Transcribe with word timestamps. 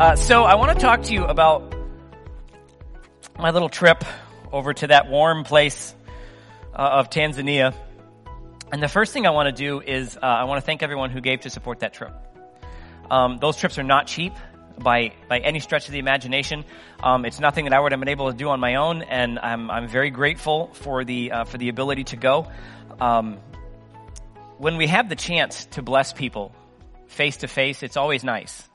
Uh, 0.00 0.16
so 0.16 0.44
I 0.44 0.54
want 0.54 0.72
to 0.72 0.82
talk 0.82 1.02
to 1.02 1.12
you 1.12 1.26
about 1.26 1.74
my 3.38 3.50
little 3.50 3.68
trip 3.68 4.02
over 4.50 4.72
to 4.72 4.86
that 4.86 5.10
warm 5.10 5.44
place 5.44 5.94
uh, 6.74 6.78
of 6.78 7.10
Tanzania. 7.10 7.74
And 8.72 8.82
the 8.82 8.88
first 8.88 9.12
thing 9.12 9.26
I 9.26 9.30
want 9.30 9.54
to 9.54 9.62
do 9.62 9.82
is 9.82 10.16
uh, 10.16 10.20
I 10.20 10.44
want 10.44 10.56
to 10.56 10.64
thank 10.64 10.82
everyone 10.82 11.10
who 11.10 11.20
gave 11.20 11.40
to 11.40 11.50
support 11.50 11.80
that 11.80 11.92
trip. 11.92 12.14
Um, 13.10 13.36
those 13.42 13.58
trips 13.58 13.76
are 13.78 13.82
not 13.82 14.06
cheap 14.06 14.32
by 14.78 15.12
by 15.28 15.40
any 15.40 15.60
stretch 15.60 15.86
of 15.86 15.92
the 15.92 15.98
imagination. 15.98 16.64
Um, 17.02 17.26
it's 17.26 17.38
nothing 17.38 17.66
that 17.66 17.74
I 17.74 17.78
would 17.78 17.92
have 17.92 18.00
been 18.00 18.08
able 18.08 18.32
to 18.32 18.36
do 18.38 18.48
on 18.48 18.58
my 18.58 18.76
own, 18.76 19.02
and 19.02 19.38
I'm 19.38 19.70
I'm 19.70 19.86
very 19.86 20.08
grateful 20.08 20.68
for 20.72 21.04
the 21.04 21.30
uh, 21.30 21.44
for 21.44 21.58
the 21.58 21.68
ability 21.68 22.04
to 22.04 22.16
go. 22.16 22.50
Um, 23.02 23.36
when 24.56 24.78
we 24.78 24.86
have 24.86 25.10
the 25.10 25.16
chance 25.16 25.66
to 25.72 25.82
bless 25.82 26.14
people 26.14 26.54
face 27.08 27.36
to 27.38 27.48
face, 27.48 27.82
it's 27.82 27.98
always 27.98 28.24
nice. 28.24 28.69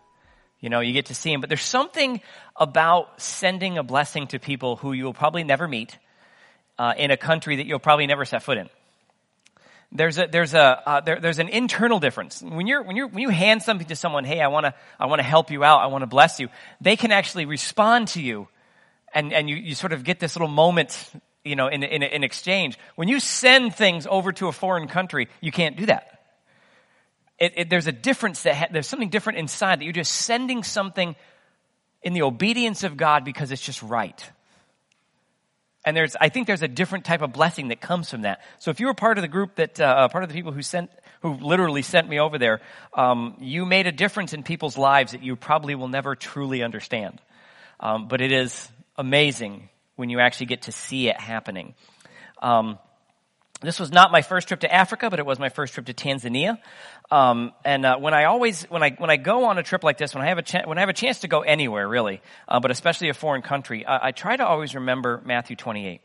You 0.66 0.72
know, 0.72 0.80
you 0.80 0.94
get 0.94 1.06
to 1.06 1.14
see 1.14 1.32
them. 1.32 1.42
But 1.42 1.50
there's 1.50 1.62
something 1.62 2.22
about 2.56 3.22
sending 3.22 3.78
a 3.78 3.84
blessing 3.84 4.26
to 4.30 4.40
people 4.40 4.78
who 4.78 4.94
you'll 4.94 5.14
probably 5.14 5.44
never 5.44 5.68
meet 5.68 5.96
uh, 6.80 6.96
in 6.98 7.12
a 7.12 7.18
country 7.18 7.58
that 7.58 7.68
you'll 7.68 7.78
probably 7.78 8.08
never 8.08 8.26
set 8.26 8.42
foot 8.42 8.58
in. 8.58 8.68
There's 9.92 10.18
a 10.18 10.26
there's 10.26 10.56
a 10.56 10.90
uh, 10.90 11.02
there, 11.02 11.20
there's 11.20 11.38
an 11.38 11.50
internal 11.50 12.00
difference 12.00 12.42
when 12.42 12.66
you're 12.66 12.82
when 12.82 12.96
you 12.96 13.08
when 13.08 13.20
you 13.20 13.30
hand 13.30 13.62
something 13.62 13.86
to 13.90 13.96
someone. 13.96 14.26
Hey, 14.26 14.42
I 14.42 14.48
want 14.48 14.66
to 14.66 14.74
I 15.00 15.06
want 15.06 15.20
to 15.20 15.24
help 15.24 15.52
you 15.52 15.64
out. 15.64 15.82
I 15.82 15.86
want 15.86 16.02
to 16.02 16.08
bless 16.08 16.40
you. 16.40 16.50
They 16.82 16.96
can 16.96 17.12
actually 17.12 17.46
respond 17.46 18.08
to 18.10 18.22
you, 18.24 18.48
and 19.14 19.34
and 19.34 19.48
you 19.48 19.58
you 19.58 19.76
sort 19.76 19.94
of 19.94 20.04
get 20.04 20.20
this 20.20 20.36
little 20.36 20.48
moment. 20.48 21.12
You 21.44 21.56
know, 21.56 21.68
in, 21.68 21.84
in, 21.84 22.02
in 22.02 22.24
exchange. 22.24 22.76
When 22.96 23.08
you 23.08 23.20
send 23.20 23.76
things 23.76 24.08
over 24.10 24.32
to 24.32 24.48
a 24.48 24.52
foreign 24.52 24.88
country, 24.88 25.28
you 25.42 25.52
can't 25.52 25.78
do 25.78 25.86
that 25.86 26.15
it, 27.40 27.54
it, 27.56 27.70
there's 27.70 27.88
a 27.88 27.92
difference 27.92 28.44
that 28.44 28.56
ha- 28.56 28.68
there's 28.72 28.88
something 28.88 29.10
different 29.10 29.40
inside 29.40 29.80
that 29.80 29.84
you're 29.84 29.94
just 29.94 30.14
sending 30.14 30.64
something 30.64 31.16
in 32.02 32.14
the 32.14 32.22
obedience 32.22 32.84
of 32.84 32.98
God 32.98 33.26
because 33.26 33.52
it's 33.52 33.62
just 33.62 33.82
right. 33.82 34.24
And 35.86 35.96
there's, 35.96 36.16
I 36.20 36.30
think 36.30 36.48
there's 36.48 36.64
a 36.64 36.68
different 36.68 37.06
type 37.06 37.22
of 37.22 37.32
blessing 37.32 37.68
that 37.68 37.80
comes 37.80 38.10
from 38.10 38.24
that. 38.24 38.42
So 38.60 38.72
if 38.72 38.80
you 38.80 38.88
were 38.88 38.94
part 38.94 39.18
of 39.18 39.22
the 39.22 39.28
group 39.28 39.56
that, 39.56 39.80
uh, 39.80 40.08
part 40.10 40.24
of 40.24 40.30
the 40.30 40.34
people 40.34 40.52
who 40.52 40.64
sent, 40.64 40.90
who 41.22 41.34
literally 41.34 41.84
sent 41.84 42.10
me 42.10 42.20
over 42.20 42.40
there, 42.40 42.62
um, 42.94 43.36
you 43.40 43.66
made 43.66 43.86
a 43.86 43.92
difference 43.92 44.34
in 44.34 44.42
people's 44.42 44.78
lives 44.78 45.12
that 45.12 45.22
you 45.22 45.36
probably 45.36 45.76
will 45.76 45.88
never 45.88 46.16
truly 46.16 46.64
understand. 46.64 47.22
Um, 47.80 48.08
but 48.08 48.22
it 48.22 48.32
is 48.32 48.68
amazing 48.98 49.70
when 49.96 50.10
you 50.10 50.20
actually 50.20 50.48
get 50.48 50.64
to 50.64 50.72
see 50.72 51.08
it 51.08 51.20
happening. 51.20 51.76
Um, 52.42 52.80
this 53.62 53.80
was 53.80 53.92
not 53.92 54.12
my 54.12 54.22
first 54.22 54.48
trip 54.48 54.60
to 54.62 54.74
Africa, 54.74 55.10
but 55.10 55.20
it 55.20 55.26
was 55.26 55.40
my 55.40 55.50
first 55.50 55.74
trip 55.74 55.86
to 55.86 55.94
Tanzania. 55.94 56.58
Um, 57.10 57.54
and 57.64 57.86
uh, 57.86 57.98
when 57.98 58.14
I 58.14 58.26
always 58.26 58.64
when 58.64 58.84
I 58.84 58.92
when 58.92 59.10
I 59.10 59.18
go 59.18 59.46
on 59.46 59.58
a 59.58 59.64
trip 59.64 59.84
like 59.84 59.98
this, 59.98 60.14
when 60.14 60.24
I 60.24 60.28
have 60.28 60.38
a 60.38 60.42
cha- 60.42 60.64
when 60.66 60.78
I 60.78 60.82
have 60.82 60.90
a 60.90 60.94
chance 60.94 61.20
to 61.20 61.28
go 61.28 61.42
anywhere, 61.42 61.88
really, 61.88 62.22
uh, 62.48 62.60
but 62.60 62.72
especially 62.72 63.10
a 63.10 63.14
foreign 63.14 63.42
country, 63.42 63.86
I, 63.86 64.08
I 64.08 64.12
try 64.12 64.36
to 64.36 64.46
always 64.46 64.76
remember 64.76 65.22
Matthew 65.26 65.56
28. 65.56 66.02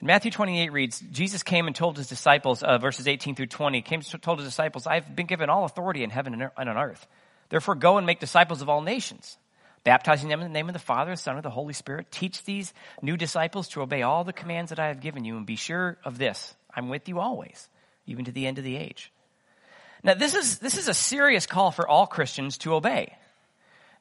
And 0.00 0.06
Matthew 0.06 0.32
28 0.32 0.72
reads, 0.72 1.00
Jesus 1.12 1.44
came 1.44 1.68
and 1.68 1.76
told 1.76 1.96
his 1.96 2.08
disciples, 2.08 2.62
uh, 2.64 2.78
verses 2.78 3.06
18 3.06 3.36
through 3.36 3.46
20, 3.46 3.82
came 3.82 4.00
told 4.00 4.40
his 4.40 4.48
disciples, 4.48 4.86
I've 4.86 5.14
been 5.14 5.26
given 5.26 5.48
all 5.48 5.64
authority 5.64 6.02
in 6.02 6.10
heaven 6.10 6.34
and 6.34 6.50
on 6.56 6.76
earth. 6.76 7.06
Therefore 7.50 7.76
go 7.76 7.98
and 7.98 8.06
make 8.06 8.18
disciples 8.18 8.62
of 8.62 8.68
all 8.68 8.80
nations 8.80 9.36
baptizing 9.84 10.28
them 10.28 10.40
in 10.40 10.46
the 10.46 10.52
name 10.52 10.68
of 10.68 10.72
the 10.72 10.78
Father, 10.78 11.10
the 11.12 11.16
Son, 11.16 11.36
and 11.36 11.44
the 11.44 11.50
Holy 11.50 11.72
Spirit. 11.72 12.10
Teach 12.10 12.44
these 12.44 12.72
new 13.00 13.16
disciples 13.16 13.68
to 13.70 13.82
obey 13.82 14.02
all 14.02 14.24
the 14.24 14.32
commands 14.32 14.70
that 14.70 14.78
I 14.78 14.88
have 14.88 15.00
given 15.00 15.24
you, 15.24 15.36
and 15.36 15.46
be 15.46 15.56
sure 15.56 15.98
of 16.04 16.18
this 16.18 16.54
I'm 16.74 16.88
with 16.88 17.08
you 17.08 17.20
always, 17.20 17.68
even 18.06 18.24
to 18.24 18.32
the 18.32 18.46
end 18.46 18.58
of 18.58 18.64
the 18.64 18.76
age. 18.76 19.12
Now, 20.04 20.14
this 20.14 20.34
is, 20.34 20.58
this 20.58 20.78
is 20.78 20.88
a 20.88 20.94
serious 20.94 21.46
call 21.46 21.70
for 21.70 21.86
all 21.86 22.06
Christians 22.06 22.58
to 22.58 22.74
obey. 22.74 23.14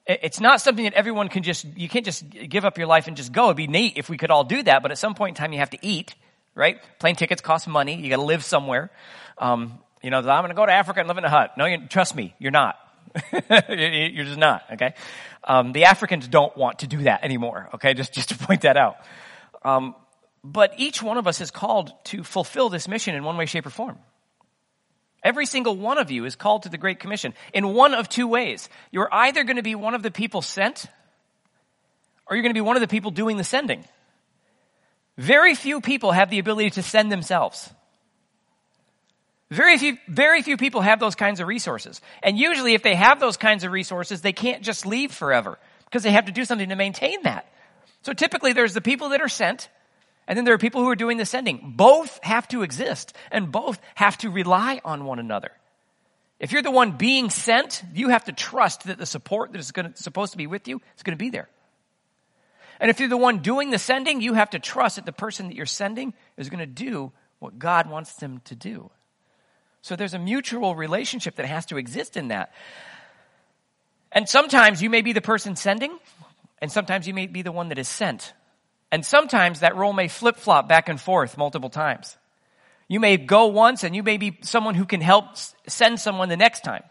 It's 0.07 0.39
not 0.39 0.61
something 0.61 0.85
that 0.85 0.93
everyone 0.93 1.29
can 1.29 1.43
just, 1.43 1.63
you 1.77 1.87
can't 1.87 2.05
just 2.05 2.27
give 2.27 2.65
up 2.65 2.79
your 2.79 2.87
life 2.87 3.07
and 3.07 3.15
just 3.15 3.31
go. 3.31 3.45
It'd 3.45 3.57
be 3.57 3.67
neat 3.67 3.93
if 3.97 4.09
we 4.09 4.17
could 4.17 4.31
all 4.31 4.43
do 4.43 4.63
that, 4.63 4.81
but 4.81 4.89
at 4.89 4.97
some 4.97 5.13
point 5.13 5.37
in 5.37 5.41
time 5.41 5.53
you 5.53 5.59
have 5.59 5.69
to 5.71 5.77
eat, 5.81 6.15
right? 6.55 6.79
Plane 6.97 7.15
tickets 7.15 7.41
cost 7.41 7.67
money. 7.67 8.01
You 8.01 8.09
gotta 8.09 8.23
live 8.23 8.43
somewhere. 8.43 8.89
Um, 9.37 9.77
you 10.01 10.09
know, 10.09 10.17
I'm 10.17 10.23
gonna 10.23 10.55
go 10.55 10.65
to 10.65 10.71
Africa 10.71 11.01
and 11.01 11.07
live 11.07 11.19
in 11.19 11.23
a 11.23 11.29
hut. 11.29 11.51
No, 11.55 11.65
you, 11.65 11.85
trust 11.87 12.15
me, 12.15 12.33
you're 12.39 12.51
not. 12.51 12.79
you're 13.69 14.25
just 14.25 14.39
not, 14.39 14.63
okay? 14.73 14.95
Um, 15.43 15.71
the 15.71 15.85
Africans 15.85 16.27
don't 16.27 16.55
want 16.55 16.79
to 16.79 16.87
do 16.87 17.03
that 17.03 17.23
anymore, 17.23 17.69
okay? 17.73 17.93
Just, 17.93 18.13
just 18.13 18.29
to 18.29 18.37
point 18.37 18.61
that 18.61 18.77
out. 18.77 18.97
Um, 19.63 19.95
but 20.43 20.73
each 20.77 21.01
one 21.01 21.17
of 21.17 21.27
us 21.27 21.41
is 21.41 21.51
called 21.51 21.91
to 22.05 22.23
fulfill 22.23 22.69
this 22.69 22.87
mission 22.87 23.15
in 23.15 23.23
one 23.23 23.37
way, 23.37 23.45
shape, 23.45 23.65
or 23.65 23.69
form. 23.69 23.97
Every 25.23 25.45
single 25.45 25.75
one 25.75 25.99
of 25.99 26.09
you 26.09 26.25
is 26.25 26.35
called 26.35 26.63
to 26.63 26.69
the 26.69 26.77
Great 26.77 26.99
Commission 26.99 27.33
in 27.53 27.73
one 27.73 27.93
of 27.93 28.09
two 28.09 28.27
ways. 28.27 28.69
You're 28.91 29.09
either 29.11 29.43
going 29.43 29.57
to 29.57 29.63
be 29.63 29.75
one 29.75 29.93
of 29.93 30.01
the 30.01 30.09
people 30.09 30.41
sent, 30.41 30.87
or 32.27 32.35
you're 32.35 32.43
going 32.43 32.53
to 32.53 32.57
be 32.57 32.61
one 32.61 32.75
of 32.75 32.81
the 32.81 32.87
people 32.87 33.11
doing 33.11 33.37
the 33.37 33.43
sending. 33.43 33.85
Very 35.17 35.53
few 35.53 35.81
people 35.81 36.11
have 36.11 36.31
the 36.31 36.39
ability 36.39 36.71
to 36.71 36.81
send 36.81 37.11
themselves. 37.11 37.71
Very 39.51 39.77
few, 39.77 39.97
very 40.07 40.41
few 40.41 40.55
people 40.55 40.79
have 40.79 41.01
those 41.01 41.15
kinds 41.15 41.41
of 41.41 41.47
resources. 41.47 41.99
And 42.23 42.39
usually 42.39 42.73
if 42.73 42.83
they 42.83 42.95
have 42.95 43.19
those 43.19 43.35
kinds 43.35 43.65
of 43.65 43.73
resources, 43.73 44.21
they 44.21 44.31
can't 44.31 44.63
just 44.63 44.85
leave 44.85 45.11
forever 45.11 45.59
because 45.85 46.03
they 46.03 46.11
have 46.11 46.27
to 46.27 46.31
do 46.31 46.45
something 46.45 46.69
to 46.69 46.75
maintain 46.75 47.21
that. 47.23 47.45
So 48.03 48.13
typically 48.13 48.53
there's 48.53 48.73
the 48.73 48.81
people 48.81 49.09
that 49.09 49.21
are 49.21 49.27
sent 49.27 49.67
and 50.25 50.37
then 50.37 50.45
there 50.45 50.53
are 50.53 50.57
people 50.57 50.81
who 50.81 50.89
are 50.89 50.95
doing 50.95 51.17
the 51.17 51.25
sending. 51.25 51.73
Both 51.75 52.17
have 52.23 52.47
to 52.49 52.61
exist 52.61 53.13
and 53.29 53.51
both 53.51 53.81
have 53.95 54.17
to 54.19 54.29
rely 54.29 54.79
on 54.85 55.03
one 55.03 55.19
another. 55.19 55.51
If 56.39 56.53
you're 56.53 56.61
the 56.61 56.71
one 56.71 56.93
being 56.93 57.29
sent, 57.29 57.83
you 57.93 58.07
have 58.07 58.23
to 58.25 58.31
trust 58.31 58.85
that 58.85 58.97
the 58.97 59.05
support 59.05 59.51
that 59.51 59.59
is 59.59 59.73
to, 59.73 59.91
supposed 59.95 60.31
to 60.31 60.37
be 60.37 60.47
with 60.47 60.69
you 60.69 60.79
is 60.95 61.03
going 61.03 61.17
to 61.17 61.21
be 61.21 61.29
there. 61.29 61.49
And 62.79 62.89
if 62.89 63.01
you're 63.01 63.09
the 63.09 63.17
one 63.17 63.39
doing 63.39 63.69
the 63.69 63.77
sending, 63.77 64.21
you 64.21 64.33
have 64.33 64.51
to 64.51 64.59
trust 64.59 64.95
that 64.95 65.05
the 65.05 65.11
person 65.11 65.49
that 65.49 65.55
you're 65.55 65.65
sending 65.65 66.13
is 66.37 66.49
going 66.49 66.59
to 66.59 66.65
do 66.65 67.11
what 67.39 67.59
God 67.59 67.89
wants 67.89 68.13
them 68.13 68.39
to 68.45 68.55
do. 68.55 68.89
So 69.81 69.95
there's 69.95 70.13
a 70.13 70.19
mutual 70.19 70.75
relationship 70.75 71.35
that 71.35 71.45
has 71.45 71.65
to 71.67 71.77
exist 71.77 72.17
in 72.17 72.29
that. 72.29 72.53
And 74.11 74.27
sometimes 74.27 74.81
you 74.81 74.89
may 74.89 75.01
be 75.01 75.13
the 75.13 75.21
person 75.21 75.55
sending, 75.55 75.97
and 76.61 76.71
sometimes 76.71 77.07
you 77.07 77.13
may 77.13 77.27
be 77.27 77.41
the 77.41 77.51
one 77.51 77.69
that 77.69 77.79
is 77.79 77.87
sent. 77.87 78.33
And 78.91 79.05
sometimes 79.05 79.61
that 79.61 79.75
role 79.75 79.93
may 79.93 80.07
flip 80.07 80.35
flop 80.35 80.67
back 80.67 80.89
and 80.89 80.99
forth 80.99 81.37
multiple 81.37 81.69
times. 81.69 82.17
You 82.89 82.99
may 82.99 83.15
go 83.15 83.47
once 83.47 83.85
and 83.85 83.95
you 83.95 84.03
may 84.03 84.17
be 84.17 84.37
someone 84.41 84.75
who 84.75 84.85
can 84.85 84.99
help 84.99 85.37
send 85.67 85.99
someone 85.99 86.27
the 86.27 86.35
next 86.35 86.65
time. 86.65 86.83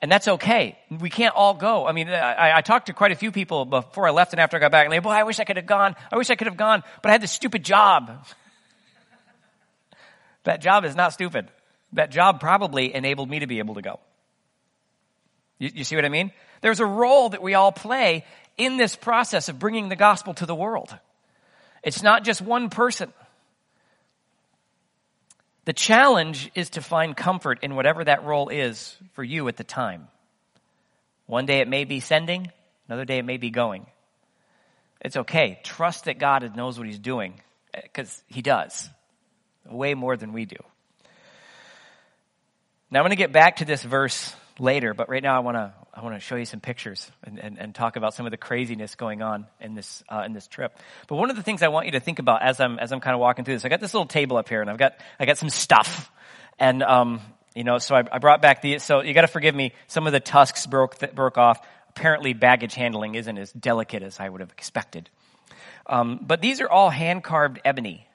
And 0.00 0.12
that's 0.12 0.28
okay. 0.28 0.78
We 0.90 1.10
can't 1.10 1.34
all 1.34 1.54
go. 1.54 1.86
I 1.86 1.92
mean, 1.92 2.08
I, 2.08 2.58
I, 2.58 2.60
talked 2.60 2.86
to 2.86 2.92
quite 2.92 3.10
a 3.10 3.16
few 3.16 3.32
people 3.32 3.64
before 3.64 4.06
I 4.06 4.10
left 4.10 4.32
and 4.32 4.40
after 4.40 4.56
I 4.56 4.60
got 4.60 4.70
back, 4.70 4.84
and 4.84 4.92
they, 4.92 5.00
boy, 5.00 5.10
I 5.10 5.24
wish 5.24 5.40
I 5.40 5.44
could 5.44 5.56
have 5.56 5.66
gone. 5.66 5.96
I 6.12 6.16
wish 6.16 6.30
I 6.30 6.36
could 6.36 6.46
have 6.46 6.56
gone, 6.56 6.84
but 7.02 7.08
I 7.08 7.12
had 7.12 7.20
this 7.20 7.32
stupid 7.32 7.64
job. 7.64 8.24
that 10.48 10.62
job 10.62 10.86
is 10.86 10.96
not 10.96 11.12
stupid. 11.12 11.46
That 11.92 12.10
job 12.10 12.40
probably 12.40 12.94
enabled 12.94 13.28
me 13.28 13.40
to 13.40 13.46
be 13.46 13.58
able 13.58 13.74
to 13.74 13.82
go. 13.82 14.00
You, 15.58 15.70
you 15.74 15.84
see 15.84 15.94
what 15.94 16.06
I 16.06 16.08
mean? 16.08 16.32
There's 16.62 16.80
a 16.80 16.86
role 16.86 17.28
that 17.28 17.42
we 17.42 17.52
all 17.52 17.70
play 17.70 18.24
in 18.56 18.78
this 18.78 18.96
process 18.96 19.50
of 19.50 19.58
bringing 19.58 19.90
the 19.90 19.96
gospel 19.96 20.32
to 20.32 20.46
the 20.46 20.54
world. 20.54 20.96
It's 21.82 22.02
not 22.02 22.24
just 22.24 22.40
one 22.40 22.70
person. 22.70 23.12
The 25.66 25.74
challenge 25.74 26.50
is 26.54 26.70
to 26.70 26.80
find 26.80 27.14
comfort 27.14 27.58
in 27.62 27.76
whatever 27.76 28.02
that 28.04 28.24
role 28.24 28.48
is 28.48 28.96
for 29.12 29.22
you 29.22 29.48
at 29.48 29.58
the 29.58 29.64
time. 29.64 30.08
One 31.26 31.44
day 31.44 31.58
it 31.58 31.68
may 31.68 31.84
be 31.84 32.00
sending, 32.00 32.50
another 32.88 33.04
day 33.04 33.18
it 33.18 33.26
may 33.26 33.36
be 33.36 33.50
going. 33.50 33.84
It's 35.02 35.18
okay. 35.18 35.60
Trust 35.62 36.06
that 36.06 36.18
God 36.18 36.56
knows 36.56 36.78
what 36.78 36.86
He's 36.86 36.98
doing, 36.98 37.34
because 37.74 38.22
He 38.28 38.40
does, 38.40 38.88
way 39.70 39.94
more 39.94 40.16
than 40.16 40.32
we 40.32 40.44
do. 40.44 40.56
Now 42.90 43.00
I'm 43.00 43.04
going 43.04 43.10
to 43.10 43.16
get 43.16 43.32
back 43.32 43.56
to 43.56 43.64
this 43.64 43.82
verse 43.82 44.34
later, 44.58 44.94
but 44.94 45.08
right 45.08 45.22
now 45.22 45.36
I 45.36 45.40
want 45.40 45.56
to 45.56 45.72
I 45.92 46.02
want 46.02 46.14
to 46.14 46.20
show 46.20 46.36
you 46.36 46.44
some 46.44 46.60
pictures 46.60 47.10
and, 47.24 47.40
and, 47.40 47.58
and, 47.58 47.74
talk 47.74 47.96
about 47.96 48.14
some 48.14 48.24
of 48.24 48.30
the 48.30 48.36
craziness 48.36 48.94
going 48.94 49.20
on 49.20 49.46
in 49.60 49.74
this 49.74 50.04
uh, 50.08 50.22
in 50.24 50.32
this 50.32 50.46
trip. 50.46 50.78
But 51.08 51.16
one 51.16 51.28
of 51.28 51.36
the 51.36 51.42
things 51.42 51.62
I 51.62 51.68
want 51.68 51.86
you 51.86 51.92
to 51.92 52.00
think 52.00 52.18
about 52.18 52.42
as 52.42 52.60
I'm 52.60 52.78
as 52.78 52.92
I'm 52.92 53.00
kind 53.00 53.14
of 53.14 53.20
walking 53.20 53.44
through 53.44 53.54
this, 53.54 53.64
I 53.64 53.68
got 53.68 53.80
this 53.80 53.94
little 53.94 54.06
table 54.06 54.36
up 54.36 54.48
here, 54.48 54.60
and 54.60 54.70
I've 54.70 54.78
got 54.78 54.94
I 55.18 55.26
got 55.26 55.38
some 55.38 55.50
stuff, 55.50 56.10
and 56.58 56.82
um, 56.82 57.20
you 57.54 57.64
know, 57.64 57.78
so 57.78 57.96
I, 57.96 58.04
I 58.12 58.18
brought 58.18 58.40
back 58.40 58.62
the 58.62 58.78
so 58.78 59.02
you 59.02 59.12
got 59.12 59.22
to 59.22 59.28
forgive 59.28 59.54
me. 59.54 59.72
Some 59.86 60.06
of 60.06 60.12
the 60.12 60.20
tusks 60.20 60.66
broke 60.66 60.98
th- 60.98 61.14
broke 61.14 61.36
off. 61.36 61.60
Apparently, 61.90 62.32
baggage 62.32 62.74
handling 62.74 63.16
isn't 63.16 63.36
as 63.36 63.52
delicate 63.52 64.02
as 64.02 64.20
I 64.20 64.28
would 64.28 64.40
have 64.40 64.52
expected. 64.52 65.10
Um, 65.86 66.20
but 66.22 66.40
these 66.40 66.60
are 66.60 66.68
all 66.68 66.90
hand 66.90 67.24
carved 67.24 67.60
ebony. 67.64 68.07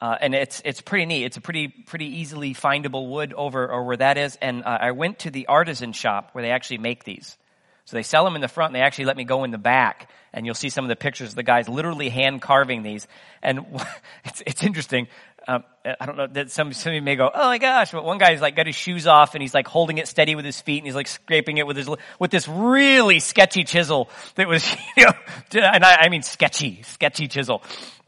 Uh, 0.00 0.16
and 0.20 0.34
it's 0.34 0.62
it's 0.64 0.80
pretty 0.80 1.06
neat. 1.06 1.24
It's 1.24 1.36
a 1.36 1.40
pretty 1.40 1.68
pretty 1.68 2.20
easily 2.20 2.54
findable 2.54 3.08
wood 3.10 3.32
over 3.32 3.68
or 3.68 3.84
where 3.84 3.96
that 3.96 4.16
is. 4.16 4.36
And 4.40 4.64
uh, 4.64 4.78
I 4.80 4.92
went 4.92 5.20
to 5.20 5.30
the 5.30 5.46
artisan 5.48 5.92
shop 5.92 6.30
where 6.32 6.42
they 6.42 6.52
actually 6.52 6.78
make 6.78 7.04
these. 7.04 7.36
So 7.84 7.96
they 7.96 8.02
sell 8.02 8.24
them 8.24 8.34
in 8.34 8.42
the 8.42 8.48
front. 8.48 8.70
and 8.70 8.76
They 8.76 8.82
actually 8.82 9.06
let 9.06 9.16
me 9.16 9.24
go 9.24 9.44
in 9.44 9.50
the 9.50 9.58
back, 9.58 10.10
and 10.32 10.44
you'll 10.44 10.54
see 10.54 10.68
some 10.68 10.84
of 10.84 10.88
the 10.88 10.96
pictures 10.96 11.30
of 11.30 11.34
the 11.34 11.42
guys 11.42 11.68
literally 11.68 12.10
hand 12.10 12.42
carving 12.42 12.82
these. 12.82 13.08
And 13.42 13.66
it's 14.24 14.42
it's 14.46 14.62
interesting. 14.62 15.08
um, 15.48 15.64
I 15.84 16.04
don't 16.04 16.16
know 16.16 16.26
that 16.26 16.50
some 16.50 16.72
somebody 16.74 17.00
may 17.00 17.16
go, 17.16 17.30
oh 17.34 17.46
my 17.46 17.58
gosh, 17.58 17.90
but 17.90 18.04
one 18.04 18.18
guy's 18.18 18.40
like 18.42 18.54
got 18.54 18.66
his 18.66 18.76
shoes 18.76 19.06
off 19.06 19.34
and 19.34 19.40
he's 19.40 19.54
like 19.54 19.66
holding 19.66 19.96
it 19.96 20.06
steady 20.06 20.34
with 20.34 20.44
his 20.44 20.60
feet 20.60 20.78
and 20.78 20.86
he's 20.86 20.94
like 20.94 21.08
scraping 21.08 21.56
it 21.56 21.66
with 21.66 21.78
his 21.78 21.88
with 22.20 22.30
this 22.30 22.46
really 22.46 23.18
sketchy 23.20 23.64
chisel 23.64 24.10
that 24.34 24.46
was, 24.46 24.70
you 24.96 25.06
know, 25.06 25.12
and 25.62 25.82
I, 25.82 26.02
I 26.02 26.08
mean 26.10 26.22
sketchy, 26.22 26.82
sketchy 26.82 27.26
chisel. 27.26 27.62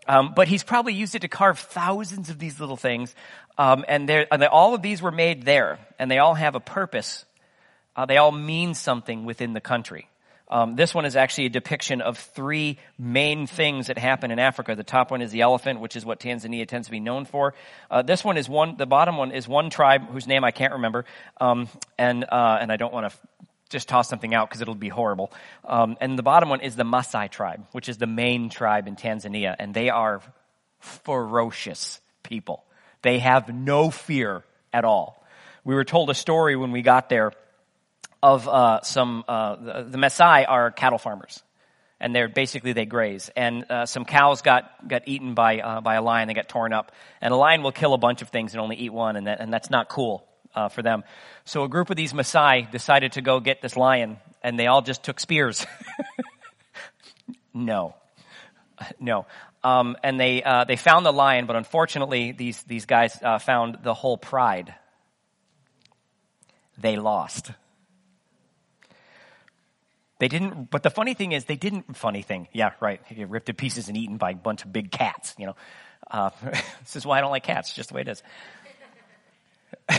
Um, 0.06 0.32
but 0.35 0.49
he's 0.49 0.64
probably 0.64 0.94
used 0.94 1.14
it 1.14 1.20
to 1.20 1.29
carve 1.29 1.58
thousands 1.58 2.31
of 2.31 2.38
these 2.38 2.58
little 2.58 2.76
things, 2.76 3.14
um, 3.58 3.85
and, 3.87 4.11
and 4.11 4.44
all 4.44 4.75
of 4.75 4.82
these 4.82 5.02
were 5.02 5.11
made 5.11 5.44
there, 5.44 5.79
and 5.99 6.11
they 6.11 6.19
all 6.19 6.35
have 6.35 6.55
a 6.55 6.61
purpose. 6.61 7.25
Uh, 7.94 8.06
they 8.06 8.17
all 8.17 8.32
mean 8.32 8.75
something 8.75 9.25
within 9.25 9.52
the 9.52 9.61
country. 9.61 10.08
Um, 10.50 10.75
this 10.75 10.93
one 10.93 11.05
is 11.05 11.14
actually 11.14 11.47
a 11.47 11.50
depiction 11.50 12.00
of 12.00 12.19
three 12.19 12.79
main 12.99 13.47
things 13.47 13.87
that 13.87 13.99
happen 13.99 14.32
in 14.32 14.41
Africa. 14.41 14.75
The 14.75 14.82
top 14.82 15.12
one 15.12 15.23
is 15.23 15.31
the 15.31 15.43
elephant, 15.43 15.79
which 15.79 15.94
is 15.94 16.05
what 16.05 16.19
Tanzania 16.19 16.67
tends 16.67 16.88
to 16.88 16.91
be 16.91 16.99
known 16.99 17.25
for. 17.25 17.55
Uh, 17.88 18.02
this 18.02 18.25
one 18.25 18.37
is 18.37 18.49
one. 18.49 18.76
The 18.76 18.87
bottom 18.87 19.17
one 19.17 19.31
is 19.31 19.47
one 19.47 19.70
tribe 19.70 20.11
whose 20.11 20.26
name 20.26 20.43
I 20.43 20.50
can't 20.50 20.73
remember, 20.73 21.05
um, 21.41 21.69
and 21.97 22.25
uh, 22.25 22.58
and 22.61 22.73
I 22.73 22.76
don't 22.76 22.93
want 22.93 23.12
to 23.12 23.19
just 23.70 23.88
toss 23.88 24.08
something 24.08 24.34
out 24.34 24.49
because 24.49 24.61
it'll 24.61 24.75
be 24.75 24.88
horrible. 24.88 25.32
Um, 25.64 25.96
and 26.00 26.19
the 26.19 26.22
bottom 26.22 26.49
one 26.49 26.61
is 26.61 26.76
the 26.76 26.84
Maasai 26.84 27.31
tribe, 27.31 27.64
which 27.72 27.88
is 27.88 27.96
the 27.96 28.06
main 28.06 28.50
tribe 28.50 28.87
in 28.87 28.96
Tanzania, 28.96 29.56
and 29.58 29.72
they 29.72 29.88
are 29.88 30.20
ferocious 30.81 32.00
people. 32.22 32.64
They 33.02 33.20
have 33.20 33.55
no 33.55 33.90
fear 33.90 34.44
at 34.72 34.84
all. 34.84 35.25
We 35.64 35.75
were 35.75 35.84
told 35.84 36.11
a 36.11 36.14
story 36.14 36.56
when 36.56 36.72
we 36.72 36.82
got 36.82 37.08
there 37.08 37.32
of 38.22 38.49
uh, 38.49 38.82
some 38.82 39.25
uh, 39.26 39.56
the, 39.56 39.87
the 39.90 39.99
Maasai 39.99 40.44
are 40.49 40.70
cattle 40.70 40.99
farmers, 40.99 41.43
and 42.00 42.14
they're 42.14 42.28
basically 42.28 42.73
they 42.73 42.87
graze. 42.87 43.31
And 43.37 43.70
uh, 43.70 43.87
some 43.87 44.05
cows 44.05 44.43
got 44.43 44.87
got 44.87 45.02
eaten 45.06 45.34
by 45.34 45.61
uh, 45.61 45.81
by 45.81 45.94
a 45.94 46.02
lion. 46.02 46.28
They 46.28 46.34
got 46.34 46.49
torn 46.49 46.73
up, 46.73 46.93
and 47.20 47.32
a 47.32 47.37
lion 47.37 47.62
will 47.62 47.73
kill 47.73 47.94
a 47.94 47.99
bunch 47.99 48.20
of 48.20 48.28
things 48.28 48.52
and 48.52 48.61
only 48.61 48.76
eat 48.76 48.93
one, 48.93 49.16
and 49.16 49.26
that, 49.26 49.40
and 49.40 49.52
that's 49.52 49.70
not 49.70 49.88
cool 49.88 50.26
uh, 50.55 50.69
for 50.69 50.82
them. 50.82 51.05
So 51.44 51.64
a 51.64 51.69
group 51.69 51.91
of 51.91 51.97
these 51.97 52.12
Maasai 52.12 52.70
decided 52.70 53.12
to 53.12 53.23
go 53.23 53.41
get 53.41 53.62
this 53.62 53.76
lion, 53.76 54.19
and 54.43 54.58
they 54.58 54.67
all 54.67 54.82
just 54.82 55.02
took 55.02 55.20
spears. 55.20 55.67
no, 57.55 57.94
no. 58.99 59.26
Um, 59.62 59.97
and 60.02 60.19
they 60.19 60.43
uh, 60.43 60.64
they 60.64 60.76
found 60.76 61.05
the 61.05 61.12
lion, 61.12 61.47
but 61.47 61.56
unfortunately, 61.56 62.32
these 62.32 62.62
these 62.62 62.87
guys 62.87 63.19
found 63.41 63.79
the 63.82 63.94
whole 63.94 64.17
pride. 64.17 64.75
They 66.79 66.97
lost. 66.97 67.50
They 70.20 70.29
didn't, 70.29 70.70
but 70.70 70.82
the 70.82 70.91
funny 70.91 71.14
thing 71.14 71.32
is, 71.32 71.47
they 71.47 71.56
didn't, 71.56 71.97
funny 71.97 72.20
thing, 72.20 72.47
yeah, 72.52 72.73
right, 72.79 73.00
get 73.08 73.31
ripped 73.31 73.47
to 73.47 73.55
pieces 73.55 73.88
and 73.88 73.97
eaten 73.97 74.19
by 74.19 74.32
a 74.32 74.35
bunch 74.35 74.67
of 74.67 74.73
big 74.73 74.91
cats, 74.91 75.35
you 75.38 75.47
know. 75.47 75.56
Uh, 76.11 76.29
this 76.81 76.94
is 76.94 77.06
why 77.06 77.17
I 77.17 77.23
don't 77.23 77.31
like 77.31 77.43
cats, 77.43 77.73
just 77.73 77.88
the 77.88 77.94
way 77.94 78.02
it 78.02 78.08
is. 78.08 78.23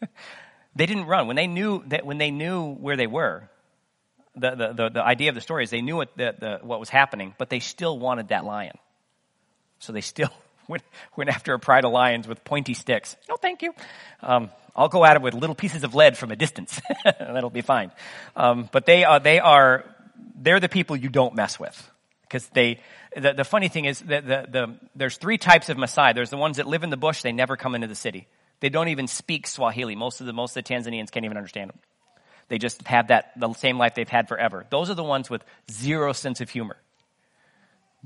they 0.76 0.86
didn't 0.86 1.06
run. 1.06 1.26
When 1.26 1.36
they 1.36 1.46
knew 1.46 1.82
that, 1.88 2.04
when 2.06 2.18
they 2.18 2.30
knew 2.30 2.74
where 2.74 2.96
they 2.96 3.06
were, 3.06 3.48
the, 4.36 4.50
the, 4.50 4.72
the, 4.72 4.88
the 4.90 5.04
idea 5.04 5.30
of 5.30 5.34
the 5.34 5.40
story 5.40 5.64
is 5.64 5.70
they 5.70 5.82
knew 5.82 5.96
what, 5.96 6.16
the, 6.16 6.34
the, 6.38 6.58
what 6.62 6.78
was 6.78 6.88
happening, 6.88 7.34
but 7.38 7.48
they 7.48 7.60
still 7.60 7.98
wanted 7.98 8.28
that 8.28 8.44
lion. 8.44 8.76
So 9.78 9.92
they 9.92 10.02
still 10.02 10.30
went, 10.68 10.82
went 11.16 11.30
after 11.30 11.54
a 11.54 11.58
pride 11.58 11.84
of 11.84 11.92
lions 11.92 12.28
with 12.28 12.44
pointy 12.44 12.74
sticks. 12.74 13.16
No, 13.28 13.36
thank 13.36 13.62
you. 13.62 13.74
Um, 14.22 14.50
I'll 14.74 14.88
go 14.88 15.04
at 15.04 15.16
it 15.16 15.22
with 15.22 15.32
little 15.32 15.54
pieces 15.54 15.84
of 15.84 15.94
lead 15.94 16.18
from 16.18 16.30
a 16.30 16.36
distance. 16.36 16.80
That'll 17.04 17.48
be 17.48 17.62
fine. 17.62 17.90
Um, 18.36 18.68
but 18.70 18.84
they 18.84 19.04
are, 19.04 19.18
they 19.18 19.40
are, 19.40 19.84
they're 20.34 20.60
the 20.60 20.68
people 20.68 20.96
you 20.96 21.08
don't 21.08 21.34
mess 21.34 21.58
with. 21.58 21.90
Because 22.22 22.46
they, 22.48 22.80
the, 23.16 23.32
the 23.32 23.44
funny 23.44 23.68
thing 23.68 23.86
is 23.86 24.00
that 24.00 24.26
the, 24.26 24.46
the, 24.50 24.74
there's 24.94 25.16
three 25.16 25.38
types 25.38 25.70
of 25.70 25.78
Maasai. 25.78 26.14
There's 26.14 26.28
the 26.28 26.36
ones 26.36 26.58
that 26.58 26.66
live 26.66 26.82
in 26.82 26.90
the 26.90 26.96
bush, 26.96 27.22
they 27.22 27.32
never 27.32 27.56
come 27.56 27.74
into 27.74 27.86
the 27.86 27.94
city. 27.94 28.26
They 28.60 28.68
don't 28.68 28.88
even 28.88 29.06
speak 29.06 29.46
Swahili. 29.46 29.96
Most 29.96 30.20
of 30.20 30.26
the, 30.26 30.32
most 30.32 30.56
of 30.56 30.64
the 30.64 30.74
Tanzanians 30.74 31.10
can't 31.10 31.24
even 31.24 31.36
understand 31.36 31.70
them. 31.70 31.78
They 32.48 32.58
just 32.58 32.82
have 32.86 33.08
that, 33.08 33.32
the 33.38 33.52
same 33.54 33.78
life 33.78 33.94
they've 33.94 34.08
had 34.08 34.28
forever. 34.28 34.64
Those 34.70 34.88
are 34.88 34.94
the 34.94 35.04
ones 35.04 35.28
with 35.28 35.44
zero 35.70 36.12
sense 36.12 36.40
of 36.40 36.48
humor. 36.48 36.76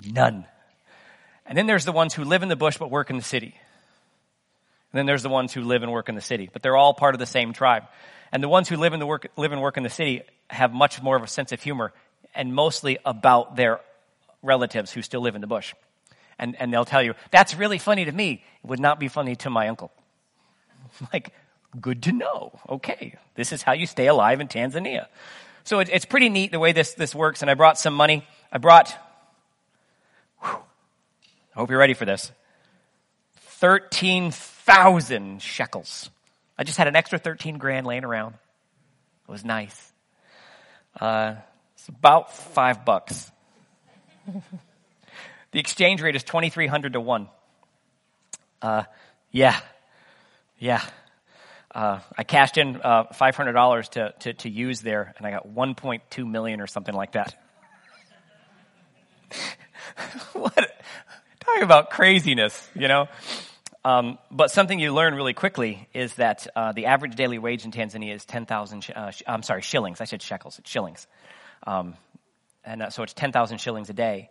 None. 0.02 0.46
And 1.46 1.58
then 1.58 1.66
there's 1.66 1.84
the 1.84 1.92
ones 1.92 2.14
who 2.14 2.24
live 2.24 2.42
in 2.42 2.48
the 2.48 2.56
bush 2.56 2.78
but 2.78 2.90
work 2.90 3.10
in 3.10 3.16
the 3.16 3.22
city. 3.22 3.54
And 4.92 4.98
then 4.98 5.06
there's 5.06 5.22
the 5.22 5.28
ones 5.28 5.52
who 5.52 5.62
live 5.62 5.82
and 5.82 5.92
work 5.92 6.08
in 6.08 6.14
the 6.14 6.20
city, 6.20 6.48
but 6.52 6.62
they're 6.62 6.76
all 6.76 6.94
part 6.94 7.14
of 7.14 7.18
the 7.18 7.26
same 7.26 7.52
tribe. 7.52 7.84
And 8.32 8.42
the 8.42 8.48
ones 8.48 8.68
who 8.68 8.76
live 8.76 8.92
in 8.92 8.98
the 9.00 9.06
work, 9.06 9.28
live 9.36 9.52
and 9.52 9.60
work 9.60 9.76
in 9.76 9.82
the 9.82 9.90
city 9.90 10.22
have 10.48 10.72
much 10.72 11.02
more 11.02 11.16
of 11.16 11.22
a 11.22 11.28
sense 11.28 11.52
of 11.52 11.62
humor 11.62 11.92
and 12.34 12.54
mostly 12.54 12.98
about 13.04 13.56
their 13.56 13.80
relatives 14.42 14.90
who 14.92 15.02
still 15.02 15.20
live 15.20 15.34
in 15.34 15.40
the 15.40 15.46
bush. 15.46 15.74
And, 16.38 16.56
and 16.58 16.72
they'll 16.72 16.84
tell 16.84 17.02
you, 17.02 17.14
that's 17.30 17.54
really 17.54 17.78
funny 17.78 18.04
to 18.04 18.12
me. 18.12 18.42
It 18.64 18.68
would 18.68 18.80
not 18.80 18.98
be 18.98 19.08
funny 19.08 19.36
to 19.36 19.50
my 19.50 19.68
uncle. 19.68 19.92
like, 21.12 21.32
good 21.80 22.02
to 22.04 22.12
know. 22.12 22.58
Okay. 22.68 23.16
This 23.34 23.52
is 23.52 23.62
how 23.62 23.72
you 23.72 23.86
stay 23.86 24.06
alive 24.06 24.40
in 24.40 24.48
Tanzania. 24.48 25.06
So 25.64 25.78
it, 25.80 25.88
it's 25.90 26.04
pretty 26.04 26.28
neat 26.28 26.52
the 26.52 26.58
way 26.58 26.72
this, 26.72 26.94
this 26.94 27.14
works. 27.14 27.42
And 27.42 27.50
I 27.50 27.54
brought 27.54 27.78
some 27.78 27.94
money. 27.94 28.26
I 28.52 28.58
brought, 28.58 28.88
whew, 30.42 30.50
I 31.54 31.58
hope 31.58 31.70
you're 31.70 31.78
ready 31.78 31.94
for 31.94 32.04
this. 32.04 32.32
13 33.36 34.32
thousand 34.70 35.42
shekels. 35.42 36.10
I 36.56 36.64
just 36.64 36.78
had 36.78 36.86
an 36.86 36.94
extra 36.94 37.18
13 37.18 37.58
grand 37.58 37.86
laying 37.86 38.04
around. 38.04 38.34
It 39.28 39.32
was 39.32 39.44
nice. 39.44 39.92
Uh, 40.98 41.34
it's 41.74 41.88
about 41.88 42.32
five 42.34 42.84
bucks. 42.84 43.30
the 45.52 45.58
exchange 45.58 46.02
rate 46.02 46.16
is 46.16 46.22
2,300 46.22 46.92
to 46.92 47.00
1. 47.00 47.28
Uh, 48.62 48.84
yeah. 49.30 49.58
Yeah. 50.60 50.84
Uh, 51.74 52.00
I 52.16 52.22
cashed 52.22 52.58
in 52.58 52.80
uh, 52.82 53.04
$500 53.04 53.88
to, 53.90 54.14
to, 54.20 54.32
to 54.34 54.50
use 54.50 54.82
there, 54.82 55.14
and 55.16 55.26
I 55.26 55.30
got 55.30 55.48
1.2 55.48 56.30
million 56.30 56.60
or 56.60 56.66
something 56.66 56.94
like 56.94 57.12
that. 57.12 57.34
what? 60.34 60.70
Talking 61.40 61.62
about 61.62 61.90
craziness, 61.90 62.68
you 62.74 62.88
know? 62.88 63.08
Um, 63.84 64.18
but 64.30 64.50
something 64.50 64.78
you 64.78 64.92
learn 64.92 65.14
really 65.14 65.32
quickly 65.32 65.88
is 65.94 66.14
that 66.16 66.46
uh, 66.54 66.72
the 66.72 66.86
average 66.86 67.16
daily 67.16 67.38
wage 67.38 67.64
in 67.64 67.70
Tanzania 67.70 68.14
is 68.14 68.26
10,000, 68.26 68.82
sh- 68.82 68.90
uh, 68.94 69.10
sh- 69.10 69.22
I'm 69.26 69.42
sorry, 69.42 69.62
shillings. 69.62 70.02
I 70.02 70.04
said 70.04 70.20
shekels, 70.20 70.58
it's 70.58 70.68
shillings. 70.68 71.06
Um, 71.66 71.94
and 72.62 72.82
uh, 72.82 72.90
so 72.90 73.02
it's 73.02 73.14
10,000 73.14 73.56
shillings 73.58 73.88
a 73.88 73.94
day. 73.94 74.28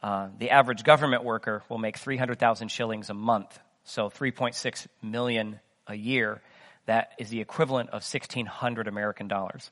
Uh, 0.00 0.28
the 0.38 0.50
average 0.50 0.84
government 0.84 1.24
worker 1.24 1.64
will 1.68 1.78
make 1.78 1.96
300,000 1.96 2.68
shillings 2.68 3.10
a 3.10 3.14
month, 3.14 3.58
so 3.82 4.08
3.6 4.08 4.86
million 5.02 5.58
a 5.86 5.94
year. 5.94 6.40
That 6.86 7.12
is 7.18 7.30
the 7.30 7.40
equivalent 7.40 7.90
of 7.90 8.02
1,600 8.02 8.88
American 8.88 9.28
dollars. 9.28 9.70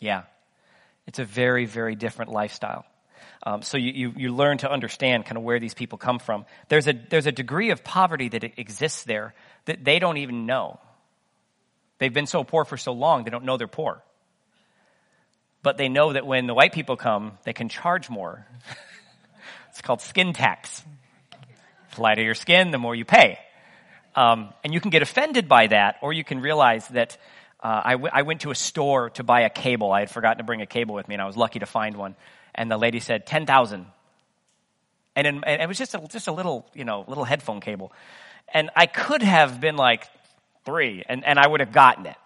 Yeah. 0.00 0.22
It's 1.06 1.18
a 1.18 1.24
very, 1.24 1.64
very 1.64 1.94
different 1.94 2.30
lifestyle. 2.30 2.84
Um, 3.42 3.62
so 3.62 3.78
you, 3.78 3.92
you, 3.92 4.12
you, 4.16 4.34
learn 4.34 4.58
to 4.58 4.70
understand 4.70 5.24
kind 5.24 5.36
of 5.36 5.42
where 5.42 5.60
these 5.60 5.74
people 5.74 5.96
come 5.96 6.18
from. 6.18 6.44
There's 6.68 6.86
a, 6.88 6.92
there's 6.92 7.26
a 7.26 7.32
degree 7.32 7.70
of 7.70 7.84
poverty 7.84 8.28
that 8.30 8.44
exists 8.58 9.04
there 9.04 9.34
that 9.64 9.84
they 9.84 9.98
don't 9.98 10.18
even 10.18 10.46
know. 10.46 10.80
They've 11.98 12.12
been 12.12 12.26
so 12.26 12.44
poor 12.44 12.64
for 12.64 12.76
so 12.76 12.92
long, 12.92 13.24
they 13.24 13.30
don't 13.30 13.44
know 13.44 13.56
they're 13.56 13.68
poor. 13.68 14.02
But 15.62 15.76
they 15.76 15.88
know 15.88 16.12
that 16.12 16.26
when 16.26 16.46
the 16.46 16.54
white 16.54 16.72
people 16.72 16.96
come, 16.96 17.38
they 17.44 17.52
can 17.52 17.68
charge 17.68 18.08
more. 18.08 18.46
it's 19.70 19.80
called 19.82 20.00
skin 20.00 20.32
tax. 20.32 20.82
Lighter 21.98 22.22
your 22.22 22.34
skin, 22.34 22.70
the 22.70 22.78
more 22.78 22.94
you 22.94 23.04
pay. 23.04 23.38
Um, 24.14 24.52
and 24.64 24.74
you 24.74 24.80
can 24.80 24.90
get 24.90 25.02
offended 25.02 25.48
by 25.48 25.68
that, 25.68 25.96
or 26.02 26.12
you 26.12 26.24
can 26.24 26.40
realize 26.40 26.86
that 26.88 27.16
uh, 27.60 27.82
I, 27.84 27.92
w- 27.92 28.10
I 28.12 28.22
went 28.22 28.42
to 28.42 28.50
a 28.50 28.54
store 28.54 29.10
to 29.10 29.22
buy 29.22 29.42
a 29.42 29.50
cable. 29.50 29.92
I 29.92 30.00
had 30.00 30.10
forgotten 30.10 30.38
to 30.38 30.44
bring 30.44 30.60
a 30.60 30.66
cable 30.66 30.94
with 30.94 31.08
me, 31.08 31.14
and 31.14 31.22
I 31.22 31.26
was 31.26 31.36
lucky 31.36 31.58
to 31.60 31.66
find 31.66 31.96
one 31.96 32.16
and 32.58 32.70
the 32.70 32.76
lady 32.76 32.98
said 32.98 33.24
10,000. 33.24 33.86
And, 35.14 35.26
and 35.26 35.62
it 35.62 35.68
was 35.68 35.78
just 35.78 35.94
a, 35.94 36.06
just 36.08 36.26
a 36.26 36.32
little, 36.32 36.66
you 36.74 36.84
know, 36.84 37.04
little 37.06 37.24
headphone 37.24 37.60
cable. 37.60 37.92
And 38.52 38.70
I 38.74 38.86
could 38.86 39.22
have 39.22 39.60
been 39.60 39.76
like 39.76 40.08
three 40.64 41.04
and, 41.08 41.24
and 41.24 41.38
I 41.38 41.46
would 41.46 41.60
have 41.60 41.72
gotten 41.72 42.06
it. 42.06 42.16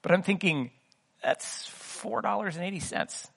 But 0.00 0.12
I'm 0.12 0.22
thinking, 0.22 0.70
that's 1.22 1.68
$4.80. 2.02 3.29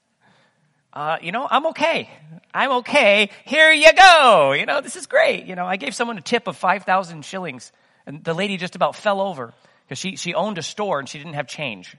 Uh, 0.93 1.17
you 1.21 1.31
know, 1.31 1.47
I'm 1.49 1.65
okay. 1.67 2.09
I'm 2.53 2.71
okay. 2.77 3.29
Here 3.45 3.71
you 3.71 3.91
go. 3.93 4.51
You 4.51 4.65
know, 4.67 4.79
this 4.79 4.95
is 4.95 5.07
great. 5.07 5.45
You 5.45 5.55
know, 5.55 5.65
I 5.65 5.75
gave 5.77 5.95
someone 5.95 6.17
a 6.17 6.21
tip 6.21 6.47
of 6.47 6.55
5,000 6.55 7.25
shillings 7.25 7.71
and 8.05 8.23
the 8.23 8.33
lady 8.33 8.57
just 8.57 8.75
about 8.75 8.95
fell 8.95 9.19
over 9.19 9.53
because 9.85 9.97
she, 9.97 10.15
she 10.17 10.35
owned 10.35 10.59
a 10.59 10.61
store 10.61 10.99
and 10.99 11.09
she 11.09 11.17
didn't 11.17 11.33
have 11.33 11.47
change. 11.47 11.97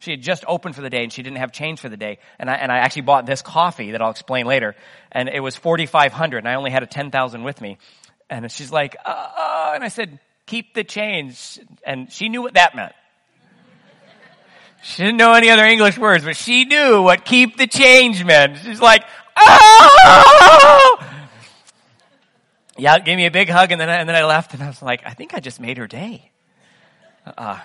She 0.00 0.10
had 0.10 0.20
just 0.20 0.44
opened 0.46 0.74
for 0.74 0.82
the 0.82 0.90
day 0.90 1.02
and 1.02 1.12
she 1.12 1.22
didn't 1.22 1.38
have 1.38 1.52
change 1.52 1.80
for 1.80 1.88
the 1.88 1.96
day. 1.96 2.18
And 2.38 2.50
I, 2.50 2.54
and 2.54 2.70
I 2.70 2.78
actually 2.78 3.02
bought 3.02 3.24
this 3.24 3.40
coffee 3.40 3.92
that 3.92 4.02
I'll 4.02 4.10
explain 4.10 4.46
later. 4.46 4.74
And 5.10 5.28
it 5.28 5.40
was 5.40 5.56
4,500 5.56 6.38
and 6.38 6.48
I 6.48 6.54
only 6.54 6.70
had 6.70 6.82
a 6.82 6.86
10,000 6.86 7.42
with 7.42 7.60
me. 7.60 7.78
And 8.28 8.50
she's 8.52 8.70
like, 8.70 8.96
uh, 9.04 9.08
uh, 9.08 9.72
and 9.74 9.82
I 9.82 9.88
said, 9.88 10.18
keep 10.46 10.74
the 10.74 10.84
change. 10.84 11.58
And 11.84 12.12
she 12.12 12.28
knew 12.28 12.42
what 12.42 12.54
that 12.54 12.76
meant. 12.76 12.92
She 14.82 15.02
didn't 15.02 15.18
know 15.18 15.34
any 15.34 15.50
other 15.50 15.64
English 15.64 15.98
words, 15.98 16.24
but 16.24 16.36
she 16.36 16.64
knew 16.64 17.02
what 17.02 17.24
keep 17.24 17.56
the 17.56 17.66
change 17.66 18.24
meant. 18.24 18.58
She's 18.58 18.80
like, 18.80 19.04
oh! 19.36 21.06
Yeah, 22.78 22.98
gave 22.98 23.16
me 23.16 23.26
a 23.26 23.30
big 23.30 23.50
hug, 23.50 23.72
and 23.72 23.80
then 23.80 23.90
I, 23.90 23.96
and 23.96 24.08
then 24.08 24.16
I 24.16 24.24
left, 24.24 24.54
and 24.54 24.62
I 24.62 24.68
was 24.68 24.80
like, 24.80 25.02
I 25.04 25.10
think 25.10 25.34
I 25.34 25.40
just 25.40 25.60
made 25.60 25.76
her 25.76 25.86
day 25.86 26.30
uh, 27.26 27.60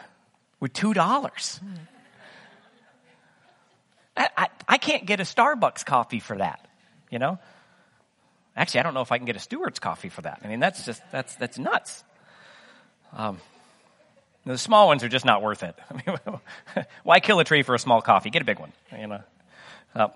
with 0.60 0.74
two 0.74 0.94
dollars. 0.94 1.62
I, 4.18 4.30
I, 4.36 4.48
I 4.68 4.78
can't 4.78 5.06
get 5.06 5.22
a 5.22 5.24
Starbucks 5.24 5.86
coffee 5.86 6.20
for 6.20 6.38
that, 6.38 6.68
you 7.10 7.20
know. 7.20 7.40
Actually, 8.58 8.82
I 8.82 8.84
don't 8.84 8.94
know 8.94 9.02
if 9.02 9.12
I 9.12 9.18
can 9.18 9.26
get 9.26 9.36
a 9.36 9.40
Stewart's 9.40 9.80
coffee 9.80 10.10
for 10.10 10.22
that. 10.22 10.42
I 10.44 10.48
mean, 10.48 10.60
that's 10.60 10.86
just 10.86 11.02
that's 11.12 11.36
that's 11.36 11.58
nuts. 11.58 12.04
Um, 13.14 13.40
the 14.46 14.58
small 14.58 14.88
ones 14.88 15.04
are 15.04 15.10
just 15.10 15.26
not 15.26 15.42
worth 15.42 15.64
it. 15.64 15.76
I 15.90 15.94
mean, 15.94 16.86
why 17.04 17.20
kill 17.20 17.40
a 17.40 17.44
tree 17.44 17.64
for 17.64 17.76
a 17.76 17.80
small 17.80 18.02
coffee? 18.02 18.30
Get 18.30 18.42
a 18.42 18.46
big 18.46 18.60
one, 18.60 18.72
you 18.98 19.08
know. 19.08 19.22
Uh, 19.94 20.08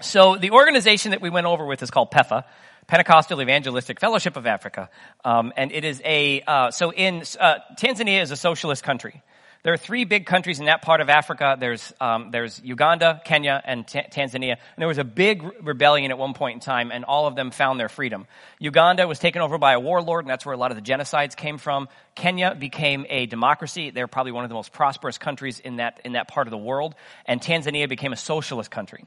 so 0.00 0.36
the 0.36 0.50
organization 0.50 1.12
that 1.12 1.20
we 1.20 1.30
went 1.30 1.46
over 1.46 1.64
with 1.64 1.82
is 1.82 1.90
called 1.90 2.10
PEFA, 2.10 2.44
Pentecostal 2.86 3.40
Evangelistic 3.40 4.00
Fellowship 4.00 4.36
of 4.36 4.46
Africa, 4.46 4.90
um, 5.24 5.52
and 5.56 5.70
it 5.72 5.84
is 5.84 6.02
a 6.04 6.42
uh, 6.42 6.70
so 6.70 6.92
in 6.92 7.22
uh, 7.38 7.58
Tanzania 7.76 8.20
is 8.20 8.30
a 8.30 8.36
socialist 8.36 8.82
country. 8.82 9.22
There 9.64 9.72
are 9.72 9.78
three 9.78 10.04
big 10.04 10.26
countries 10.26 10.58
in 10.58 10.66
that 10.66 10.82
part 10.82 11.00
of 11.00 11.08
Africa. 11.08 11.56
There's, 11.58 11.92
um, 12.00 12.32
there's 12.32 12.60
Uganda, 12.64 13.22
Kenya, 13.24 13.62
and 13.64 13.86
T- 13.86 14.00
Tanzania. 14.00 14.54
And 14.54 14.78
there 14.78 14.88
was 14.88 14.98
a 14.98 15.04
big 15.04 15.44
rebellion 15.62 16.10
at 16.10 16.18
one 16.18 16.34
point 16.34 16.54
in 16.54 16.60
time, 16.60 16.90
and 16.90 17.04
all 17.04 17.28
of 17.28 17.36
them 17.36 17.52
found 17.52 17.78
their 17.78 17.88
freedom. 17.88 18.26
Uganda 18.58 19.06
was 19.06 19.20
taken 19.20 19.40
over 19.40 19.58
by 19.58 19.74
a 19.74 19.80
warlord, 19.80 20.24
and 20.24 20.30
that's 20.30 20.44
where 20.44 20.52
a 20.52 20.58
lot 20.58 20.72
of 20.72 20.76
the 20.76 20.82
genocides 20.82 21.36
came 21.36 21.58
from. 21.58 21.88
Kenya 22.16 22.56
became 22.56 23.06
a 23.08 23.26
democracy. 23.26 23.90
They're 23.90 24.08
probably 24.08 24.32
one 24.32 24.42
of 24.42 24.50
the 24.50 24.56
most 24.56 24.72
prosperous 24.72 25.16
countries 25.16 25.60
in 25.60 25.76
that, 25.76 26.00
in 26.04 26.14
that 26.14 26.26
part 26.26 26.48
of 26.48 26.50
the 26.50 26.58
world. 26.58 26.96
And 27.24 27.40
Tanzania 27.40 27.88
became 27.88 28.12
a 28.12 28.16
socialist 28.16 28.70
country. 28.70 29.04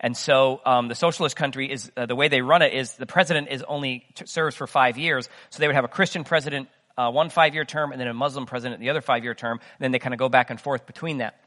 And 0.00 0.16
so 0.16 0.60
um, 0.64 0.88
the 0.88 0.96
socialist 0.96 1.36
country 1.36 1.70
is 1.70 1.92
uh, 1.96 2.06
the 2.06 2.16
way 2.16 2.26
they 2.26 2.40
run 2.40 2.62
it 2.62 2.72
is 2.72 2.94
the 2.94 3.06
president 3.06 3.48
is 3.50 3.62
only 3.62 4.04
t- 4.16 4.26
serves 4.26 4.56
for 4.56 4.66
five 4.66 4.98
years. 4.98 5.28
So 5.50 5.60
they 5.60 5.68
would 5.68 5.76
have 5.76 5.84
a 5.84 5.88
Christian 5.88 6.24
president 6.24 6.68
uh, 7.00 7.10
one 7.10 7.30
five 7.30 7.54
year 7.54 7.64
term 7.64 7.92
and 7.92 8.00
then 8.00 8.08
a 8.08 8.14
Muslim 8.14 8.46
president 8.46 8.80
the 8.80 8.90
other 8.90 9.00
five 9.00 9.24
year 9.24 9.34
term. 9.34 9.58
And 9.58 9.80
then 9.80 9.92
they 9.92 9.98
kind 9.98 10.14
of 10.14 10.18
go 10.18 10.28
back 10.28 10.50
and 10.50 10.60
forth 10.60 10.86
between 10.86 11.18
that 11.18 11.40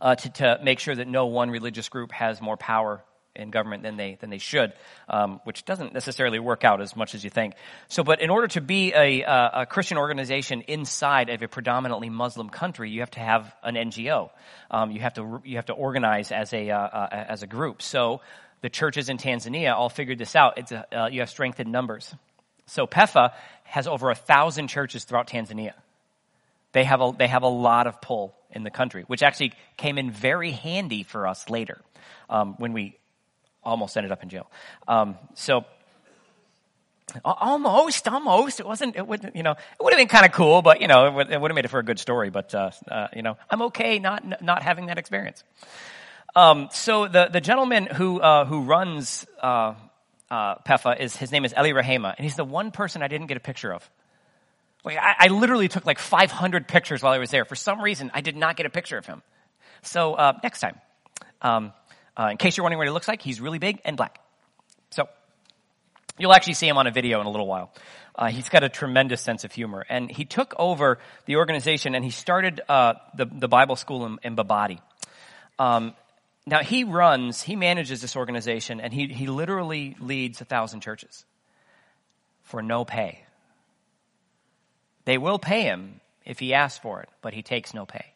uh, 0.00 0.14
to, 0.14 0.30
to 0.30 0.60
make 0.62 0.78
sure 0.78 0.94
that 0.94 1.08
no 1.08 1.26
one 1.26 1.50
religious 1.50 1.88
group 1.88 2.12
has 2.12 2.40
more 2.40 2.56
power 2.56 3.02
in 3.34 3.50
government 3.50 3.82
than 3.82 3.98
they 3.98 4.16
than 4.20 4.30
they 4.30 4.38
should, 4.38 4.72
um, 5.10 5.40
which 5.44 5.66
doesn't 5.66 5.92
necessarily 5.92 6.38
work 6.38 6.64
out 6.64 6.80
as 6.80 6.96
much 6.96 7.14
as 7.14 7.22
you 7.22 7.28
think. 7.28 7.52
So, 7.88 8.02
but 8.02 8.22
in 8.22 8.30
order 8.30 8.48
to 8.48 8.62
be 8.62 8.94
a, 8.94 9.22
a, 9.22 9.66
Christian 9.66 9.98
organization 9.98 10.62
inside 10.62 11.28
of 11.28 11.42
a 11.42 11.48
predominantly 11.48 12.08
Muslim 12.08 12.48
country, 12.48 12.90
you 12.90 13.00
have 13.00 13.10
to 13.10 13.20
have 13.20 13.54
an 13.62 13.74
NGO. 13.74 14.30
Um, 14.70 14.90
you 14.90 15.00
have 15.00 15.14
to 15.14 15.42
you 15.44 15.56
have 15.56 15.66
to 15.66 15.74
organize 15.74 16.32
as 16.32 16.54
a 16.54 16.70
uh, 16.70 16.78
uh, 16.78 17.08
as 17.28 17.42
a 17.42 17.46
group. 17.46 17.82
So, 17.82 18.22
the 18.62 18.70
churches 18.70 19.10
in 19.10 19.18
Tanzania 19.18 19.74
all 19.74 19.90
figured 19.90 20.18
this 20.18 20.34
out. 20.34 20.56
It's 20.56 20.72
a, 20.72 20.98
uh, 20.98 21.08
you 21.08 21.20
have 21.20 21.28
strength 21.28 21.60
in 21.60 21.70
numbers. 21.70 22.14
So 22.66 22.86
PEFA 22.86 23.32
has 23.64 23.86
over 23.86 24.10
a 24.10 24.14
thousand 24.14 24.68
churches 24.68 25.04
throughout 25.04 25.28
Tanzania. 25.28 25.72
They 26.72 26.84
have 26.84 27.00
a, 27.00 27.12
they 27.16 27.26
have 27.26 27.42
a 27.42 27.48
lot 27.48 27.86
of 27.86 28.00
pull 28.00 28.34
in 28.50 28.62
the 28.62 28.70
country, 28.70 29.04
which 29.06 29.22
actually 29.22 29.52
came 29.76 29.98
in 29.98 30.10
very 30.10 30.50
handy 30.50 31.02
for 31.02 31.26
us 31.26 31.48
later 31.48 31.80
um, 32.28 32.54
when 32.58 32.72
we 32.72 32.96
almost 33.62 33.96
ended 33.96 34.12
up 34.12 34.22
in 34.22 34.28
jail. 34.28 34.50
Um, 34.86 35.16
so 35.34 35.64
almost, 37.24 38.08
almost. 38.08 38.60
It 38.60 38.66
wasn't. 38.66 38.96
It 38.96 39.06
would, 39.06 39.32
you 39.34 39.42
know, 39.42 39.52
it 39.52 39.80
would 39.80 39.92
have 39.92 39.98
been 39.98 40.08
kind 40.08 40.26
of 40.26 40.32
cool, 40.32 40.62
but 40.62 40.80
you 40.80 40.88
know, 40.88 41.06
it 41.06 41.14
would, 41.14 41.30
have 41.30 41.54
made 41.54 41.64
it 41.64 41.68
for 41.68 41.78
a 41.78 41.84
good 41.84 41.98
story. 41.98 42.30
But 42.30 42.54
uh, 42.54 42.70
uh, 42.90 43.08
you 43.14 43.22
know, 43.22 43.36
I'm 43.50 43.62
okay 43.62 43.98
not 43.98 44.42
not 44.42 44.62
having 44.62 44.86
that 44.86 44.98
experience. 44.98 45.44
Um, 46.34 46.68
so 46.72 47.08
the 47.08 47.28
the 47.32 47.40
gentleman 47.40 47.86
who 47.86 48.20
uh, 48.20 48.44
who 48.44 48.62
runs 48.62 49.26
uh, 50.30 50.56
PEFA 50.56 51.00
is 51.00 51.16
his 51.16 51.32
name 51.32 51.44
is 51.44 51.52
Eli 51.52 51.70
Rahema, 51.70 52.14
and 52.16 52.24
he's 52.24 52.36
the 52.36 52.44
one 52.44 52.70
person 52.70 53.02
I 53.02 53.08
didn't 53.08 53.28
get 53.28 53.36
a 53.36 53.40
picture 53.40 53.72
of. 53.72 53.88
Like 54.84 54.98
I, 54.98 55.14
I 55.20 55.28
literally 55.28 55.68
took 55.68 55.86
like 55.86 55.98
500 55.98 56.68
pictures 56.68 57.02
while 57.02 57.12
I 57.12 57.18
was 57.18 57.30
there. 57.30 57.44
For 57.44 57.56
some 57.56 57.80
reason, 57.80 58.10
I 58.14 58.20
did 58.20 58.36
not 58.36 58.56
get 58.56 58.66
a 58.66 58.70
picture 58.70 58.98
of 58.98 59.06
him. 59.06 59.22
So 59.82 60.14
uh, 60.14 60.38
next 60.42 60.60
time, 60.60 60.80
um, 61.42 61.72
uh, 62.18 62.28
in 62.30 62.36
case 62.36 62.56
you're 62.56 62.62
wondering 62.62 62.78
what 62.78 62.86
he 62.86 62.92
looks 62.92 63.08
like, 63.08 63.22
he's 63.22 63.40
really 63.40 63.58
big 63.58 63.80
and 63.84 63.96
black. 63.96 64.20
So 64.90 65.08
you'll 66.18 66.32
actually 66.32 66.54
see 66.54 66.68
him 66.68 66.78
on 66.78 66.86
a 66.86 66.92
video 66.92 67.20
in 67.20 67.26
a 67.26 67.30
little 67.30 67.46
while. 67.46 67.72
Uh, 68.14 68.28
he's 68.28 68.48
got 68.48 68.64
a 68.64 68.68
tremendous 68.68 69.20
sense 69.20 69.44
of 69.44 69.52
humor, 69.52 69.84
and 69.88 70.10
he 70.10 70.24
took 70.24 70.54
over 70.58 70.98
the 71.26 71.36
organization 71.36 71.94
and 71.94 72.04
he 72.04 72.10
started 72.10 72.62
uh, 72.68 72.94
the 73.14 73.26
the 73.26 73.48
Bible 73.48 73.76
school 73.76 74.06
in, 74.06 74.18
in 74.22 74.36
Babati. 74.36 74.78
Um, 75.58 75.94
now 76.46 76.60
he 76.60 76.84
runs, 76.84 77.42
he 77.42 77.56
manages 77.56 78.00
this 78.00 78.16
organization, 78.16 78.80
and 78.80 78.92
he, 78.92 79.08
he 79.08 79.26
literally 79.26 79.96
leads 79.98 80.40
a 80.40 80.44
thousand 80.44 80.80
churches 80.80 81.24
for 82.44 82.62
no 82.62 82.84
pay. 82.84 83.24
They 85.04 85.18
will 85.18 85.40
pay 85.40 85.62
him 85.62 86.00
if 86.24 86.38
he 86.38 86.54
asks 86.54 86.78
for 86.78 87.00
it, 87.02 87.08
but 87.20 87.34
he 87.34 87.42
takes 87.42 87.74
no 87.74 87.84
pay. 87.84 88.06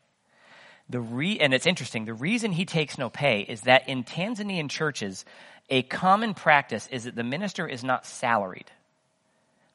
The 0.88 1.00
re- 1.00 1.38
and 1.38 1.52
it's 1.52 1.66
interesting, 1.66 2.04
the 2.04 2.14
reason 2.14 2.52
he 2.52 2.64
takes 2.64 2.98
no 2.98 3.10
pay 3.10 3.40
is 3.40 3.62
that 3.62 3.88
in 3.88 4.04
Tanzanian 4.04 4.70
churches, 4.70 5.24
a 5.68 5.82
common 5.82 6.34
practice 6.34 6.88
is 6.90 7.04
that 7.04 7.14
the 7.16 7.24
minister 7.24 7.66
is 7.66 7.82
not 7.82 8.06
salaried. 8.06 8.70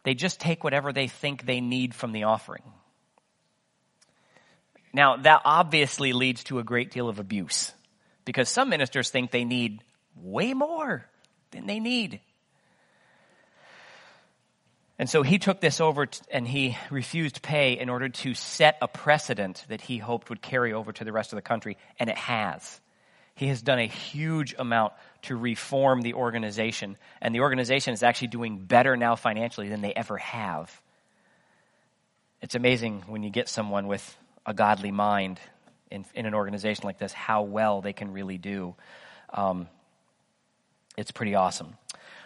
They 0.04 0.14
just 0.14 0.40
take 0.40 0.64
whatever 0.64 0.94
they 0.94 1.08
think 1.08 1.46
they 1.46 1.62
need 1.62 1.94
from 1.94 2.12
the 2.12 2.24
offering. 2.24 2.64
Now, 4.94 5.18
that 5.18 5.42
obviously 5.44 6.14
leads 6.14 6.46
to 6.46 6.60
a 6.60 6.64
great 6.64 6.92
deal 6.92 7.10
of 7.10 7.20
abuse 7.20 7.74
because 8.26 8.50
some 8.50 8.70
ministers 8.70 9.10
think 9.10 9.32
they 9.32 9.46
need 9.46 9.82
way 10.16 10.54
more 10.54 11.06
than 11.52 11.68
they 11.68 11.80
need. 11.80 12.20
And 14.98 15.10
so 15.10 15.24
he 15.24 15.40
took 15.40 15.60
this 15.60 15.82
over 15.82 16.06
t- 16.06 16.22
and 16.32 16.48
he 16.48 16.78
refused 16.90 17.42
pay 17.42 17.78
in 17.78 17.90
order 17.90 18.10
to 18.10 18.34
set 18.34 18.78
a 18.82 18.88
precedent 18.88 19.66
that 19.68 19.82
he 19.82 19.98
hoped 19.98 20.30
would 20.30 20.42
carry 20.42 20.74
over 20.74 20.94
to 20.94 21.04
the 21.04 21.12
rest 21.12 21.34
of 21.34 21.38
the 21.38 21.42
country, 21.42 21.78
and 22.00 22.10
it 22.10 22.18
has. 22.18 22.80
He 23.36 23.48
has 23.48 23.62
done 23.62 23.80
a 23.80 23.88
huge 23.88 24.56
amount 24.58 24.94
to 25.24 25.36
reform 25.36 26.02
the 26.02 26.14
organization, 26.14 26.96
and 27.22 27.36
the 27.36 27.42
organization 27.42 27.94
is 27.94 28.04
actually 28.04 28.30
doing 28.30 28.58
better 28.58 28.96
now 28.96 29.18
financially 29.18 29.68
than 29.68 29.82
they 29.82 29.94
ever 29.94 30.18
have. 30.18 30.82
It's 32.42 32.56
amazing 32.56 33.04
when 33.08 33.24
you 33.24 33.30
get 33.30 33.50
someone 33.50 33.88
with 33.88 34.18
a 34.46 34.54
godly 34.54 34.92
mind 34.92 35.42
in, 35.92 36.06
in 36.14 36.26
an 36.26 36.34
organization 36.34 36.86
like 36.86 36.98
this 36.98 37.14
how 37.14 37.44
well 37.44 37.82
they 37.82 37.94
can 37.94 38.12
really 38.12 38.38
do. 38.38 38.76
Um, 39.34 39.68
it's 40.98 41.12
pretty 41.12 41.36
awesome. 41.36 41.76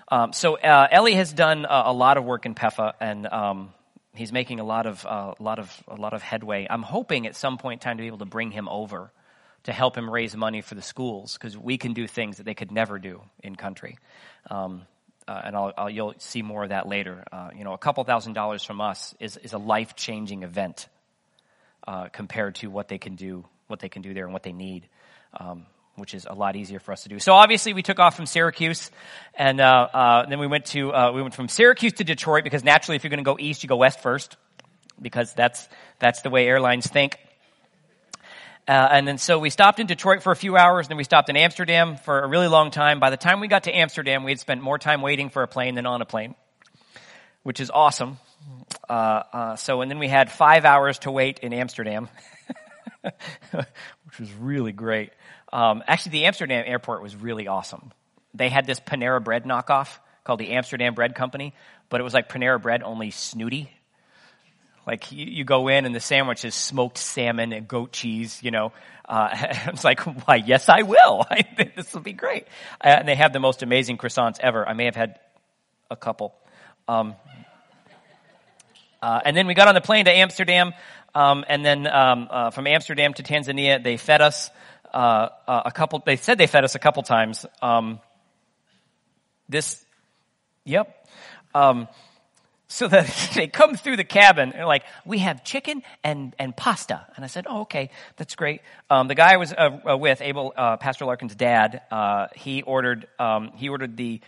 Um, 0.09 0.33
so 0.33 0.57
uh, 0.57 0.87
Ellie 0.91 1.13
has 1.13 1.31
done 1.31 1.65
a, 1.69 1.93
lot 1.93 2.17
of 2.17 2.25
work 2.25 2.45
in 2.45 2.55
PEFA, 2.55 2.93
and 2.99 3.27
um, 3.27 3.73
he's 4.15 4.31
making 4.31 4.59
a 4.59 4.63
lot 4.63 4.87
of 4.87 5.05
uh, 5.05 5.35
a 5.39 5.43
lot 5.43 5.59
of 5.59 5.83
a 5.87 5.95
lot 5.95 6.13
of 6.13 6.23
headway. 6.23 6.65
I'm 6.69 6.81
hoping 6.81 7.27
at 7.27 7.35
some 7.35 7.57
point 7.57 7.81
in 7.81 7.83
time 7.83 7.97
to 7.97 8.01
be 8.01 8.07
able 8.07 8.17
to 8.19 8.25
bring 8.25 8.49
him 8.51 8.67
over 8.67 9.11
to 9.63 9.73
help 9.73 9.97
him 9.97 10.09
raise 10.09 10.35
money 10.35 10.61
for 10.61 10.73
the 10.73 10.81
schools 10.81 11.33
because 11.33 11.57
we 11.57 11.77
can 11.77 11.93
do 11.93 12.07
things 12.07 12.37
that 12.37 12.43
they 12.43 12.53
could 12.53 12.71
never 12.71 12.97
do 12.97 13.21
in 13.43 13.55
country. 13.55 13.97
Um, 14.49 14.83
uh, 15.27 15.41
and 15.43 15.55
I'll, 15.55 15.73
I'll, 15.77 15.89
you'll 15.89 16.15
see 16.17 16.41
more 16.41 16.63
of 16.63 16.69
that 16.69 16.87
later. 16.87 17.23
Uh, 17.31 17.49
you 17.55 17.63
know, 17.63 17.73
a 17.73 17.77
couple 17.77 18.03
thousand 18.03 18.33
dollars 18.33 18.63
from 18.63 18.81
us 18.81 19.13
is, 19.19 19.37
is 19.37 19.53
a 19.53 19.59
life 19.59 19.95
changing 19.95 20.41
event 20.41 20.87
uh, 21.87 22.09
compared 22.09 22.55
to 22.55 22.69
what 22.69 22.87
they 22.87 22.97
can 22.97 23.15
do, 23.15 23.45
what 23.67 23.79
they 23.79 23.89
can 23.89 24.01
do 24.01 24.13
there, 24.13 24.25
and 24.25 24.33
what 24.33 24.43
they 24.43 24.53
need. 24.53 24.87
Um, 25.39 25.65
which 25.99 26.13
is 26.13 26.25
a 26.29 26.33
lot 26.33 26.55
easier 26.55 26.79
for 26.79 26.91
us 26.91 27.03
to 27.03 27.09
do. 27.09 27.19
So 27.19 27.33
obviously 27.33 27.73
we 27.73 27.83
took 27.83 27.99
off 27.99 28.15
from 28.15 28.25
Syracuse, 28.25 28.89
and 29.33 29.59
uh, 29.59 29.87
uh, 29.93 30.25
then 30.27 30.39
we 30.39 30.47
went 30.47 30.65
to 30.67 30.93
uh, 30.93 31.11
we 31.11 31.21
went 31.21 31.35
from 31.35 31.49
Syracuse 31.49 31.93
to 31.93 32.03
Detroit 32.03 32.43
because 32.43 32.63
naturally, 32.63 32.95
if 32.95 33.03
you're 33.03 33.09
going 33.09 33.19
to 33.19 33.23
go 33.23 33.37
east, 33.39 33.63
you 33.63 33.69
go 33.69 33.75
west 33.75 33.99
first, 33.99 34.37
because 35.01 35.33
that's 35.33 35.67
that's 35.99 36.21
the 36.21 36.29
way 36.29 36.47
airlines 36.47 36.87
think. 36.87 37.17
Uh, 38.67 38.87
and 38.91 39.07
then 39.07 39.17
so 39.17 39.39
we 39.39 39.49
stopped 39.49 39.79
in 39.79 39.87
Detroit 39.87 40.21
for 40.23 40.31
a 40.31 40.35
few 40.35 40.55
hours, 40.55 40.85
and 40.85 40.91
then 40.91 40.97
we 40.97 41.03
stopped 41.03 41.29
in 41.29 41.35
Amsterdam 41.35 41.97
for 41.97 42.19
a 42.19 42.27
really 42.27 42.47
long 42.47 42.71
time. 42.71 42.99
By 42.99 43.09
the 43.09 43.17
time 43.17 43.39
we 43.39 43.47
got 43.47 43.63
to 43.63 43.75
Amsterdam, 43.75 44.23
we 44.23 44.31
had 44.31 44.39
spent 44.39 44.61
more 44.61 44.77
time 44.77 45.01
waiting 45.01 45.29
for 45.29 45.43
a 45.43 45.47
plane 45.47 45.75
than 45.75 45.85
on 45.85 46.01
a 46.01 46.05
plane, 46.05 46.35
which 47.43 47.59
is 47.59 47.71
awesome. 47.71 48.19
Uh, 48.87 49.23
uh, 49.33 49.55
so, 49.55 49.81
and 49.81 49.89
then 49.89 49.99
we 49.99 50.07
had 50.07 50.31
five 50.31 50.65
hours 50.65 50.99
to 50.99 51.11
wait 51.11 51.39
in 51.39 51.53
Amsterdam, 51.53 52.09
which 53.51 54.19
was 54.19 54.33
really 54.33 54.71
great. 54.71 55.11
Um, 55.51 55.83
actually, 55.87 56.13
the 56.13 56.25
Amsterdam 56.25 56.63
airport 56.65 57.01
was 57.01 57.15
really 57.15 57.47
awesome. 57.47 57.91
They 58.33 58.49
had 58.49 58.65
this 58.65 58.79
Panera 58.79 59.23
Bread 59.23 59.43
knockoff 59.43 59.97
called 60.23 60.39
the 60.39 60.51
Amsterdam 60.51 60.93
Bread 60.93 61.15
Company, 61.15 61.53
but 61.89 61.99
it 61.99 62.03
was 62.03 62.13
like 62.13 62.29
Panera 62.29 62.61
Bread 62.61 62.83
only 62.83 63.11
snooty. 63.11 63.71
Like 64.85 65.11
you, 65.11 65.25
you 65.25 65.43
go 65.43 65.67
in 65.67 65.85
and 65.85 65.93
the 65.93 65.99
sandwich 65.99 66.45
is 66.45 66.55
smoked 66.55 66.97
salmon 66.97 67.53
and 67.53 67.67
goat 67.67 67.91
cheese, 67.91 68.41
you 68.41 68.51
know. 68.51 68.71
Uh, 69.07 69.29
it's 69.67 69.83
like, 69.83 69.99
why, 70.01 70.35
yes, 70.35 70.69
I 70.69 70.83
will. 70.83 71.25
this 71.75 71.93
will 71.93 72.01
be 72.01 72.13
great. 72.13 72.47
Uh, 72.83 72.87
and 72.87 73.07
they 73.07 73.15
have 73.15 73.33
the 73.33 73.39
most 73.39 73.61
amazing 73.61 73.97
croissants 73.97 74.39
ever. 74.39 74.67
I 74.67 74.73
may 74.73 74.85
have 74.85 74.95
had 74.95 75.19
a 75.91 75.95
couple. 75.95 76.33
Um, 76.87 77.15
uh, 79.01 79.21
and 79.25 79.35
then 79.35 79.47
we 79.47 79.53
got 79.53 79.67
on 79.67 79.75
the 79.75 79.81
plane 79.81 80.05
to 80.05 80.11
Amsterdam, 80.11 80.73
um, 81.15 81.45
and 81.47 81.65
then 81.65 81.87
um, 81.87 82.27
uh, 82.29 82.49
from 82.51 82.67
Amsterdam 82.67 83.13
to 83.15 83.23
Tanzania, 83.23 83.83
they 83.83 83.97
fed 83.97 84.21
us 84.21 84.49
uh, 84.93 85.29
uh, 85.47 85.61
a 85.65 85.71
couple. 85.71 86.01
They 86.05 86.15
said 86.15 86.37
they 86.37 86.47
fed 86.47 86.63
us 86.63 86.75
a 86.75 86.79
couple 86.79 87.03
times. 87.03 87.45
Um, 87.61 87.99
this, 89.47 89.83
yep. 90.65 91.07
Um, 91.53 91.87
so 92.67 92.87
that 92.87 93.31
they 93.35 93.47
come 93.47 93.75
through 93.75 93.97
the 93.97 94.03
cabin 94.03 94.53
and 94.53 94.67
like, 94.67 94.83
we 95.05 95.19
have 95.19 95.43
chicken 95.43 95.81
and, 96.03 96.35
and 96.39 96.55
pasta. 96.55 97.05
And 97.15 97.25
I 97.25 97.27
said, 97.27 97.45
oh, 97.49 97.61
okay, 97.61 97.89
that's 98.17 98.35
great. 98.35 98.61
Um, 98.89 99.07
the 99.07 99.15
guy 99.15 99.33
I 99.33 99.37
was 99.37 99.51
uh, 99.51 99.79
uh, 99.89 99.97
with, 99.97 100.21
Abel, 100.21 100.53
Pastor 100.55 101.05
Larkin's 101.05 101.35
dad, 101.35 101.81
uh, 101.91 102.27
he 102.35 102.61
ordered, 102.61 103.07
um, 103.17 103.51
he 103.55 103.69
ordered 103.69 103.97
the, 103.97 104.21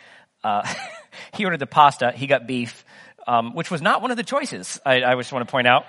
uh, 0.43 0.67
he 1.33 1.45
ordered 1.45 1.59
the 1.59 1.67
pasta. 1.67 2.11
He 2.11 2.27
got 2.27 2.47
beef, 2.47 2.83
um, 3.27 3.53
which 3.53 3.71
was 3.71 3.81
not 3.81 4.01
one 4.01 4.11
of 4.11 4.17
the 4.17 4.23
choices. 4.23 4.79
I, 4.85 5.03
I 5.03 5.15
just 5.15 5.31
want 5.31 5.47
to 5.47 5.51
point 5.51 5.67
out. 5.67 5.85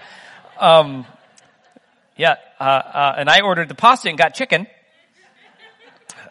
Um, 0.59 1.07
yeah, 2.17 2.37
uh, 2.61 3.15
and 3.17 3.29
I 3.29 3.41
ordered 3.41 3.69
the 3.69 3.75
pasta 3.75 4.09
and 4.09 4.19
got 4.19 4.35
chicken. 4.35 4.67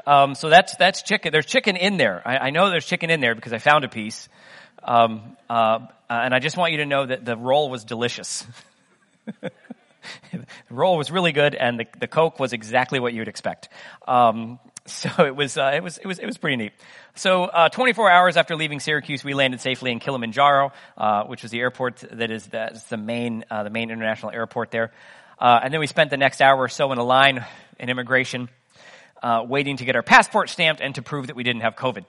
Um, 0.06 0.36
so 0.36 0.50
that's 0.50 0.76
that's 0.78 1.04
chicken. 1.04 1.32
There's 1.32 1.46
chicken 1.46 1.76
in 1.76 1.98
there. 1.98 2.22
I, 2.26 2.38
I, 2.38 2.50
know 2.50 2.70
there's 2.70 2.86
chicken 2.86 3.10
in 3.10 3.20
there 3.20 3.36
because 3.36 3.54
I 3.54 3.60
found 3.60 3.86
a 3.86 3.90
piece. 3.90 4.30
Um, 4.84 5.38
uh, 5.50 5.80
and 6.10 6.34
I 6.34 6.40
just 6.40 6.58
want 6.58 6.72
you 6.72 6.80
to 6.80 6.86
know 6.86 7.06
that 7.06 7.24
the 7.24 7.38
roll 7.38 7.70
was 7.70 7.84
delicious. 7.84 8.46
the 9.42 9.52
roll 10.70 10.98
was 10.98 11.12
really 11.12 11.32
good, 11.32 11.54
and 11.54 11.80
the, 11.80 11.86
the 12.00 12.08
Coke 12.08 12.40
was 12.40 12.54
exactly 12.54 13.00
what 13.00 13.14
you'd 13.14 13.28
expect. 13.28 13.70
Um, 14.08 14.60
so 14.86 15.10
it 15.26 15.36
was, 15.36 15.58
uh, 15.58 15.72
it 15.74 15.84
was, 15.84 15.98
it 15.98 16.06
was, 16.06 16.20
it 16.20 16.26
was 16.26 16.38
pretty 16.38 16.58
neat. 16.58 16.74
So, 17.16 17.44
uh, 17.44 17.70
24 17.70 18.10
hours 18.10 18.38
after 18.38 18.56
leaving 18.56 18.80
Syracuse, 18.80 19.24
we 19.24 19.34
landed 19.34 19.62
safely 19.62 19.92
in 19.92 20.00
Kilimanjaro, 20.00 20.72
uh, 20.98 21.24
which 21.26 21.44
was 21.44 21.52
the 21.52 21.60
airport 21.60 22.04
that 22.12 22.32
is 22.32 22.48
that's 22.48 22.84
the 22.86 22.98
main, 22.98 23.46
uh, 23.50 23.64
the 23.64 23.70
main 23.70 23.92
international 23.92 24.32
airport 24.32 24.72
there. 24.72 24.92
Uh, 25.40 25.60
and 25.64 25.74
then 25.74 25.80
we 25.80 25.88
spent 25.88 26.10
the 26.10 26.18
next 26.18 26.42
hour 26.42 26.58
or 26.58 26.70
so 26.70 26.92
in 26.92 26.98
a 26.98 27.04
line 27.04 27.46
in 27.80 27.90
immigration, 27.90 28.50
waiting 29.48 29.78
to 29.78 29.86
get 29.86 29.96
our 29.96 30.04
passport 30.04 30.50
stamped 30.50 30.82
and 30.82 30.96
to 30.96 31.02
prove 31.02 31.28
that 31.28 31.36
we 31.36 31.44
didn't 31.44 31.62
have 31.62 31.76
COVID. 31.76 32.06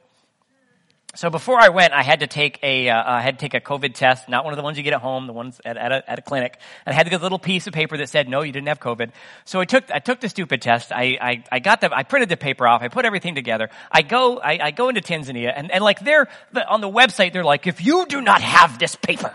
So 1.15 1.29
before 1.29 1.61
I 1.61 1.69
went, 1.69 1.93
I 1.93 2.03
had 2.03 2.21
to 2.21 2.27
take 2.27 2.59
a 2.63 2.89
uh, 2.89 3.03
I 3.05 3.21
had 3.21 3.39
to 3.39 3.43
take 3.43 3.53
a 3.53 3.61
COVID 3.61 3.93
test, 3.93 4.31
not 4.31 4.45
one 4.45 4.55
of 4.55 4.57
the 4.57 4.63
ones 4.63 4.79
you 4.79 4.83
get 4.83 4.95
at 4.95 5.03
home, 5.03 5.27
the 5.27 5.35
ones 5.35 5.61
at, 5.63 5.77
at, 5.77 5.93
a, 5.93 6.11
at 6.11 6.19
a 6.19 6.23
clinic. 6.23 6.59
And 6.87 6.95
I 6.95 6.97
had 6.97 7.05
to 7.05 7.11
get 7.11 7.21
a 7.21 7.23
little 7.23 7.39
piece 7.39 7.67
of 7.67 7.75
paper 7.75 7.99
that 7.99 8.09
said, 8.09 8.31
no, 8.31 8.41
you 8.41 8.51
didn't 8.51 8.69
have 8.69 8.81
COVID. 8.81 9.11
So 9.45 9.61
I 9.61 9.67
took, 9.67 9.91
I 9.91 9.99
took 9.99 10.21
the 10.21 10.31
stupid 10.31 10.63
test. 10.63 10.91
I, 10.91 11.19
I, 11.21 11.45
I 11.53 11.59
got 11.59 11.83
the, 11.83 11.95
I 11.95 12.03
printed 12.05 12.31
the 12.31 12.39
paper 12.39 12.67
off. 12.67 12.81
I 12.81 12.89
put 12.89 13.05
everything 13.05 13.35
together. 13.35 13.69
I 13.91 14.01
go, 14.01 14.39
I, 14.39 14.59
I 14.63 14.71
go 14.71 14.89
into 14.89 15.03
Tanzania 15.03 15.53
and, 15.55 15.71
and 15.71 15.85
like 15.85 16.01
they're, 16.01 16.29
on 16.67 16.81
the 16.81 16.89
website, 16.89 17.35
they're 17.35 17.45
like, 17.45 17.67
if 17.67 17.85
you 17.85 18.07
do 18.07 18.23
not 18.23 18.41
have 18.41 18.79
this 18.79 18.97
paper, 18.97 19.35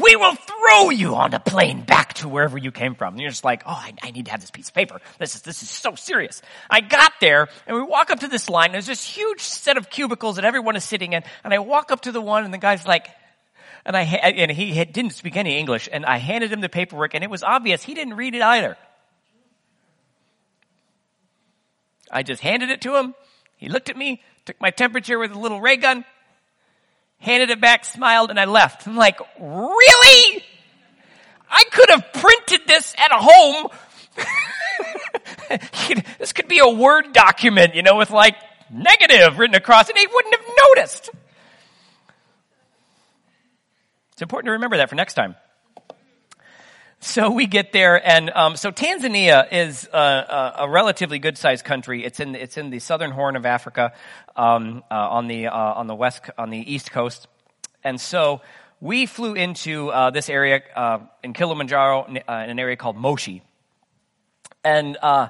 we 0.00 0.16
will 0.16 0.34
throw 0.34 0.90
you 0.90 1.14
on 1.14 1.30
the 1.30 1.38
plane 1.38 1.82
back 1.82 2.14
to 2.14 2.28
wherever 2.28 2.58
you 2.58 2.70
came 2.70 2.94
from. 2.94 3.14
And 3.14 3.20
you're 3.20 3.30
just 3.30 3.44
like, 3.44 3.62
oh, 3.66 3.72
I, 3.72 3.94
I, 4.02 4.10
need 4.10 4.26
to 4.26 4.30
have 4.30 4.40
this 4.40 4.50
piece 4.50 4.68
of 4.68 4.74
paper. 4.74 5.00
This 5.18 5.34
is, 5.34 5.42
this 5.42 5.62
is 5.62 5.70
so 5.70 5.94
serious. 5.94 6.42
I 6.70 6.80
got 6.80 7.12
there 7.20 7.48
and 7.66 7.76
we 7.76 7.82
walk 7.82 8.10
up 8.10 8.20
to 8.20 8.28
this 8.28 8.48
line. 8.48 8.72
There's 8.72 8.86
this 8.86 9.04
huge 9.04 9.40
set 9.40 9.76
of 9.76 9.90
cubicles 9.90 10.36
that 10.36 10.44
everyone 10.44 10.76
is 10.76 10.84
sitting 10.84 11.12
in. 11.12 11.22
And 11.44 11.52
I 11.52 11.58
walk 11.58 11.90
up 11.90 12.02
to 12.02 12.12
the 12.12 12.20
one 12.20 12.44
and 12.44 12.52
the 12.52 12.58
guy's 12.58 12.86
like, 12.86 13.08
and 13.84 13.96
I, 13.96 14.02
and 14.02 14.50
he 14.50 14.84
didn't 14.84 15.12
speak 15.12 15.36
any 15.36 15.58
English 15.58 15.88
and 15.90 16.04
I 16.04 16.18
handed 16.18 16.52
him 16.52 16.60
the 16.60 16.68
paperwork 16.68 17.14
and 17.14 17.24
it 17.24 17.30
was 17.30 17.42
obvious 17.42 17.82
he 17.82 17.94
didn't 17.94 18.14
read 18.14 18.34
it 18.34 18.42
either. 18.42 18.76
I 22.10 22.22
just 22.22 22.42
handed 22.42 22.70
it 22.70 22.82
to 22.82 22.96
him. 22.96 23.14
He 23.56 23.68
looked 23.68 23.90
at 23.90 23.96
me, 23.96 24.22
took 24.44 24.60
my 24.60 24.70
temperature 24.70 25.18
with 25.18 25.32
a 25.32 25.38
little 25.38 25.60
ray 25.60 25.76
gun, 25.76 26.04
handed 27.18 27.50
it 27.50 27.60
back, 27.60 27.84
smiled, 27.84 28.30
and 28.30 28.38
I 28.38 28.44
left. 28.44 28.86
I'm 28.86 28.96
like, 28.96 29.18
really? 29.40 30.44
I 31.50 31.64
could 31.70 31.90
have 31.90 32.12
printed 32.12 32.66
this 32.66 32.94
at 32.98 33.10
home. 33.12 33.68
this 36.18 36.32
could 36.32 36.48
be 36.48 36.58
a 36.58 36.68
Word 36.68 37.12
document, 37.12 37.74
you 37.74 37.82
know, 37.82 37.96
with 37.96 38.10
like 38.10 38.36
negative 38.70 39.38
written 39.38 39.54
across, 39.56 39.88
and 39.88 39.98
he 39.98 40.06
wouldn't 40.06 40.34
have 40.34 40.54
noticed. 40.68 41.10
It's 44.12 44.22
important 44.22 44.46
to 44.46 44.52
remember 44.52 44.76
that 44.78 44.88
for 44.90 44.96
next 44.96 45.14
time. 45.14 45.36
So 47.00 47.30
we 47.30 47.46
get 47.46 47.70
there, 47.70 48.04
and 48.04 48.28
um, 48.30 48.56
so 48.56 48.72
Tanzania 48.72 49.52
is 49.52 49.88
a, 49.92 50.54
a 50.58 50.68
relatively 50.68 51.20
good-sized 51.20 51.64
country. 51.64 52.04
It's 52.04 52.18
in 52.18 52.34
it's 52.34 52.56
in 52.56 52.70
the 52.70 52.80
southern 52.80 53.12
Horn 53.12 53.36
of 53.36 53.46
Africa, 53.46 53.92
um, 54.34 54.82
uh, 54.90 54.94
on 54.94 55.28
the 55.28 55.46
uh, 55.46 55.56
on 55.56 55.86
the 55.86 55.94
west 55.94 56.22
on 56.36 56.50
the 56.50 56.58
east 56.58 56.90
coast, 56.90 57.28
and 57.84 58.00
so 58.00 58.40
we 58.80 59.06
flew 59.06 59.34
into 59.34 59.90
uh, 59.90 60.10
this 60.10 60.28
area 60.28 60.60
uh, 60.74 60.98
in 61.22 61.34
Kilimanjaro, 61.34 62.02
uh, 62.02 62.08
in 62.08 62.50
an 62.50 62.58
area 62.58 62.74
called 62.74 62.96
Moshi, 62.96 63.42
and 64.64 64.96
uh, 65.00 65.28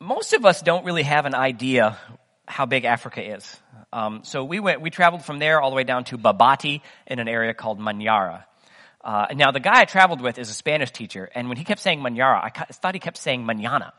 most 0.00 0.32
of 0.32 0.44
us 0.44 0.62
don't 0.62 0.84
really 0.84 1.04
have 1.04 1.26
an 1.26 1.34
idea 1.36 1.96
how 2.48 2.66
big 2.66 2.84
Africa 2.84 3.22
is. 3.36 3.56
Um, 3.92 4.24
so 4.24 4.42
we 4.42 4.58
went, 4.58 4.80
we 4.80 4.90
traveled 4.90 5.24
from 5.24 5.38
there 5.38 5.60
all 5.60 5.70
the 5.70 5.76
way 5.76 5.84
down 5.84 6.02
to 6.04 6.18
Babati 6.18 6.80
in 7.06 7.20
an 7.20 7.28
area 7.28 7.54
called 7.54 7.78
Manyara. 7.78 8.44
Uh, 9.04 9.26
now 9.34 9.50
the 9.50 9.60
guy 9.60 9.80
I 9.80 9.84
traveled 9.84 10.20
with 10.20 10.38
is 10.38 10.48
a 10.48 10.54
Spanish 10.54 10.90
teacher, 10.90 11.28
and 11.34 11.48
when 11.48 11.56
he 11.56 11.64
kept 11.64 11.80
saying 11.80 12.02
manara, 12.02 12.40
I 12.42 12.50
thought 12.72 12.94
he 12.94 13.00
kept 13.00 13.18
saying 13.18 13.44
manana. 13.44 13.92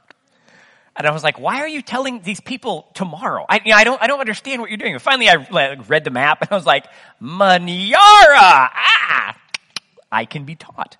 And 0.95 1.07
I 1.07 1.11
was 1.11 1.23
like, 1.23 1.39
why 1.39 1.61
are 1.61 1.67
you 1.67 1.81
telling 1.81 2.21
these 2.21 2.39
people 2.39 2.87
tomorrow? 2.93 3.45
I, 3.49 3.61
you 3.65 3.71
know, 3.71 3.77
I 3.77 3.83
don't, 3.83 4.01
I 4.01 4.07
don't 4.07 4.19
understand 4.19 4.61
what 4.61 4.69
you're 4.69 4.77
doing. 4.77 4.93
And 4.93 5.01
finally 5.01 5.27
I 5.27 5.47
like, 5.49 5.89
read 5.89 6.03
the 6.03 6.11
map 6.11 6.41
and 6.41 6.51
I 6.51 6.55
was 6.55 6.67
like, 6.67 6.85
Manyara! 7.19 7.95
Ah! 7.95 9.37
I 10.11 10.25
can 10.25 10.43
be 10.45 10.55
taught. 10.55 10.97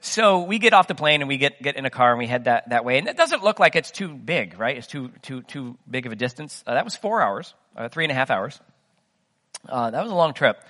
So 0.00 0.42
we 0.42 0.58
get 0.58 0.74
off 0.74 0.86
the 0.86 0.94
plane 0.94 1.22
and 1.22 1.28
we 1.28 1.38
get, 1.38 1.62
get 1.62 1.76
in 1.76 1.86
a 1.86 1.90
car 1.90 2.10
and 2.10 2.18
we 2.18 2.26
head 2.26 2.44
that, 2.44 2.68
that 2.68 2.84
way. 2.84 2.98
And 2.98 3.08
it 3.08 3.16
doesn't 3.16 3.42
look 3.42 3.58
like 3.58 3.74
it's 3.74 3.90
too 3.90 4.08
big, 4.08 4.58
right? 4.58 4.76
It's 4.76 4.86
too, 4.86 5.10
too, 5.22 5.42
too 5.42 5.78
big 5.90 6.04
of 6.04 6.12
a 6.12 6.16
distance. 6.16 6.62
Uh, 6.66 6.74
that 6.74 6.84
was 6.84 6.94
four 6.94 7.22
hours, 7.22 7.54
uh, 7.74 7.88
three 7.88 8.04
and 8.04 8.12
a 8.12 8.14
half 8.14 8.30
hours. 8.30 8.60
Uh, 9.66 9.90
that 9.90 10.02
was 10.02 10.12
a 10.12 10.14
long 10.14 10.34
trip. 10.34 10.62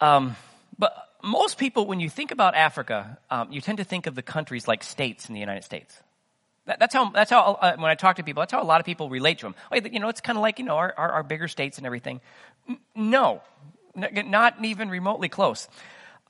Um, 0.00 0.36
but 0.78 0.94
most 1.22 1.58
people, 1.58 1.86
when 1.86 2.00
you 2.00 2.10
think 2.10 2.30
about 2.30 2.54
Africa, 2.54 3.18
um, 3.30 3.52
you 3.52 3.60
tend 3.60 3.78
to 3.78 3.84
think 3.84 4.06
of 4.06 4.14
the 4.14 4.22
countries 4.22 4.66
like 4.66 4.82
states 4.82 5.28
in 5.28 5.34
the 5.34 5.40
United 5.40 5.64
States. 5.64 5.94
That, 6.66 6.78
that's 6.78 6.94
how, 6.94 7.10
that's 7.10 7.30
how 7.30 7.58
uh, 7.60 7.76
when 7.76 7.90
I 7.90 7.94
talk 7.94 8.16
to 8.16 8.22
people, 8.22 8.40
that's 8.40 8.52
how 8.52 8.62
a 8.62 8.64
lot 8.64 8.80
of 8.80 8.86
people 8.86 9.08
relate 9.08 9.38
to 9.38 9.46
them. 9.46 9.54
you 9.92 10.00
know, 10.00 10.08
it's 10.08 10.20
kind 10.20 10.36
of 10.36 10.42
like, 10.42 10.58
you 10.58 10.64
know, 10.64 10.76
our, 10.76 10.94
our, 10.96 11.12
our, 11.12 11.22
bigger 11.22 11.48
states 11.48 11.78
and 11.78 11.86
everything. 11.86 12.20
No, 12.94 13.42
not 13.94 14.64
even 14.64 14.88
remotely 14.88 15.28
close. 15.28 15.68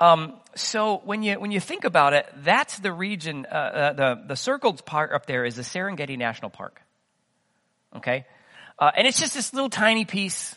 Um, 0.01 0.35
so 0.57 1.01
when 1.05 1.23
you, 1.23 1.39
when 1.39 1.53
you 1.53 1.61
think 1.61 1.85
about 1.85 2.13
it, 2.13 2.27
that's 2.39 2.79
the 2.79 2.93
region, 2.93 3.47
uh, 3.51 3.55
uh, 3.55 3.93
the, 3.93 4.23
the 4.29 4.37
circled 4.37 4.85
part 4.85 5.13
up 5.13 5.27
there 5.27 5.45
is 5.45 5.57
the 5.57 5.63
Serengeti 5.63 6.19
National 6.19 6.51
Park. 6.51 6.81
Okay? 7.97 8.27
Uh, 8.79 8.91
and 8.97 9.07
it's 9.07 9.21
just 9.21 9.35
this 9.35 9.53
little 9.53 9.71
tiny 9.71 10.05
piece 10.05 10.57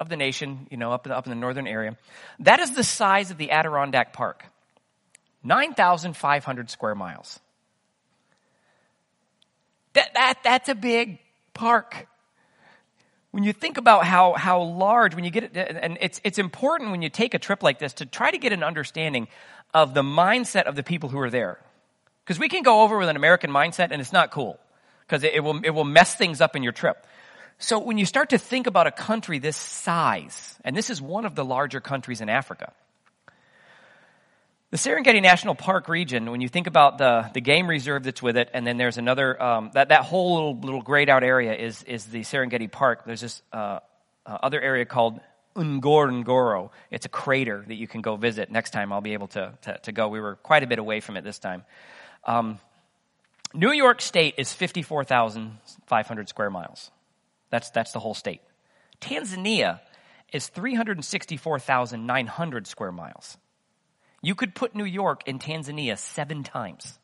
of 0.00 0.08
the 0.08 0.16
nation, 0.16 0.66
you 0.70 0.78
know, 0.78 0.92
up 0.92 1.06
in, 1.06 1.12
up 1.12 1.26
in 1.26 1.30
the 1.30 1.36
northern 1.36 1.66
area. 1.66 1.96
That 2.40 2.58
is 2.58 2.74
the 2.74 2.82
size 2.82 3.30
of 3.30 3.36
the 3.36 3.50
Adirondack 3.50 4.14
Park. 4.14 4.44
9,500 5.44 6.70
square 6.70 6.94
miles. 6.94 7.38
That, 9.92 10.12
that, 10.14 10.38
that's 10.42 10.68
a 10.68 10.74
big 10.74 11.18
park. 11.54 12.06
When 13.30 13.44
you 13.44 13.52
think 13.52 13.76
about 13.76 14.04
how, 14.04 14.32
how 14.32 14.62
large, 14.62 15.14
when 15.14 15.24
you 15.24 15.30
get 15.30 15.44
it, 15.44 15.56
and 15.56 15.98
it's, 16.00 16.20
it's 16.24 16.38
important 16.38 16.90
when 16.90 17.02
you 17.02 17.10
take 17.10 17.34
a 17.34 17.38
trip 17.38 17.62
like 17.62 17.78
this 17.78 17.92
to 17.94 18.06
try 18.06 18.30
to 18.30 18.38
get 18.38 18.52
an 18.52 18.62
understanding 18.62 19.28
of 19.72 19.94
the 19.94 20.02
mindset 20.02 20.64
of 20.64 20.74
the 20.74 20.82
people 20.82 21.08
who 21.10 21.18
are 21.20 21.30
there. 21.30 21.60
Because 22.24 22.38
we 22.38 22.48
can 22.48 22.62
go 22.62 22.82
over 22.82 22.98
with 22.98 23.08
an 23.08 23.16
American 23.16 23.50
mindset 23.50 23.88
and 23.90 24.00
it's 24.00 24.12
not 24.12 24.30
cool. 24.30 24.58
Because 25.06 25.24
it, 25.24 25.34
it, 25.34 25.40
will, 25.40 25.60
it 25.64 25.70
will 25.70 25.84
mess 25.84 26.14
things 26.14 26.40
up 26.40 26.56
in 26.56 26.62
your 26.62 26.72
trip. 26.72 27.06
So 27.62 27.78
when 27.78 27.98
you 27.98 28.06
start 28.06 28.30
to 28.30 28.38
think 28.38 28.66
about 28.66 28.86
a 28.86 28.90
country 28.90 29.38
this 29.38 29.56
size, 29.56 30.58
and 30.64 30.74
this 30.74 30.88
is 30.88 31.00
one 31.00 31.26
of 31.26 31.34
the 31.34 31.44
larger 31.44 31.78
countries 31.78 32.22
in 32.22 32.30
Africa, 32.30 32.72
the 34.70 34.78
Serengeti 34.78 35.20
National 35.20 35.54
Park 35.54 35.86
region, 35.86 36.30
when 36.30 36.40
you 36.40 36.48
think 36.48 36.66
about 36.66 36.96
the, 36.96 37.28
the 37.34 37.42
game 37.42 37.68
reserve 37.68 38.04
that's 38.04 38.22
with 38.22 38.38
it, 38.38 38.48
and 38.54 38.66
then 38.66 38.78
there's 38.78 38.96
another, 38.96 39.40
um, 39.42 39.70
that, 39.74 39.90
that 39.90 40.04
whole 40.04 40.34
little, 40.34 40.58
little 40.58 40.80
grayed 40.80 41.10
out 41.10 41.22
area 41.22 41.54
is, 41.54 41.82
is 41.82 42.06
the 42.06 42.20
Serengeti 42.20 42.70
Park. 42.70 43.04
There's 43.04 43.20
this 43.20 43.42
uh, 43.52 43.80
uh, 44.24 44.38
other 44.42 44.60
area 44.60 44.86
called 44.86 45.20
Ngorongoro. 45.54 46.70
It's 46.90 47.04
a 47.04 47.10
crater 47.10 47.62
that 47.68 47.74
you 47.74 47.86
can 47.86 48.00
go 48.00 48.16
visit. 48.16 48.50
Next 48.50 48.70
time 48.70 48.90
I'll 48.90 49.02
be 49.02 49.12
able 49.12 49.28
to, 49.28 49.52
to, 49.62 49.78
to 49.82 49.92
go. 49.92 50.08
We 50.08 50.20
were 50.20 50.36
quite 50.36 50.62
a 50.62 50.66
bit 50.66 50.78
away 50.78 51.00
from 51.00 51.18
it 51.18 51.24
this 51.24 51.38
time. 51.38 51.64
Um, 52.24 52.58
New 53.52 53.72
York 53.72 54.00
State 54.00 54.36
is 54.38 54.50
54,500 54.50 56.28
square 56.30 56.48
miles. 56.48 56.90
That's, 57.50 57.70
that's 57.70 57.92
the 57.92 58.00
whole 58.00 58.14
state. 58.14 58.40
Tanzania 59.00 59.80
is 60.32 60.48
364,900 60.48 62.66
square 62.66 62.92
miles. 62.92 63.36
You 64.22 64.34
could 64.34 64.54
put 64.54 64.74
New 64.74 64.84
York 64.84 65.22
in 65.26 65.38
Tanzania 65.38 65.96
seven 65.98 66.42
times. 66.42 66.98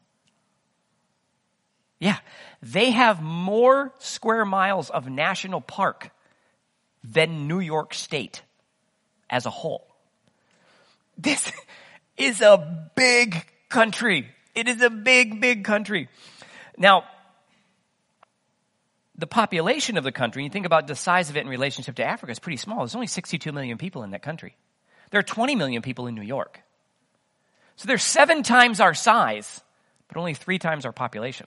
Yeah, 1.99 2.19
they 2.61 2.91
have 2.91 3.23
more 3.23 3.95
square 3.99 4.45
miles 4.45 4.91
of 4.91 5.09
national 5.09 5.63
park 5.63 6.11
than 7.03 7.49
New 7.49 7.61
York 7.61 7.95
State 7.95 8.43
as 9.31 9.47
a 9.47 9.51
whole. 9.51 9.87
This 11.17 11.51
is 12.19 12.43
a 12.43 12.91
big 12.95 13.47
country. 13.71 14.29
It 14.55 14.69
is 14.69 14.83
a 14.83 14.91
big, 14.91 15.41
big 15.41 15.65
country. 15.65 16.11
Now, 16.77 17.05
the 19.19 19.27
population 19.27 19.97
of 19.97 20.05
the 20.05 20.13
country, 20.13 20.45
you 20.45 20.51
think 20.51 20.67
about 20.67 20.87
the 20.87 20.95
size 20.95 21.31
of 21.31 21.37
it 21.37 21.41
in 21.41 21.49
relationship 21.49 21.97
to 21.97 22.05
Africa, 22.05 22.31
it's 22.31 22.39
pretty 22.39 22.59
small. 22.59 22.79
There's 22.79 22.95
only 22.95 23.07
62 23.07 23.51
million 23.53 23.79
people 23.79 24.03
in 24.03 24.11
that 24.11 24.23
country. 24.23 24.57
There 25.11 25.19
are 25.19 25.25
20 25.25 25.55
million 25.55 25.83
people 25.83 26.07
in 26.07 26.15
New 26.15 26.23
York. 26.23 26.61
So 27.77 27.87
they're 27.87 27.99
seven 27.99 28.43
times 28.43 28.81
our 28.81 28.95
size, 28.95 29.61
but 30.09 30.17
only 30.17 30.35
three 30.35 30.59
times 30.59 30.85
our 30.85 30.93
population. 30.93 31.47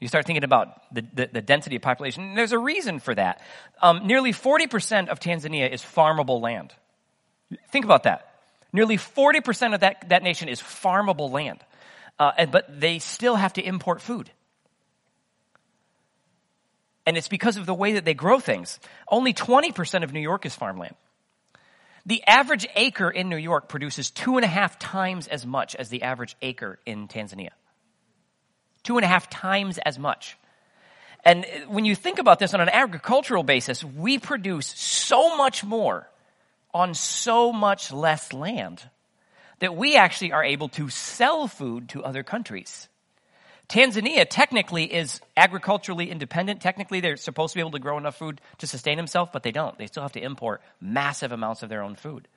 You 0.00 0.08
start 0.08 0.26
thinking 0.26 0.44
about 0.44 0.94
the, 0.94 1.04
the, 1.12 1.30
the 1.32 1.42
density 1.42 1.76
of 1.76 1.82
population. 1.82 2.22
And 2.22 2.38
there's 2.38 2.52
a 2.52 2.58
reason 2.58 3.00
for 3.00 3.14
that. 3.14 3.40
Um, 3.82 4.06
nearly 4.06 4.32
40% 4.32 5.08
of 5.08 5.18
Tanzania 5.18 5.70
is 5.70 5.82
farmable 5.82 6.40
land. 6.40 6.72
Think 7.70 7.84
about 7.84 8.04
that. 8.04 8.34
Nearly 8.72 8.96
40% 8.96 9.74
of 9.74 9.80
that, 9.80 10.08
that 10.10 10.22
nation 10.22 10.48
is 10.48 10.60
farmable 10.60 11.30
land. 11.30 11.64
Uh, 12.18 12.46
but 12.46 12.80
they 12.80 12.98
still 12.98 13.36
have 13.36 13.54
to 13.54 13.62
import 13.62 14.00
food. 14.00 14.30
And 17.08 17.16
it's 17.16 17.26
because 17.26 17.56
of 17.56 17.64
the 17.64 17.72
way 17.72 17.94
that 17.94 18.04
they 18.04 18.12
grow 18.12 18.38
things. 18.38 18.78
Only 19.10 19.32
20% 19.32 20.04
of 20.04 20.12
New 20.12 20.20
York 20.20 20.44
is 20.44 20.54
farmland. 20.54 20.94
The 22.04 22.22
average 22.26 22.66
acre 22.76 23.08
in 23.08 23.30
New 23.30 23.38
York 23.38 23.66
produces 23.66 24.10
two 24.10 24.36
and 24.36 24.44
a 24.44 24.48
half 24.48 24.78
times 24.78 25.26
as 25.26 25.46
much 25.46 25.74
as 25.74 25.88
the 25.88 26.02
average 26.02 26.36
acre 26.42 26.78
in 26.84 27.08
Tanzania. 27.08 27.52
Two 28.82 28.98
and 28.98 29.06
a 29.06 29.08
half 29.08 29.30
times 29.30 29.78
as 29.78 29.98
much. 29.98 30.36
And 31.24 31.46
when 31.68 31.86
you 31.86 31.94
think 31.94 32.18
about 32.18 32.40
this 32.40 32.52
on 32.52 32.60
an 32.60 32.68
agricultural 32.68 33.42
basis, 33.42 33.82
we 33.82 34.18
produce 34.18 34.66
so 34.66 35.34
much 35.38 35.64
more 35.64 36.10
on 36.74 36.92
so 36.92 37.54
much 37.54 37.90
less 37.90 38.34
land 38.34 38.82
that 39.60 39.74
we 39.74 39.96
actually 39.96 40.32
are 40.32 40.44
able 40.44 40.68
to 40.68 40.90
sell 40.90 41.48
food 41.48 41.88
to 41.88 42.04
other 42.04 42.22
countries. 42.22 42.86
Tanzania 43.68 44.26
technically 44.28 44.84
is 44.84 45.20
agriculturally 45.36 46.10
independent. 46.10 46.62
Technically, 46.62 47.00
they're 47.00 47.18
supposed 47.18 47.52
to 47.52 47.58
be 47.58 47.60
able 47.60 47.72
to 47.72 47.78
grow 47.78 47.98
enough 47.98 48.16
food 48.16 48.40
to 48.58 48.66
sustain 48.66 48.96
themselves, 48.96 49.30
but 49.32 49.42
they 49.42 49.52
don't. 49.52 49.76
They 49.76 49.86
still 49.86 50.02
have 50.02 50.12
to 50.12 50.22
import 50.22 50.62
massive 50.80 51.32
amounts 51.32 51.62
of 51.62 51.68
their 51.68 51.82
own 51.82 51.94
food. 51.94 52.28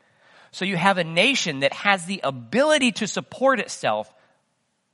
So 0.52 0.65
you 0.65 0.76
have 0.76 0.98
a 0.98 1.06
nation 1.06 1.62
that 1.62 1.72
has 1.72 2.06
the 2.06 2.20
ability 2.24 2.91
to 2.94 3.08
support 3.08 3.62
itself, 3.62 4.13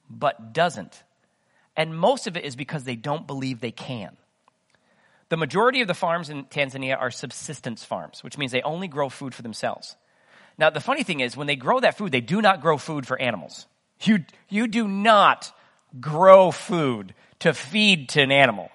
but 0.08 0.54
doesn't. 0.54 1.04
And 1.76 1.98
most 1.98 2.28
of 2.28 2.38
it 2.38 2.46
is 2.46 2.56
because 2.56 2.84
they 2.84 2.96
don't 2.96 3.26
believe 3.26 3.60
they 3.60 3.72
can. 3.72 4.16
The 5.30 5.38
majority 5.38 5.82
of 5.82 5.88
the 5.88 5.96
farms 5.96 6.30
in 6.30 6.46
Tanzania 6.46 7.00
are 7.00 7.12
subsistence 7.12 7.84
farms, 7.84 8.24
which 8.24 8.38
means 8.38 8.52
they 8.52 8.62
only 8.62 8.88
grow 8.88 9.10
food 9.10 9.34
for 9.34 9.42
themselves. 9.42 9.96
Now, 10.60 10.70
the 10.70 10.80
funny 10.80 11.04
thing 11.04 11.20
is, 11.20 11.36
when 11.36 11.48
they 11.48 11.56
grow 11.56 11.80
that 11.80 11.98
food, 11.98 12.12
they 12.12 12.22
do 12.22 12.42
not 12.42 12.62
grow 12.62 12.78
food 12.78 13.08
for 13.08 13.20
animals. 13.20 13.66
You, 14.02 14.26
you 14.50 14.68
do 14.68 14.88
not 14.88 15.52
grow 16.00 16.52
food 16.52 17.14
to 17.40 17.54
feed 17.54 18.10
to 18.10 18.22
an 18.22 18.32
animal. 18.32 18.72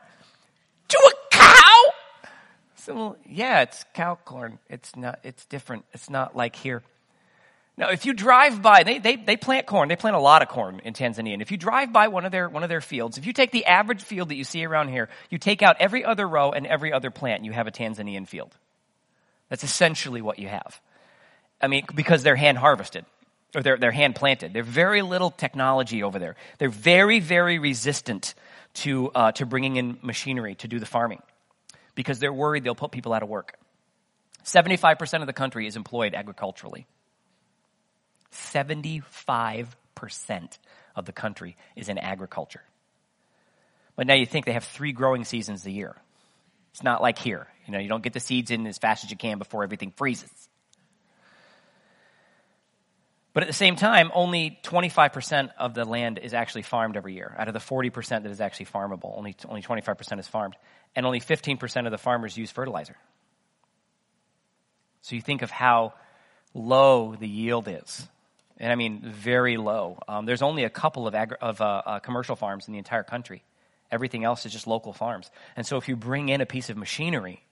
to 0.88 0.98
a 0.98 1.12
cow? 1.30 1.74
So, 2.76 2.94
well, 2.94 3.16
yeah, 3.28 3.62
it's 3.62 3.84
cow 3.94 4.18
corn. 4.24 4.58
It's 4.70 4.96
not, 4.96 5.20
it's 5.24 5.44
different. 5.44 5.84
It's 5.92 6.08
not 6.08 6.34
like 6.34 6.56
here. 6.56 6.82
Now, 7.76 7.90
if 7.90 8.04
you 8.06 8.12
drive 8.12 8.60
by, 8.60 8.82
they, 8.82 8.98
they, 8.98 9.16
they 9.16 9.36
plant 9.36 9.66
corn. 9.66 9.88
They 9.88 9.96
plant 9.96 10.16
a 10.16 10.20
lot 10.20 10.42
of 10.42 10.48
corn 10.48 10.80
in 10.84 10.94
Tanzania. 10.94 11.32
And 11.34 11.42
if 11.42 11.50
you 11.50 11.56
drive 11.56 11.92
by 11.92 12.08
one 12.08 12.24
of 12.24 12.32
their, 12.32 12.48
one 12.48 12.62
of 12.62 12.68
their 12.68 12.80
fields, 12.80 13.18
if 13.18 13.26
you 13.26 13.32
take 13.32 13.50
the 13.50 13.64
average 13.66 14.02
field 14.02 14.28
that 14.28 14.34
you 14.34 14.44
see 14.44 14.64
around 14.64 14.88
here, 14.88 15.08
you 15.30 15.38
take 15.38 15.62
out 15.62 15.76
every 15.80 16.04
other 16.04 16.26
row 16.26 16.50
and 16.52 16.66
every 16.66 16.92
other 16.92 17.10
plant, 17.10 17.38
and 17.38 17.46
you 17.46 17.52
have 17.52 17.66
a 17.66 17.70
Tanzanian 17.70 18.26
field. 18.26 18.54
That's 19.48 19.64
essentially 19.64 20.22
what 20.22 20.38
you 20.38 20.48
have. 20.48 20.80
I 21.60 21.68
mean, 21.68 21.84
because 21.94 22.22
they're 22.22 22.36
hand 22.36 22.58
harvested 22.58 23.04
or 23.54 23.62
they're, 23.62 23.76
they're 23.76 23.92
hand 23.92 24.14
planted. 24.14 24.52
There's 24.52 24.66
very 24.66 25.02
little 25.02 25.30
technology 25.30 26.02
over 26.02 26.18
there. 26.18 26.36
They're 26.58 26.68
very, 26.68 27.20
very 27.20 27.58
resistant 27.58 28.34
to, 28.74 29.10
uh, 29.10 29.32
to 29.32 29.46
bringing 29.46 29.76
in 29.76 29.98
machinery 30.02 30.54
to 30.56 30.68
do 30.68 30.78
the 30.78 30.86
farming 30.86 31.22
because 31.94 32.18
they're 32.18 32.32
worried 32.32 32.64
they'll 32.64 32.74
put 32.74 32.90
people 32.90 33.12
out 33.12 33.22
of 33.22 33.28
work. 33.28 33.58
75% 34.44 35.20
of 35.20 35.26
the 35.26 35.32
country 35.32 35.66
is 35.66 35.76
employed 35.76 36.14
agriculturally. 36.14 36.86
75% 38.32 39.74
of 40.96 41.04
the 41.04 41.12
country 41.12 41.56
is 41.76 41.88
in 41.88 41.98
agriculture. 41.98 42.62
But 43.94 44.06
now 44.06 44.14
you 44.14 44.26
think 44.26 44.46
they 44.46 44.52
have 44.52 44.64
three 44.64 44.92
growing 44.92 45.24
seasons 45.24 45.66
a 45.66 45.70
year. 45.70 45.94
It's 46.72 46.82
not 46.82 47.02
like 47.02 47.18
here. 47.18 47.46
You 47.66 47.72
know, 47.72 47.78
you 47.78 47.88
don't 47.88 48.02
get 48.02 48.14
the 48.14 48.20
seeds 48.20 48.50
in 48.50 48.66
as 48.66 48.78
fast 48.78 49.04
as 49.04 49.10
you 49.10 49.16
can 49.16 49.38
before 49.38 49.62
everything 49.62 49.92
freezes. 49.92 50.30
But 53.34 53.44
at 53.44 53.46
the 53.46 53.54
same 53.54 53.76
time, 53.76 54.10
only 54.14 54.58
25% 54.62 55.50
of 55.58 55.72
the 55.72 55.86
land 55.86 56.18
is 56.18 56.34
actually 56.34 56.62
farmed 56.62 56.96
every 56.96 57.14
year. 57.14 57.34
Out 57.38 57.48
of 57.48 57.54
the 57.54 57.60
40% 57.60 58.08
that 58.08 58.26
is 58.26 58.40
actually 58.40 58.66
farmable, 58.66 59.16
only, 59.16 59.34
only 59.48 59.62
25% 59.62 60.18
is 60.18 60.28
farmed. 60.28 60.54
And 60.94 61.06
only 61.06 61.20
15% 61.20 61.86
of 61.86 61.92
the 61.92 61.98
farmers 61.98 62.36
use 62.36 62.50
fertilizer. 62.50 62.96
So 65.00 65.16
you 65.16 65.22
think 65.22 65.40
of 65.40 65.50
how 65.50 65.94
low 66.52 67.16
the 67.16 67.28
yield 67.28 67.68
is. 67.68 68.06
And 68.58 68.70
I 68.70 68.74
mean, 68.74 69.00
very 69.02 69.56
low. 69.56 69.98
Um, 70.06 70.26
there's 70.26 70.42
only 70.42 70.64
a 70.64 70.70
couple 70.70 71.06
of, 71.06 71.14
agri- 71.14 71.38
of 71.40 71.60
uh, 71.60 71.82
uh, 71.84 71.98
commercial 72.00 72.36
farms 72.36 72.68
in 72.68 72.72
the 72.72 72.78
entire 72.78 73.02
country. 73.02 73.42
Everything 73.90 74.24
else 74.24 74.44
is 74.44 74.52
just 74.52 74.66
local 74.66 74.92
farms. 74.92 75.30
And 75.56 75.66
so 75.66 75.78
if 75.78 75.88
you 75.88 75.96
bring 75.96 76.28
in 76.28 76.40
a 76.42 76.46
piece 76.46 76.68
of 76.68 76.76
machinery, 76.76 77.42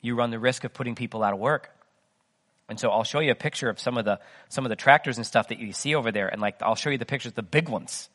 you 0.00 0.14
run 0.14 0.30
the 0.30 0.38
risk 0.38 0.64
of 0.64 0.72
putting 0.72 0.94
people 0.94 1.22
out 1.22 1.34
of 1.34 1.38
work. 1.38 1.70
And 2.70 2.78
so 2.78 2.90
I'll 2.90 3.04
show 3.04 3.20
you 3.20 3.32
a 3.32 3.34
picture 3.34 3.68
of 3.68 3.80
some 3.80 3.98
of 3.98 4.04
the 4.04 4.20
some 4.48 4.64
of 4.64 4.70
the 4.70 4.76
tractors 4.76 5.16
and 5.16 5.26
stuff 5.26 5.48
that 5.48 5.58
you 5.58 5.72
see 5.72 5.94
over 5.94 6.12
there, 6.12 6.28
and 6.28 6.40
like 6.40 6.62
I'll 6.62 6.76
show 6.76 6.88
you 6.88 6.98
the 6.98 7.04
pictures, 7.04 7.32
the 7.32 7.42
big 7.42 7.68
ones. 7.68 8.08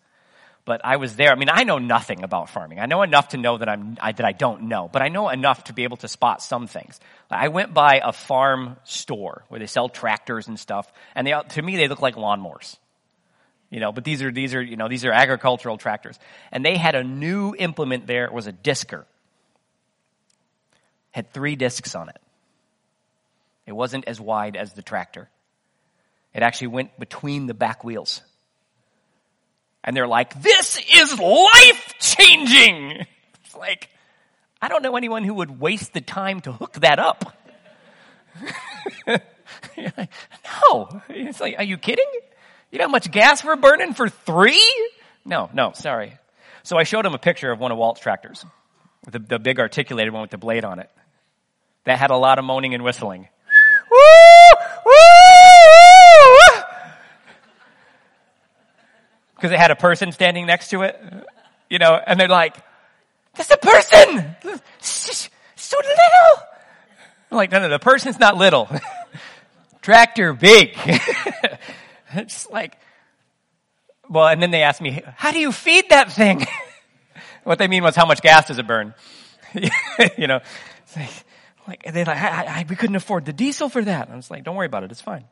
But 0.63 0.82
I 0.84 0.96
was 0.96 1.15
there. 1.15 1.32
I 1.32 1.36
mean, 1.36 1.50
I 1.52 1.63
know 1.63 1.78
nothing 1.78 2.24
about 2.24 2.50
farming. 2.50 2.80
I 2.80 2.88
know 2.88 3.04
enough 3.04 3.28
to 3.30 3.38
know 3.38 3.58
that 3.60 3.70
I'm 3.70 3.98
I, 4.02 4.13
that 4.13 4.26
I 4.26 4.32
don't 4.32 4.63
know, 4.63 4.89
but 4.91 5.02
I 5.02 5.10
know 5.10 5.30
enough 5.30 5.65
to 5.65 5.74
be 5.74 5.84
able 5.84 5.98
to 5.98 6.08
spot 6.08 6.41
some 6.41 6.68
things. 6.68 7.00
I 7.30 7.50
went 7.50 7.74
by 7.74 8.02
a 8.04 8.13
farm 8.13 8.78
store 8.86 9.44
where 9.50 9.60
they 9.60 9.68
sell 9.68 9.89
tractors 9.89 10.48
and 10.48 10.60
stuff, 10.60 10.91
and 11.13 11.28
they 11.28 11.34
to 11.50 11.62
me 11.62 11.76
they 11.76 11.88
look 11.88 12.02
like 12.02 12.15
lawnmowers. 12.15 12.78
You 13.70 13.82
know, 13.82 13.91
but 13.91 14.06
these 14.06 14.24
are 14.24 14.32
these 14.32 14.56
are 14.56 14.62
you 14.62 14.78
know 14.78 14.88
these 14.88 15.04
are 15.04 15.12
agricultural 15.12 15.78
tractors, 15.78 16.18
and 16.52 16.63
they 16.63 16.78
had 16.78 16.96
a 16.96 17.04
new 17.04 17.54
implement 17.58 18.08
there. 18.08 18.24
It 18.26 18.34
was 18.34 18.48
a 18.48 18.54
disker. 18.54 19.04
Had 21.12 21.32
three 21.34 21.58
discs 21.58 21.94
on 21.94 22.08
it. 22.10 22.18
It 23.65 23.73
wasn't 23.73 24.06
as 24.08 24.21
wide 24.21 24.56
as 24.56 24.73
the 24.73 24.82
tractor. 24.82 25.30
It 26.34 26.43
actually 26.43 26.67
went 26.67 26.99
between 26.99 27.47
the 27.47 27.54
back 27.54 27.84
wheels. 27.84 28.21
And 29.84 29.95
they're 29.95 30.08
like, 30.08 30.41
this 30.41 30.80
is 30.95 31.19
life 31.19 31.93
changing. 31.99 33.06
It's 33.45 33.56
like, 33.56 33.89
I 34.62 34.67
don't 34.67 34.82
know 34.82 34.97
anyone 34.97 35.23
who 35.23 35.36
would 35.36 35.60
waste 35.60 35.93
the 35.93 36.01
time 36.01 36.41
to 36.41 36.51
hook 36.51 36.73
that 36.82 36.99
up. 36.99 37.38
like, 39.08 39.21
no. 40.71 41.01
It's 41.10 41.39
like, 41.39 41.56
are 41.58 41.63
you 41.63 41.78
kidding? 41.78 42.10
You 42.71 42.80
know 42.80 42.86
how 42.86 42.91
much 42.91 43.10
gas 43.12 43.43
we're 43.43 43.56
burning 43.56 43.93
for 43.93 44.10
three? 44.10 44.91
No, 45.23 45.49
no, 45.54 45.71
sorry. 45.73 46.17
So 46.63 46.78
I 46.78 46.84
showed 46.84 47.06
him 47.06 47.13
a 47.13 47.19
picture 47.19 47.51
of 47.51 47.60
one 47.60 47.71
of 47.71 47.78
Walt's 47.78 48.01
tractors, 48.01 48.43
the, 49.10 49.19
the 49.19 49.39
big 49.39 49.60
articulated 49.60 50.12
one 50.12 50.23
with 50.23 50.32
the 50.32 50.38
blade 50.38 50.65
on 50.65 50.80
it. 50.80 50.89
That 51.84 51.99
had 51.99 52.10
a 52.10 52.17
lot 52.17 52.39
of 52.39 52.45
moaning 52.45 52.73
and 52.73 52.84
whistling. 52.84 53.28
Because 59.36 59.52
it 59.52 59.60
had 59.60 59.71
a 59.71 59.76
person 59.76 60.12
standing 60.12 60.45
next 60.45 60.69
to 60.69 60.84
it, 60.84 61.02
you 61.69 61.80
know, 61.80 62.00
and 62.06 62.19
they're 62.19 62.28
like, 62.28 62.56
"That's 63.36 63.52
a 63.52 63.58
person! 63.58 64.36
So 64.80 65.78
little!" 65.78 66.45
I'm 67.36 67.38
like, 67.38 67.52
no, 67.52 67.60
no, 67.60 67.69
the 67.69 67.80
person's 67.80 68.17
not 68.17 68.38
little. 68.38 68.69
Tractor 69.82 70.32
big. 70.32 70.78
it's 72.13 72.50
like, 72.50 72.78
well, 74.10 74.28
and 74.28 74.41
then 74.41 74.52
they 74.52 74.62
asked 74.62 74.80
me, 74.80 75.02
how 75.17 75.32
do 75.32 75.39
you 75.39 75.52
feed 75.52 75.89
that 75.89 76.13
thing? 76.13 76.45
what 77.43 77.60
they 77.60 77.67
mean 77.67 77.84
was, 77.84 77.93
how 77.93 78.06
much 78.06 78.21
gas 78.21 78.48
does 78.48 78.58
it 78.58 78.65
burn? 78.67 78.93
you 79.54 80.28
know, 80.28 80.39
like, 80.95 81.10
like, 81.67 81.84
they're 81.91 82.06
like, 82.06 82.17
I, 82.17 82.45
I, 82.45 82.65
we 82.67 82.75
couldn't 82.75 82.95
afford 82.95 83.25
the 83.25 83.34
diesel 83.34 83.69
for 83.69 83.84
that. 83.84 84.10
I 84.10 84.15
was 84.15 84.30
like, 84.30 84.43
don't 84.43 84.56
worry 84.56 84.65
about 84.65 84.84
it. 84.84 84.91
It's 84.91 85.01
fine. 85.01 85.25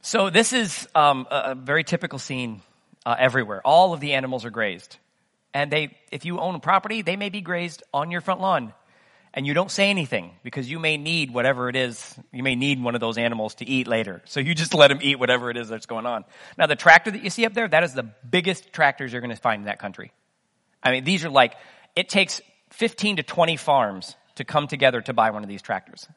So 0.00 0.30
this 0.30 0.52
is 0.52 0.88
um, 0.94 1.26
a, 1.30 1.36
a, 1.50 1.54
very 1.54 1.84
typical 1.84 2.18
scene 2.18 2.62
uh, 3.04 3.16
everywhere. 3.18 3.60
All 3.64 3.92
of 3.92 4.00
the 4.00 4.14
animals 4.14 4.44
are 4.44 4.50
grazed. 4.50 4.96
And 5.52 5.72
they, 5.72 5.96
if 6.12 6.24
you 6.24 6.38
own 6.38 6.54
a 6.54 6.60
property, 6.60 7.02
they 7.02 7.16
may 7.16 7.30
be 7.30 7.40
grazed 7.40 7.82
on 7.92 8.10
your 8.10 8.20
front 8.20 8.40
lawn 8.40 8.72
and 9.34 9.46
you 9.46 9.54
don't 9.54 9.70
say 9.70 9.90
anything 9.90 10.32
because 10.42 10.70
you 10.70 10.78
may 10.78 10.96
need 10.96 11.32
whatever 11.32 11.68
it 11.68 11.76
is. 11.76 12.14
You 12.32 12.42
may 12.42 12.54
need 12.54 12.82
one 12.82 12.94
of 12.94 13.00
those 13.00 13.18
animals 13.18 13.56
to 13.56 13.68
eat 13.68 13.86
later. 13.86 14.22
So 14.24 14.40
you 14.40 14.54
just 14.54 14.74
let 14.74 14.88
them 14.88 14.98
eat 15.02 15.18
whatever 15.18 15.50
it 15.50 15.56
is 15.56 15.68
that's 15.68 15.86
going 15.86 16.06
on. 16.06 16.24
Now 16.56 16.66
the 16.66 16.76
tractor 16.76 17.10
that 17.10 17.22
you 17.22 17.30
see 17.30 17.44
up 17.44 17.54
there, 17.54 17.68
that 17.68 17.84
is 17.84 17.94
the 17.94 18.02
biggest 18.02 18.72
tractors 18.72 19.12
you're 19.12 19.20
going 19.20 19.34
to 19.34 19.40
find 19.40 19.60
in 19.60 19.66
that 19.66 19.78
country. 19.78 20.12
I 20.82 20.92
mean, 20.92 21.04
these 21.04 21.24
are 21.24 21.30
like, 21.30 21.54
it 21.94 22.08
takes 22.08 22.40
15 22.70 23.16
to 23.16 23.22
20 23.22 23.56
farms 23.56 24.16
to 24.38 24.44
come 24.44 24.68
together 24.68 25.00
to 25.02 25.12
buy 25.12 25.30
one 25.30 25.42
of 25.42 25.48
these 25.48 25.62
tractors. 25.62 26.08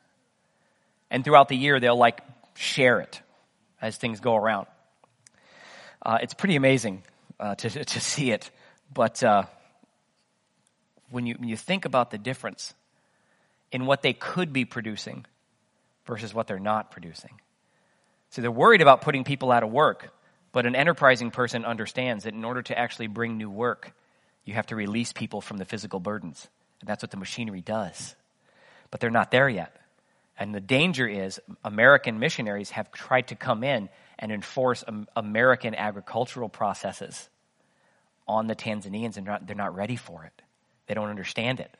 And 1.09 1.23
throughout 1.25 1.49
the 1.49 1.57
year, 1.57 1.79
they'll 1.79 1.97
like 1.97 2.21
share 2.55 2.99
it 2.99 3.21
as 3.81 3.97
things 3.97 4.19
go 4.19 4.35
around. 4.35 4.67
Uh, 6.03 6.19
it's 6.21 6.33
pretty 6.33 6.55
amazing 6.55 7.03
uh, 7.39 7.55
to, 7.55 7.69
to 7.85 7.99
see 7.99 8.31
it. 8.31 8.49
But 8.93 9.23
uh, 9.23 9.43
when, 11.09 11.25
you, 11.25 11.35
when 11.37 11.49
you 11.49 11.57
think 11.57 11.85
about 11.85 12.11
the 12.11 12.17
difference 12.17 12.73
in 13.71 13.85
what 13.85 14.03
they 14.03 14.13
could 14.13 14.53
be 14.53 14.65
producing 14.65 15.25
versus 16.05 16.33
what 16.33 16.47
they're 16.47 16.59
not 16.59 16.91
producing. 16.91 17.39
So 18.29 18.41
they're 18.41 18.51
worried 18.51 18.81
about 18.81 19.01
putting 19.01 19.23
people 19.23 19.51
out 19.51 19.63
of 19.63 19.71
work, 19.71 20.13
but 20.51 20.65
an 20.65 20.75
enterprising 20.75 21.31
person 21.31 21.65
understands 21.65 22.25
that 22.25 22.33
in 22.33 22.45
order 22.45 22.61
to 22.63 22.77
actually 22.77 23.07
bring 23.07 23.37
new 23.37 23.49
work, 23.49 23.93
you 24.45 24.53
have 24.53 24.67
to 24.67 24.75
release 24.75 25.11
people 25.11 25.41
from 25.41 25.57
the 25.57 25.65
physical 25.65 25.99
burdens. 25.99 26.47
And 26.81 26.89
that's 26.89 27.03
what 27.03 27.11
the 27.11 27.17
machinery 27.17 27.61
does. 27.61 28.15
But 28.89 28.99
they're 28.99 29.09
not 29.09 29.31
there 29.31 29.47
yet. 29.47 29.75
And 30.37 30.53
the 30.53 30.59
danger 30.59 31.07
is 31.07 31.39
American 31.63 32.19
missionaries 32.19 32.71
have 32.71 32.91
tried 32.91 33.27
to 33.27 33.35
come 33.35 33.63
in 33.63 33.89
and 34.17 34.31
enforce 34.31 34.83
American 35.15 35.75
agricultural 35.75 36.49
processes 36.49 37.29
on 38.27 38.47
the 38.47 38.55
Tanzanians, 38.55 39.17
and 39.17 39.27
they're 39.27 39.55
not 39.55 39.75
ready 39.75 39.95
for 39.95 40.23
it. 40.23 40.41
They 40.87 40.93
don't 40.93 41.09
understand 41.09 41.59
it. 41.59 41.71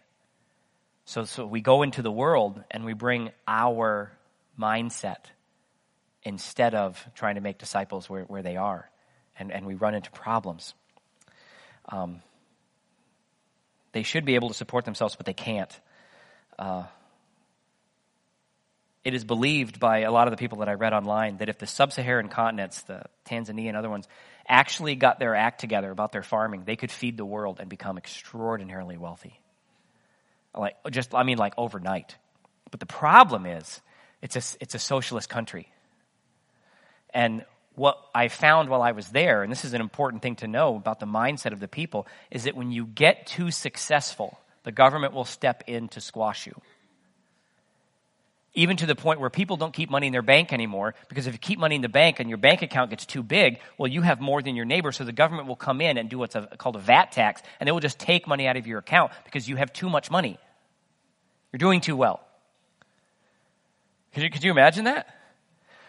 So, 1.06 1.26
so 1.26 1.46
we 1.46 1.62
go 1.62 1.82
into 1.82 2.02
the 2.02 2.12
world 2.12 2.64
and 2.70 2.86
we 2.86 2.94
bring 2.94 3.32
our 3.48 4.12
mindset 4.60 5.26
instead 6.24 6.76
of 6.76 7.04
trying 7.16 7.36
to 7.36 7.42
make 7.42 7.58
disciples 7.58 8.10
where, 8.10 8.24
where 8.24 8.44
they 8.44 8.58
are. 8.58 8.90
And, 9.40 9.52
and 9.52 9.66
we 9.66 9.74
run 9.74 9.96
into 9.96 10.12
problems. 10.12 10.74
Um, 11.90 12.22
they 13.92 14.04
should 14.04 14.26
be 14.26 14.36
able 14.36 14.50
to 14.50 14.54
support 14.54 14.86
themselves, 14.86 15.16
but 15.16 15.26
they 15.26 15.34
can't. 15.34 15.80
Uh, 16.58 16.84
it 19.04 19.14
is 19.14 19.24
believed 19.24 19.80
by 19.80 20.00
a 20.00 20.12
lot 20.12 20.28
of 20.28 20.32
the 20.32 20.38
people 20.38 20.60
that 20.60 20.70
I 20.70 20.74
read 20.74 20.94
online 20.94 21.38
that 21.38 21.50
if 21.50 21.58
the 21.58 21.66
sub 21.66 21.92
Saharan 21.92 22.30
continents, 22.30 22.84
the 22.84 23.04
Tanzania 23.26 23.70
and 23.70 23.78
other 23.78 23.90
ones, 23.90 24.08
actually 24.48 24.96
got 24.96 25.20
their 25.20 25.36
act 25.36 25.60
together 25.60 25.90
about 25.90 26.12
their 26.12 26.24
farming, 26.24 26.64
they 26.66 26.76
could 26.76 26.92
feed 26.92 27.18
the 27.18 27.26
world 27.26 27.60
and 27.60 27.70
become 27.70 27.98
extraordinarily 27.98 28.98
wealthy. 28.98 29.40
Like, 30.56 30.76
just, 30.92 31.16
I 31.16 31.24
mean, 31.24 31.38
like 31.38 31.54
overnight. 31.58 32.16
But 32.70 32.80
the 32.80 32.86
problem 32.86 33.46
is, 33.46 33.82
it's 34.22 34.36
a, 34.36 34.58
it's 34.62 34.76
a 34.76 34.80
socialist 34.80 35.30
country. 35.30 35.72
And 37.14 37.46
what 37.76 37.98
I 38.14 38.28
found 38.28 38.70
while 38.70 38.82
I 38.82 38.92
was 38.92 39.08
there, 39.10 39.44
and 39.44 39.52
this 39.52 39.64
is 39.64 39.74
an 39.74 39.82
important 39.82 40.22
thing 40.22 40.36
to 40.38 40.48
know 40.48 40.76
about 40.76 41.00
the 41.00 41.06
mindset 41.06 41.54
of 41.54 41.60
the 41.60 41.68
people, 41.68 42.08
is 42.30 42.44
that 42.44 42.56
when 42.56 42.72
you 42.72 42.86
get 42.86 43.28
too 43.28 43.52
successful, 43.52 44.40
the 44.64 44.72
government 44.72 45.14
will 45.14 45.26
step 45.26 45.64
in 45.68 45.88
to 45.90 46.02
squash 46.02 46.46
you. 46.46 46.60
Even 48.54 48.76
to 48.76 48.86
the 48.86 48.96
point 48.96 49.22
where 49.22 49.30
people 49.30 49.56
don't 49.56 49.74
keep 49.74 49.90
money 49.90 50.08
in 50.08 50.12
their 50.12 50.22
bank 50.22 50.52
anymore, 50.52 50.94
because 51.08 51.26
if 51.26 51.34
you 51.34 51.40
keep 51.40 51.58
money 51.58 51.76
in 51.76 51.82
the 51.82 51.88
bank 51.90 52.20
and 52.20 52.28
your 52.28 52.38
bank 52.38 52.62
account 52.62 52.90
gets 52.90 53.06
too 53.06 53.24
big, 53.24 53.60
well, 53.78 53.88
you 53.88 54.02
have 54.02 54.20
more 54.20 54.42
than 54.42 54.58
your 54.58 54.66
neighbor, 54.66 54.92
so 54.92 55.06
the 55.06 55.14
government 55.14 55.48
will 55.48 55.56
come 55.56 55.80
in 55.80 55.98
and 55.98 56.10
do 56.10 56.18
what's 56.18 56.36
called 56.58 56.76
a 56.76 56.80
VAT 56.80 57.14
tax, 57.14 57.42
and 57.60 57.68
they 57.68 57.72
will 57.72 57.80
just 57.80 57.98
take 57.98 58.28
money 58.28 58.48
out 58.48 58.58
of 58.58 58.68
your 58.68 58.80
account 58.80 59.14
because 59.24 59.48
you 59.48 59.56
have 59.56 59.72
too 59.72 59.90
much 59.90 60.12
money. 60.12 60.38
You're 61.54 61.60
doing 61.60 61.80
too 61.80 61.96
well. 61.96 62.20
Could 64.14 64.24
you, 64.24 64.30
could 64.30 64.44
you 64.44 64.52
imagine 64.52 64.84
that? 64.84 65.21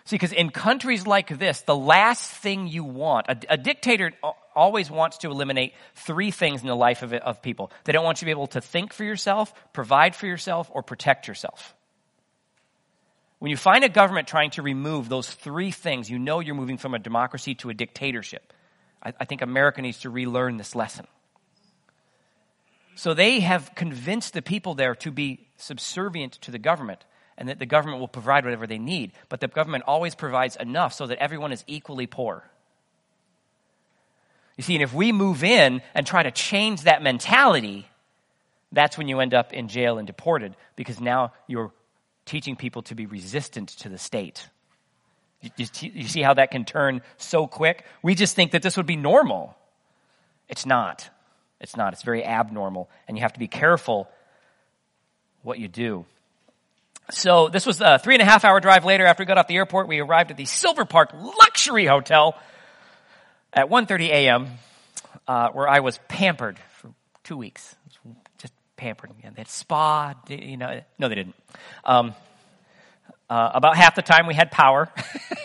See, 0.05 0.17
because 0.17 0.33
in 0.33 0.51
countries 0.51 1.07
like 1.07 1.29
this, 1.39 1.61
the 1.63 1.77
last 1.77 2.29
thing 2.29 2.67
you 2.67 2.83
want, 2.83 3.27
a, 3.29 3.37
a, 3.51 3.57
dictator 3.57 4.13
always 4.55 4.91
wants 4.91 5.19
to 5.19 5.31
eliminate 5.31 5.75
three 5.95 6.33
things 6.33 6.61
in 6.61 6.67
the 6.67 6.75
life 6.75 7.03
of, 7.03 7.13
of 7.13 7.41
people. 7.41 7.71
They 7.85 7.93
don't 7.93 8.05
want 8.05 8.19
you 8.19 8.21
to 8.21 8.27
be 8.27 8.31
able 8.33 8.49
to 8.49 8.61
think 8.61 8.93
for 8.93 9.05
yourself, 9.05 9.55
provide 9.73 10.17
for 10.17 10.27
yourself, 10.27 10.69
or 10.73 10.83
protect 10.83 11.29
yourself. 11.29 11.75
When 13.39 13.51
you 13.51 13.57
find 13.57 13.85
a 13.85 13.89
government 13.89 14.29
trying 14.29 14.51
to 14.53 14.63
remove 14.63 15.09
those 15.09 15.31
three 15.31 15.71
things, 15.71 16.11
you 16.11 16.19
know 16.19 16.41
you're 16.41 16.55
moving 16.55 16.79
from 16.79 16.95
a 16.95 16.99
democracy 16.99 17.55
to 17.57 17.71
a 17.71 17.75
dictatorship. 17.75 18.53
I, 19.03 19.13
I 19.21 19.25
think 19.25 19.43
America 19.43 19.83
needs 19.83 20.01
to 20.01 20.11
relearn 20.11 20.57
this 20.57 20.75
lesson. 20.75 21.07
So 22.95 23.15
they 23.15 23.41
have 23.41 23.75
convinced 23.75 24.35
the 24.35 24.43
people 24.43 24.75
there 24.75 24.95
to 24.97 25.11
be 25.11 25.47
subservient 25.57 26.35
to 26.43 26.51
the 26.51 26.59
government 26.59 27.05
and 27.43 27.49
that 27.49 27.59
the 27.59 27.67
government 27.67 27.99
will 27.99 28.07
provide 28.07 28.45
whatever 28.45 28.69
they 28.69 28.79
need. 28.79 29.11
But 29.29 29.41
the 29.41 29.49
government 29.49 29.83
always 29.89 30.15
provides 30.15 30.55
enough 30.55 30.95
so 30.95 31.09
that 31.09 31.19
everyone 31.19 31.51
is 31.51 31.65
equally 31.67 32.07
poor. 32.07 32.49
You 34.57 34.63
see, 34.63 34.77
and 34.77 34.83
if 34.85 34.95
we 34.95 35.11
move 35.11 35.43
in 35.43 35.83
and 35.93 36.07
try 36.07 36.23
to 36.23 36.31
change 36.31 36.83
that 36.83 37.03
mentality, 37.03 37.89
that's 38.71 38.97
when 38.97 39.09
you 39.09 39.19
end 39.19 39.35
up 39.35 39.53
in 39.53 39.67
jail 39.67 39.99
and 39.99 40.07
deported 40.07 40.55
because 40.77 41.01
now 41.01 41.33
you're 41.49 41.73
teaching 42.27 42.55
people 42.55 42.83
to 42.83 42.95
be 42.95 43.07
resistant 43.07 43.71
to 43.71 43.89
the 43.89 43.99
state. 43.99 44.49
You, 45.41 45.67
you, 45.81 46.07
see 46.07 46.23
how 46.23 46.35
that 46.35 46.53
can 46.53 46.65
turn 46.65 47.03
so 47.17 47.49
quick? 47.49 47.85
We 48.05 48.15
just 48.15 48.37
think 48.37 48.53
that 48.53 48.63
this 48.63 48.77
would 48.77 48.87
be 48.87 48.95
normal. 48.95 49.57
It's 50.49 50.65
not. 50.65 51.11
It's 51.61 51.77
not. 51.77 51.93
It's 51.93 52.05
very 52.05 52.25
abnormal, 52.25 52.89
and 53.09 53.17
you 53.17 53.23
have 53.23 53.33
to 53.33 53.41
be 53.41 53.49
careful 53.49 54.09
what 55.43 55.59
you 55.59 55.67
do. 55.67 56.07
So 57.11 57.49
this 57.49 57.67
was 57.67 57.81
a 57.81 57.99
three 57.99 58.15
and 58.15 58.23
a 58.23 58.25
half 58.25 58.45
hour 58.45 58.61
drive 58.61 58.85
later 58.85 59.05
after 59.05 59.23
we 59.23 59.27
got 59.27 59.39
off 59.39 59.49
the 59.49 59.57
airport. 59.57 59.89
We 59.89 60.01
arrived 60.01 60.31
at 60.31 60.37
the 60.37 60.45
Silver 60.45 60.85
Park 60.85 61.11
Luxury 61.15 61.87
Hotel 61.87 62.39
at 63.53 63.69
1.30 63.69 64.09
a.m., 64.09 64.49
uh, 65.29 65.51
where 65.51 65.69
I 65.69 65.81
was 65.81 65.99
pampered 66.09 66.59
for 66.81 66.91
two 67.23 67.37
weeks 67.37 67.77
Just 68.39 68.55
pampered. 68.77 69.11
Yeah, 69.23 69.31
they 69.31 69.41
had 69.41 69.49
spa, 69.49 70.15
you 70.29 70.57
know. 70.57 70.81
No, 70.99 71.09
they 71.09 71.15
didn't. 71.17 71.35
Um, 71.85 72.15
uh, 73.29 73.51
about 73.55 73.77
half 73.77 73.95
the 73.95 74.03
time 74.03 74.27
we 74.27 74.35
had 74.35 74.51
power, 74.51 74.91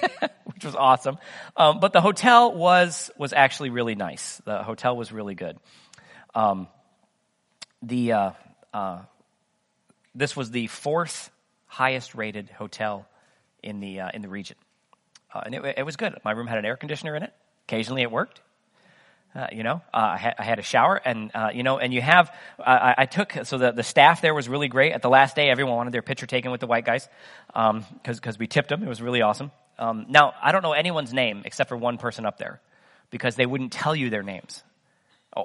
which 0.46 0.66
was 0.66 0.76
awesome. 0.76 1.18
Um, 1.56 1.80
but 1.80 1.94
the 1.94 2.02
hotel 2.02 2.54
was 2.54 3.12
was 3.18 3.34
actually 3.34 3.70
really 3.70 3.96
nice. 3.96 4.42
The 4.46 4.64
hotel 4.64 4.96
was 4.96 5.12
really 5.12 5.36
good. 5.36 5.58
Um, 6.36 6.68
the 7.82 8.12
uh, 8.14 8.32
uh, 8.74 9.00
this 10.16 10.36
was 10.36 10.52
the 10.52 10.68
fourth 10.68 11.30
highest 11.68 12.16
rated 12.16 12.50
hotel 12.50 13.08
in 13.62 13.80
the 13.80 14.02
uh, 14.02 14.10
in 14.14 14.22
the 14.22 14.30
region, 14.30 14.58
uh, 15.34 15.42
and 15.46 15.56
it, 15.56 15.76
it 15.78 15.86
was 15.86 15.96
good. 15.96 16.18
My 16.24 16.32
room 16.32 16.48
had 16.48 16.58
an 16.58 16.66
air 16.66 16.78
conditioner 16.78 17.16
in 17.16 17.24
it. 17.24 17.34
Occasionally, 17.68 18.02
it 18.02 18.12
worked. 18.12 18.42
Uh, 19.36 19.48
you 19.52 19.62
know, 19.62 19.82
uh, 19.94 19.98
I, 19.98 20.18
ha- 20.18 20.34
I, 20.40 20.44
had 20.44 20.58
a 20.58 20.64
shower, 20.64 21.00
and 21.04 21.30
uh, 21.36 21.50
you 21.54 21.62
know, 21.62 21.78
and 21.78 21.94
you 21.94 22.02
have. 22.02 22.34
I, 22.60 22.96
I, 23.00 23.06
took 23.06 23.34
so 23.44 23.58
the, 23.58 23.72
the 23.72 23.84
staff 23.84 24.22
there 24.22 24.34
was 24.34 24.50
really 24.50 24.68
great. 24.68 24.94
At 24.94 25.02
the 25.02 25.10
last 25.10 25.36
day, 25.36 25.50
everyone 25.50 25.76
wanted 25.76 25.94
their 25.94 26.02
picture 26.02 26.26
taken 26.26 26.50
with 26.50 26.62
the 26.62 26.66
white 26.66 26.86
guys 26.86 27.08
because 27.48 27.76
um, 27.76 27.86
because 28.04 28.40
we 28.40 28.48
tipped 28.48 28.70
them. 28.70 28.82
It 28.82 28.90
was 28.90 29.02
really 29.02 29.22
awesome. 29.22 29.52
Um, 29.78 30.08
now 30.10 30.34
I 30.42 30.52
don't 30.52 30.64
know 30.64 30.74
anyone's 30.74 31.14
name 31.14 31.44
except 31.46 31.70
for 31.70 31.78
one 31.78 31.98
person 31.98 32.26
up 32.26 32.38
there 32.40 32.62
because 33.12 33.36
they 33.36 33.46
wouldn't 33.46 33.72
tell 33.72 33.96
you 33.96 34.10
their 34.10 34.24
names 34.24 34.64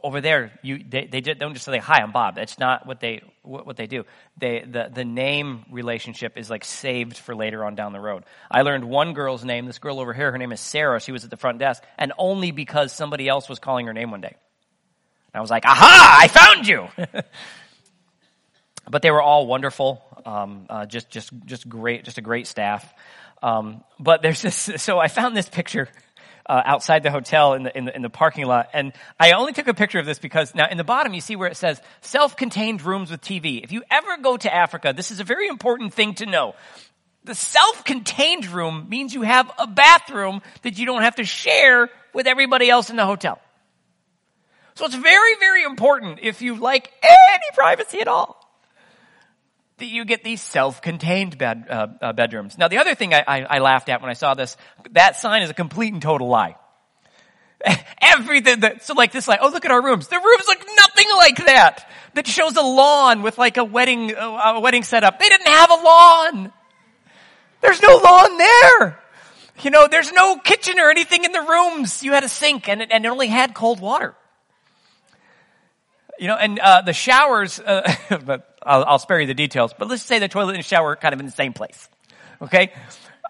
over 0.03 0.21
there, 0.21 0.53
you, 0.63 0.85
they, 0.89 1.07
they 1.07 1.21
don't 1.21 1.55
just 1.55 1.65
say, 1.65 1.79
hi, 1.79 2.01
I'm 2.03 2.13
Bob. 2.13 2.37
That's 2.37 2.59
not 2.59 2.87
what 2.87 3.01
they, 3.01 3.23
what, 3.43 3.77
they 3.77 3.87
do. 3.87 4.05
They, 4.37 4.65
the, 4.67 4.91
the 4.93 5.05
name 5.05 5.65
relationship 5.71 6.37
is 6.37 6.49
like 6.51 6.65
saved 6.65 7.17
for 7.17 7.35
later 7.35 7.65
on 7.65 7.75
down 7.75 7.93
the 7.93 8.01
road. 8.01 8.25
I 8.51 8.63
learned 8.63 8.85
one 8.85 9.13
girl's 9.15 9.45
name, 9.45 9.67
this 9.67 9.79
girl 9.79 10.01
over 10.01 10.13
here, 10.13 10.31
her 10.31 10.39
name 10.39 10.53
is 10.53 10.61
Sarah. 10.61 11.01
She 11.01 11.13
was 11.13 11.25
at 11.25 11.31
the 11.31 11.37
front 11.37 11.59
desk, 11.59 11.83
and 11.99 12.13
only 12.19 12.51
because 12.51 12.93
somebody 12.93 13.29
else 13.29 13.49
was 13.49 13.59
calling 13.59 13.87
her 13.87 13.93
name 13.93 14.11
one 14.11 14.21
day. 14.21 14.35
And 15.33 15.39
I 15.39 15.41
was 15.41 15.51
like, 15.51 15.65
aha, 15.65 16.19
I 16.21 16.29
found 16.29 16.67
you! 16.67 16.89
but 18.91 19.03
they 19.03 19.11
were 19.11 19.23
all 19.23 19.47
wonderful, 19.47 20.03
um, 20.25 20.67
uh, 20.69 20.87
just, 20.87 21.11
just, 21.11 21.31
just 21.47 21.69
great, 21.69 22.05
just 22.05 22.19
a 22.19 22.23
great 22.23 22.47
staff. 22.47 22.93
Um, 23.43 23.83
but 23.99 24.23
there's 24.23 24.43
this, 24.43 24.57
so 24.77 24.99
I 24.99 25.09
found 25.09 25.37
this 25.37 25.49
picture 25.49 25.89
uh, 26.47 26.63
outside 26.65 27.03
the 27.03 27.11
hotel 27.11 27.55
in 27.55 27.65
the, 27.65 27.77
in 27.77 27.85
the, 27.85 27.97
in 27.97 28.03
the 28.03 28.11
parking 28.11 28.47
lot. 28.47 28.71
And 28.73 28.93
I 29.19 29.33
only 29.33 29.53
took 29.53 29.69
a 29.69 29.75
picture 29.75 29.99
of 29.99 30.07
this 30.07 30.19
because 30.19 30.55
now 30.55 30.69
in 30.69 30.77
the 30.77 30.85
bottom 30.85 31.15
you 31.15 31.21
see 31.21 31.37
where 31.37 31.49
it 31.49 31.57
says 31.57 31.81
self-contained 32.01 32.83
rooms 32.83 33.11
with 33.11 33.21
TV. 33.21 33.63
If 33.63 33.73
you 33.73 33.83
ever 33.91 34.17
go 34.19 34.37
to 34.37 34.55
Africa, 34.55 34.93
this 34.97 35.11
is 35.11 35.21
a 35.21 35.25
very 35.25 35.49
important 35.49 35.95
thing 35.95 36.15
to 36.15 36.27
know. 36.27 36.55
The 37.25 37.35
self-contained 37.35 38.47
room 38.47 38.87
means 38.89 39.15
you 39.15 39.23
have 39.23 39.51
a 39.59 39.67
bathroom 39.67 40.43
that 40.63 40.79
you 40.79 40.87
don't 40.87 41.03
have 41.03 41.17
to 41.17 41.25
share 41.25 41.89
with 42.13 42.27
everybody 42.27 42.69
else 42.69 42.91
in 42.91 42.97
the 42.97 43.07
hotel. 43.07 43.41
So 44.75 44.87
it's 44.87 44.95
very, 44.95 45.35
very 45.39 45.63
important 45.63 46.19
if 46.23 46.43
you 46.43 46.57
like 46.57 46.91
any 47.03 47.45
privacy 47.55 48.01
at 48.01 48.09
all 48.09 48.42
that 49.83 49.89
you 49.89 50.05
get 50.05 50.23
these 50.23 50.41
self-contained 50.41 51.37
bed, 51.37 51.67
uh, 51.69 51.89
uh, 52.01 52.13
bedrooms. 52.13 52.57
Now, 52.57 52.69
the 52.69 52.79
other 52.79 52.95
thing 52.95 53.13
I, 53.13 53.25
I, 53.27 53.41
I 53.43 53.59
laughed 53.59 53.89
at 53.89 54.01
when 54.01 54.11
I 54.11 54.15
saw 54.15 54.35
this, 54.35 54.57
that 54.93 55.17
sign 55.17 55.43
is 55.43 55.51
a 55.51 55.55
complete 55.55 55.93
and 55.93 56.01
total 56.01 56.29
lie. 56.29 56.55
Everything 58.01 58.61
that, 58.61 58.85
so 58.85 58.95
like 58.95 59.11
this, 59.11 59.27
like, 59.27 59.41
oh, 59.43 59.49
look 59.49 59.65
at 59.65 59.73
our 59.73 59.83
rooms. 59.83 60.07
The 60.07 60.17
rooms 60.17 60.45
look 60.47 60.61
nothing 60.77 61.07
like 61.17 61.37
that. 61.47 61.91
That 62.15 62.29
shows 62.29 62.57
a 62.57 62.63
lawn 62.63 63.23
with 63.23 63.39
like 63.39 63.57
a 63.57 63.65
wedding, 63.65 64.15
uh, 64.15 64.55
a 64.55 64.61
wedding 64.61 64.85
setup. 64.85 65.19
They 65.19 65.29
didn't 65.29 65.49
have 65.49 65.71
a 65.71 65.75
lawn. 65.75 66.53
There's 67.61 67.83
no 67.83 67.97
lawn 67.97 68.39
there. 68.39 69.01
You 69.63 69.71
know, 69.71 69.89
there's 69.89 70.13
no 70.13 70.37
kitchen 70.37 70.79
or 70.79 70.91
anything 70.91 71.25
in 71.25 71.33
the 71.33 71.43
rooms. 71.43 72.05
You 72.05 72.13
had 72.13 72.23
a 72.23 72.29
sink 72.29 72.69
and 72.69 72.83
it, 72.83 72.91
and 72.93 73.05
it 73.05 73.09
only 73.09 73.27
had 73.27 73.53
cold 73.53 73.81
water. 73.81 74.15
You 76.23 76.29
know, 76.29 76.37
and 76.37 76.57
uh, 76.61 76.83
the 76.83 76.93
showers, 76.93 77.59
uh, 77.59 77.83
but 78.25 78.57
I'll, 78.63 78.85
I'll, 78.85 78.99
spare 79.01 79.21
you 79.21 79.27
the 79.27 79.35
details, 79.35 79.75
but 79.77 79.89
let's 79.89 80.05
say 80.05 80.21
the 80.21 80.29
toilet 80.29 80.55
and 80.55 80.65
shower 80.65 80.91
are 80.91 80.97
kind 80.97 81.13
of 81.13 81.19
in 81.19 81.27
the 81.27 81.33
same 81.33 81.53
place. 81.53 81.89
Okay? 82.41 82.73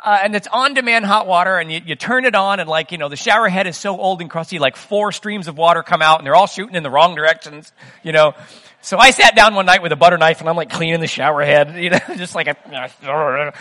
Uh, 0.05 0.19
and 0.23 0.37
it's 0.37 0.47
on-demand 0.47 1.07
hot 1.07 1.27
water 1.27 1.57
and 1.57 1.73
you, 1.73 1.81
you, 1.87 1.95
turn 1.95 2.27
it 2.27 2.35
on 2.35 2.61
and 2.61 2.69
like, 2.69 2.93
you 2.93 2.99
know, 2.99 3.09
the 3.09 3.17
shower 3.17 3.49
head 3.49 3.67
is 3.67 3.79
so 3.79 3.99
old 3.99 4.21
and 4.21 4.29
crusty, 4.29 4.59
like 4.59 4.77
four 4.77 5.11
streams 5.11 5.49
of 5.49 5.57
water 5.57 5.83
come 5.83 6.03
out 6.03 6.19
and 6.19 6.27
they're 6.27 6.37
all 6.37 6.47
shooting 6.47 6.75
in 6.75 6.83
the 6.83 6.91
wrong 6.91 7.15
directions, 7.15 7.73
you 8.03 8.13
know. 8.13 8.35
So 8.83 8.99
I 8.99 9.11
sat 9.11 9.35
down 9.35 9.55
one 9.55 9.65
night 9.65 9.81
with 9.81 9.93
a 9.93 9.97
butter 9.97 10.19
knife 10.19 10.41
and 10.41 10.49
I'm 10.51 10.57
like 10.57 10.69
cleaning 10.69 11.01
the 11.01 11.07
shower 11.07 11.43
head, 11.43 11.75
you 11.83 11.89
know, 11.89 12.01
just 12.19 12.35
like 12.35 12.49
a, 12.49 12.57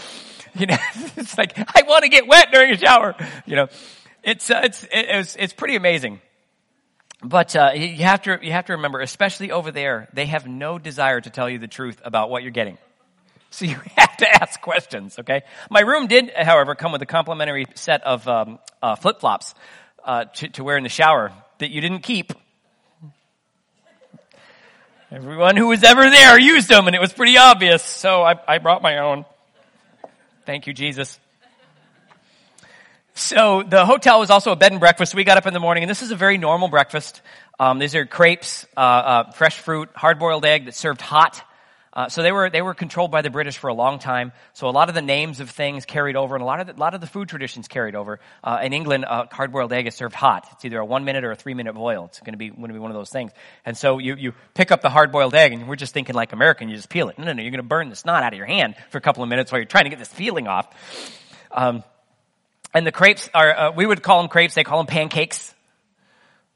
you 0.60 0.66
know, 0.66 0.78
it's 1.16 1.38
like, 1.38 1.58
I 1.58 1.84
want 1.84 2.04
to 2.04 2.10
get 2.10 2.28
wet 2.28 2.52
during 2.52 2.74
a 2.74 2.78
shower, 2.78 3.16
you 3.46 3.56
know. 3.56 3.70
It's, 4.24 4.52
uh, 4.52 4.60
it's, 4.66 4.86
it's, 4.92 5.38
it's 5.38 5.54
pretty 5.54 5.78
amazing. 5.78 6.20
But 7.24 7.56
uh, 7.56 7.72
you 7.76 8.04
have 8.04 8.24
to 8.24 8.40
you 8.42 8.52
have 8.52 8.66
to 8.66 8.74
remember, 8.74 9.00
especially 9.00 9.52
over 9.52 9.72
there, 9.72 10.08
they 10.14 10.26
have 10.26 10.48
no 10.48 10.80
desire 10.80 11.22
to 11.22 11.30
tell 11.30 11.50
you 11.50 11.60
the 11.60 11.68
truth 11.68 12.02
about 12.04 12.30
what 12.30 12.42
you're 12.42 12.52
getting. 12.52 12.78
So 13.52 13.66
you 13.66 13.80
have 13.98 14.18
to 14.18 14.42
ask 14.42 14.60
questions. 14.62 15.20
Okay. 15.20 15.44
My 15.70 15.82
room 15.82 16.08
did, 16.08 16.32
however, 16.36 16.74
come 16.74 16.92
with 16.92 17.02
a 17.02 17.06
complimentary 17.06 17.68
set 17.76 18.04
of 18.04 18.28
um, 18.28 18.60
uh, 18.82 18.96
flip 18.96 19.20
flops 19.20 19.54
uh, 20.04 20.26
to, 20.26 20.50
to 20.50 20.64
wear 20.64 20.78
in 20.78 20.84
the 20.84 20.90
shower 20.90 21.32
that 21.60 21.70
you 21.70 21.82
didn't 21.82 22.00
keep. 22.00 22.34
Everyone 25.12 25.58
who 25.58 25.68
was 25.68 25.84
ever 25.84 26.10
there 26.10 26.40
used 26.40 26.70
them, 26.70 26.88
and 26.88 26.96
it 26.96 27.02
was 27.02 27.12
pretty 27.12 27.38
obvious. 27.38 27.84
So 27.84 28.24
I, 28.24 28.36
I 28.48 28.58
brought 28.60 28.82
my 28.82 29.00
own. 29.00 29.26
Thank 30.46 30.68
you, 30.68 30.74
Jesus. 30.74 31.20
So 33.22 33.62
the 33.62 33.86
hotel 33.86 34.20
was 34.20 34.32
also 34.32 34.52
a 34.52 34.56
bed 34.56 34.72
and 34.72 34.80
breakfast. 34.80 35.14
We 35.14 35.24
got 35.24 35.38
up 35.38 35.46
in 35.46 35.54
the 35.54 35.60
morning, 35.60 35.84
and 35.84 35.90
this 35.90 36.02
is 36.02 36.10
a 36.10 36.16
very 36.16 36.40
normal 36.40 36.70
breakfast. 36.70 37.22
Um, 37.60 37.78
these 37.78 37.94
are 37.94 38.06
crepes, 38.06 38.66
uh, 38.76 38.80
uh, 38.80 39.32
fresh 39.32 39.60
fruit, 39.60 39.90
hard-boiled 39.96 40.44
egg 40.44 40.66
that's 40.66 40.78
served 40.78 41.02
hot. 41.02 41.40
Uh, 41.94 42.10
so 42.10 42.24
they 42.24 42.32
were 42.32 42.50
they 42.50 42.64
were 42.64 42.74
controlled 42.74 43.12
by 43.12 43.22
the 43.22 43.30
British 43.30 43.58
for 43.58 43.68
a 43.68 43.76
long 43.76 44.00
time. 44.00 44.32
So 44.54 44.68
a 44.68 44.72
lot 44.72 44.90
of 44.90 44.96
the 44.96 45.04
names 45.04 45.40
of 45.40 45.52
things 45.52 45.86
carried 45.86 46.16
over, 46.16 46.36
and 46.36 46.42
a 46.42 46.46
lot 46.46 46.62
of 46.62 46.68
the, 46.68 46.74
lot 46.74 46.96
of 46.96 47.02
the 47.02 47.06
food 47.06 47.30
traditions 47.30 47.68
carried 47.68 47.94
over. 47.96 48.20
Uh, 48.44 48.60
in 48.64 48.74
England, 48.74 49.06
a 49.08 49.28
hard-boiled 49.32 49.72
egg 49.72 49.86
is 49.86 49.94
served 49.94 50.16
hot. 50.16 50.48
It's 50.54 50.66
either 50.66 50.80
a 50.80 50.86
one-minute 50.86 51.24
or 51.24 51.32
a 51.32 51.36
three-minute 51.36 51.74
boil. 51.74 52.06
It's 52.06 52.22
going 52.22 52.34
to 52.34 52.38
be 52.38 52.50
going 52.50 52.70
to 52.70 52.74
be 52.74 52.80
one 52.80 52.90
of 52.90 52.98
those 52.98 53.12
things. 53.12 53.32
And 53.66 53.78
so 53.78 54.00
you 54.00 54.16
you 54.16 54.34
pick 54.56 54.72
up 54.72 54.82
the 54.82 54.90
hard-boiled 54.90 55.36
egg, 55.36 55.54
and 55.54 55.68
we're 55.68 55.76
just 55.76 55.94
thinking 55.94 56.16
like 56.16 56.34
American. 56.34 56.70
You 56.70 56.76
just 56.76 56.90
peel 56.90 57.10
it. 57.10 57.20
No, 57.20 57.26
no, 57.26 57.34
no. 57.34 57.44
You're 57.44 57.52
going 57.52 57.58
to 57.58 57.68
burn 57.68 57.90
the 57.90 57.96
snot 57.96 58.24
out 58.24 58.34
of 58.34 58.38
your 58.38 58.48
hand 58.48 58.76
for 58.90 58.98
a 58.98 59.02
couple 59.02 59.22
of 59.22 59.30
minutes 59.30 59.52
while 59.52 59.60
you're 59.60 59.66
trying 59.66 59.84
to 59.84 59.92
get 59.92 60.00
this 60.00 60.08
feeling 60.12 60.48
off. 60.48 60.68
Um, 61.52 61.84
and 62.74 62.86
the 62.86 62.92
crepes 62.92 63.30
are, 63.34 63.58
uh, 63.58 63.72
we 63.72 63.86
would 63.86 64.02
call 64.02 64.22
them 64.22 64.30
crepes, 64.30 64.54
they 64.54 64.64
call 64.64 64.80
them 64.80 64.88
pancakes. 64.88 65.54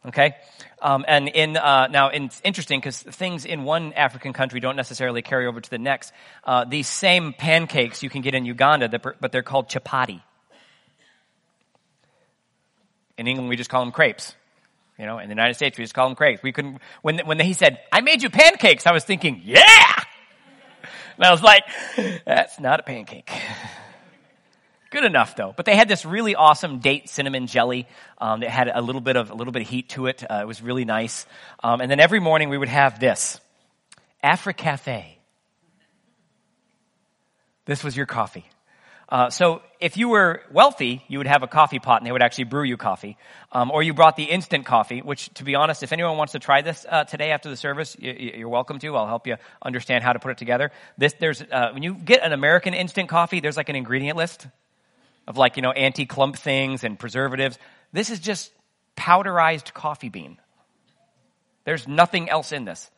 Okay? 0.05 0.35
Um, 0.81 1.03
and 1.07 1.27
in, 1.27 1.57
uh, 1.57 1.87
now 1.87 2.09
it's 2.09 2.39
interesting 2.43 2.79
because 2.79 3.01
things 3.01 3.45
in 3.45 3.63
one 3.63 3.93
African 3.93 4.33
country 4.33 4.59
don't 4.59 4.75
necessarily 4.75 5.21
carry 5.21 5.47
over 5.47 5.59
to 5.59 5.69
the 5.69 5.79
next. 5.79 6.13
Uh, 6.43 6.65
these 6.65 6.87
same 6.87 7.33
pancakes 7.33 8.03
you 8.03 8.09
can 8.09 8.21
get 8.21 8.35
in 8.35 8.45
Uganda, 8.45 8.89
but 9.19 9.31
they're 9.31 9.43
called 9.43 9.67
chapati. 9.67 10.21
In 13.17 13.27
England, 13.27 13.49
we 13.49 13.55
just 13.55 13.69
call 13.69 13.83
them 13.83 13.91
crepes. 13.91 14.35
You 14.99 15.05
know, 15.05 15.19
in 15.19 15.27
the 15.27 15.33
United 15.33 15.55
States, 15.55 15.77
we 15.77 15.83
just 15.83 15.93
call 15.93 16.07
them 16.07 16.15
crepes. 16.15 16.43
We 16.43 16.51
couldn't, 16.51 16.79
when, 17.01 17.19
when 17.19 17.39
he 17.39 17.53
said, 17.53 17.79
I 17.91 18.01
made 18.01 18.21
you 18.21 18.29
pancakes, 18.29 18.85
I 18.85 18.91
was 18.91 19.03
thinking, 19.03 19.41
yeah! 19.43 19.61
And 21.17 21.23
I 21.23 21.31
was 21.31 21.41
like, 21.41 21.63
that's 22.25 22.59
not 22.59 22.81
a 22.81 22.83
pancake. 22.83 23.31
Good 24.95 25.03
enough 25.03 25.35
though. 25.35 25.53
But 25.53 25.65
they 25.65 25.75
had 25.75 25.89
this 25.89 26.05
really 26.05 26.35
awesome 26.35 26.79
date 26.79 27.09
cinnamon 27.09 27.47
jelly. 27.47 27.85
Um, 28.17 28.39
that 28.39 28.49
had 28.49 28.71
a 28.73 28.81
little 28.81 29.01
bit 29.01 29.17
of 29.17 29.29
a 29.29 29.33
little 29.33 29.51
bit 29.51 29.63
of 29.63 29.67
heat 29.67 29.89
to 29.89 30.07
it. 30.07 30.23
Uh, 30.23 30.39
it 30.41 30.47
was 30.47 30.61
really 30.61 30.85
nice. 30.85 31.25
Um, 31.61 31.81
and 31.81 31.91
then 31.91 31.99
every 31.99 32.21
morning 32.21 32.47
we 32.47 32.57
would 32.57 32.69
have 32.69 32.97
this 32.97 33.41
Cafe. 34.23 35.19
This 37.65 37.83
was 37.83 37.97
your 37.97 38.05
coffee. 38.05 38.45
Uh, 39.09 39.29
so 39.29 39.61
if 39.81 39.97
you 39.97 40.07
were 40.07 40.41
wealthy, 40.49 41.03
you 41.09 41.17
would 41.17 41.27
have 41.27 41.43
a 41.43 41.47
coffee 41.47 41.79
pot 41.79 41.99
and 41.99 42.07
they 42.07 42.13
would 42.13 42.23
actually 42.23 42.45
brew 42.45 42.63
you 42.63 42.77
coffee. 42.77 43.17
Um, 43.51 43.71
or 43.71 43.83
you 43.83 43.93
brought 43.93 44.15
the 44.15 44.23
instant 44.23 44.65
coffee, 44.65 45.01
which 45.01 45.27
to 45.33 45.43
be 45.43 45.55
honest, 45.55 45.83
if 45.83 45.91
anyone 45.91 46.15
wants 46.15 46.31
to 46.31 46.39
try 46.39 46.61
this 46.61 46.85
uh, 46.89 47.03
today 47.03 47.31
after 47.31 47.49
the 47.49 47.57
service, 47.57 47.97
you, 47.99 48.45
are 48.45 48.49
welcome 48.49 48.79
to. 48.79 48.95
I'll 48.95 49.07
help 49.07 49.27
you 49.27 49.35
understand 49.61 50.05
how 50.05 50.13
to 50.13 50.19
put 50.19 50.31
it 50.31 50.37
together. 50.37 50.71
This, 50.97 51.13
there's, 51.19 51.41
uh, 51.41 51.71
when 51.73 51.83
you 51.83 51.95
get 51.95 52.23
an 52.23 52.31
American 52.31 52.73
instant 52.73 53.09
coffee, 53.09 53.41
there's 53.41 53.57
like 53.57 53.67
an 53.67 53.75
ingredient 53.75 54.15
list 54.15 54.47
of 55.27 55.37
like, 55.37 55.55
you 55.55 55.61
know, 55.61 55.71
anti-clump 55.71 56.37
things 56.37 56.83
and 56.83 56.97
preservatives. 56.97 57.57
This 57.91 58.09
is 58.09 58.19
just 58.19 58.51
powderized 58.95 59.73
coffee 59.73 60.09
bean. 60.09 60.37
There's 61.63 61.87
nothing 61.87 62.29
else 62.29 62.51
in 62.51 62.65
this. 62.65 62.89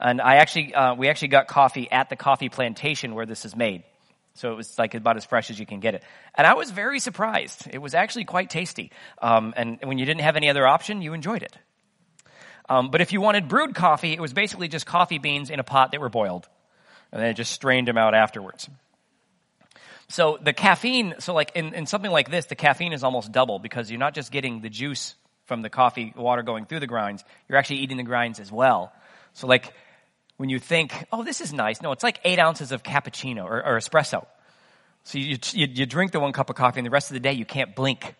And 0.00 0.20
I 0.20 0.36
actually, 0.36 0.74
uh, 0.74 0.94
we 0.94 1.08
actually 1.08 1.28
got 1.28 1.46
coffee 1.46 1.90
at 1.90 2.10
the 2.10 2.16
coffee 2.16 2.48
plantation 2.48 3.14
where 3.14 3.26
this 3.26 3.44
is 3.44 3.56
made. 3.56 3.84
So 4.34 4.52
it 4.52 4.54
was 4.56 4.78
like 4.78 4.94
about 4.94 5.16
as 5.16 5.24
fresh 5.24 5.50
as 5.50 5.58
you 5.58 5.64
can 5.64 5.80
get 5.80 5.94
it. 5.94 6.02
And 6.34 6.46
I 6.46 6.54
was 6.54 6.70
very 6.70 7.00
surprised. 7.00 7.66
It 7.72 7.78
was 7.78 7.94
actually 7.94 8.24
quite 8.24 8.50
tasty. 8.50 8.90
Um, 9.22 9.54
and 9.56 9.78
when 9.82 9.96
you 9.96 10.04
didn't 10.04 10.20
have 10.20 10.36
any 10.36 10.50
other 10.50 10.66
option, 10.66 11.00
you 11.00 11.14
enjoyed 11.14 11.42
it. 11.42 11.56
Um, 12.68 12.90
but 12.90 13.00
if 13.00 13.12
you 13.12 13.20
wanted 13.20 13.48
brewed 13.48 13.74
coffee, 13.74 14.12
it 14.12 14.20
was 14.20 14.32
basically 14.32 14.68
just 14.68 14.84
coffee 14.84 15.18
beans 15.18 15.48
in 15.48 15.60
a 15.60 15.64
pot 15.64 15.92
that 15.92 16.00
were 16.00 16.10
boiled. 16.10 16.48
And 17.12 17.22
then 17.22 17.30
it 17.30 17.34
just 17.34 17.52
strained 17.52 17.88
them 17.88 17.96
out 17.96 18.14
afterwards. 18.14 18.68
So 20.08 20.38
the 20.40 20.52
caffeine, 20.52 21.14
so 21.18 21.34
like 21.34 21.52
in, 21.54 21.74
in 21.74 21.86
something 21.86 22.10
like 22.10 22.30
this, 22.30 22.46
the 22.46 22.54
caffeine 22.54 22.92
is 22.92 23.02
almost 23.02 23.32
double 23.32 23.58
because 23.58 23.90
you're 23.90 23.98
not 23.98 24.14
just 24.14 24.30
getting 24.30 24.60
the 24.60 24.70
juice 24.70 25.14
from 25.46 25.62
the 25.62 25.70
coffee 25.70 26.12
water 26.16 26.42
going 26.42 26.66
through 26.66 26.80
the 26.80 26.86
grinds, 26.86 27.24
you're 27.48 27.58
actually 27.58 27.78
eating 27.78 27.96
the 27.96 28.02
grinds 28.02 28.38
as 28.40 28.50
well. 28.50 28.92
So 29.32 29.46
like 29.46 29.72
when 30.36 30.48
you 30.48 30.58
think, 30.58 30.92
oh, 31.12 31.24
this 31.24 31.40
is 31.40 31.52
nice, 31.52 31.80
no, 31.80 31.92
it's 31.92 32.02
like 32.02 32.20
eight 32.24 32.38
ounces 32.38 32.72
of 32.72 32.82
cappuccino 32.82 33.44
or, 33.44 33.64
or 33.64 33.78
espresso. 33.78 34.26
So 35.04 35.18
you, 35.18 35.38
you, 35.52 35.68
you 35.70 35.86
drink 35.86 36.12
the 36.12 36.20
one 36.20 36.32
cup 36.32 36.50
of 36.50 36.56
coffee 36.56 36.80
and 36.80 36.86
the 36.86 36.90
rest 36.90 37.10
of 37.10 37.14
the 37.14 37.20
day 37.20 37.32
you 37.32 37.44
can't 37.44 37.74
blink. 37.74 38.14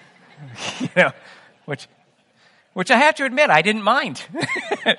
you 0.80 0.88
know, 0.96 1.12
which, 1.66 1.86
which 2.74 2.90
I 2.90 2.98
have 2.98 3.16
to 3.16 3.24
admit, 3.24 3.50
I 3.50 3.62
didn't 3.62 3.82
mind. 3.82 4.24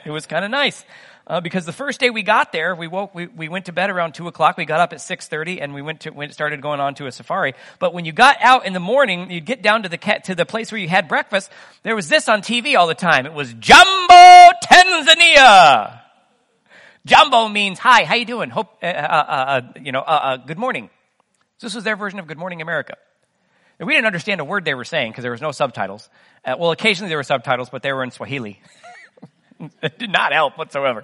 it 0.05 0.11
was 0.11 0.26
kind 0.26 0.45
of 0.45 0.51
nice. 0.51 0.84
Uh, 1.26 1.39
because 1.39 1.65
the 1.65 1.71
first 1.71 2.01
day 2.01 2.09
we 2.09 2.21
got 2.21 2.51
there, 2.51 2.76
we 2.76 2.88
woke, 2.88 3.15
we, 3.15 3.28
we 3.28 3.47
went 3.47 3.67
to 3.67 3.71
bed 3.71 3.89
around 3.89 4.13
two 4.13 4.28
o'clock. 4.28 4.57
We 4.57 4.65
got 4.65 4.82
up 4.82 4.91
at 4.91 4.99
six 4.99 5.28
thirty, 5.30 5.61
and 5.61 5.74
we 5.74 5.82
went 5.82 6.01
to 6.01 6.09
went, 6.09 6.34
started 6.34 6.61
going 6.61 6.82
on 6.82 6.95
to 6.95 7.07
a 7.07 7.13
safari. 7.13 7.53
But 7.80 7.93
when 7.93 8.03
you 8.03 8.11
got 8.11 8.38
out 8.41 8.65
in 8.65 8.74
the 8.74 8.82
morning, 8.82 9.32
you'd 9.32 9.45
get 9.45 9.61
down 9.61 9.84
to 9.84 9.89
the 9.89 9.97
cat 9.97 10.26
to 10.26 10.36
the 10.36 10.45
place 10.45 10.69
where 10.69 10.82
you 10.82 10.89
had 10.89 11.07
breakfast. 11.07 11.49
There 11.84 11.95
was 11.95 12.09
this 12.09 12.28
on 12.28 12.41
TV 12.41 12.78
all 12.78 12.88
the 12.88 12.93
time. 12.93 13.26
It 13.26 13.34
was 13.34 13.53
Jambo 13.53 14.51
Tanzania. 14.69 16.01
Jambo 17.05 17.47
means 17.47 17.80
hi. 17.80 18.03
How 18.03 18.15
you 18.15 18.26
doing? 18.26 18.49
Hope 18.49 18.78
uh, 18.84 18.88
uh, 18.88 18.89
uh, 18.89 19.32
uh 19.32 19.61
you 19.82 19.93
know. 19.93 20.01
Uh, 20.01 20.36
good 20.36 20.57
morning. 20.57 20.89
So 21.59 21.67
this 21.67 21.76
was 21.76 21.86
their 21.86 21.95
version 21.95 22.19
of 22.19 22.28
Good 22.28 22.38
Morning 22.38 22.61
America. 22.61 22.97
And 23.80 23.88
we 23.88 23.93
didn't 23.93 24.07
understand 24.07 24.41
a 24.41 24.45
word 24.45 24.65
they 24.65 24.76
were 24.76 24.86
saying 24.86 25.11
because 25.11 25.24
there 25.24 25.32
was 25.32 25.41
no 25.41 25.51
subtitles. 25.51 26.09
well, 26.45 26.71
occasionally 26.71 27.09
there 27.09 27.17
were 27.17 27.24
subtitles, 27.24 27.69
but 27.69 27.82
they 27.82 27.91
were 27.91 28.03
in 28.03 28.11
Swahili. 28.11 28.61
it 29.82 29.97
did 29.99 30.11
not 30.11 30.34
help 30.34 30.57
whatsoever. 30.57 31.03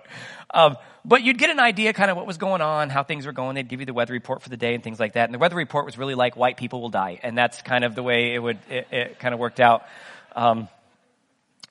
Um, 0.53 0.77
but 1.05 1.23
you'd 1.23 1.37
get 1.37 1.49
an 1.49 1.59
idea 1.59 1.93
kind 1.93 2.11
of 2.11 2.17
what 2.17 2.27
was 2.27 2.37
going 2.37 2.61
on, 2.61 2.89
how 2.89 3.03
things 3.03 3.25
were 3.25 3.31
going. 3.31 3.55
They'd 3.55 3.67
give 3.67 3.79
you 3.79 3.85
the 3.85 3.93
weather 3.93 4.13
report 4.13 4.41
for 4.41 4.49
the 4.49 4.57
day 4.57 4.75
and 4.75 4.83
things 4.83 4.99
like 4.99 5.13
that. 5.13 5.25
And 5.25 5.33
the 5.33 5.39
weather 5.39 5.55
report 5.55 5.85
was 5.85 5.97
really 5.97 6.15
like 6.15 6.35
white 6.35 6.57
people 6.57 6.81
will 6.81 6.89
die. 6.89 7.19
And 7.23 7.37
that's 7.37 7.61
kind 7.61 7.83
of 7.83 7.95
the 7.95 8.03
way 8.03 8.33
it 8.33 8.39
would, 8.39 8.59
it, 8.69 8.87
it 8.91 9.19
kind 9.19 9.33
of 9.33 9.39
worked 9.39 9.59
out. 9.59 9.83
Um, 10.35 10.67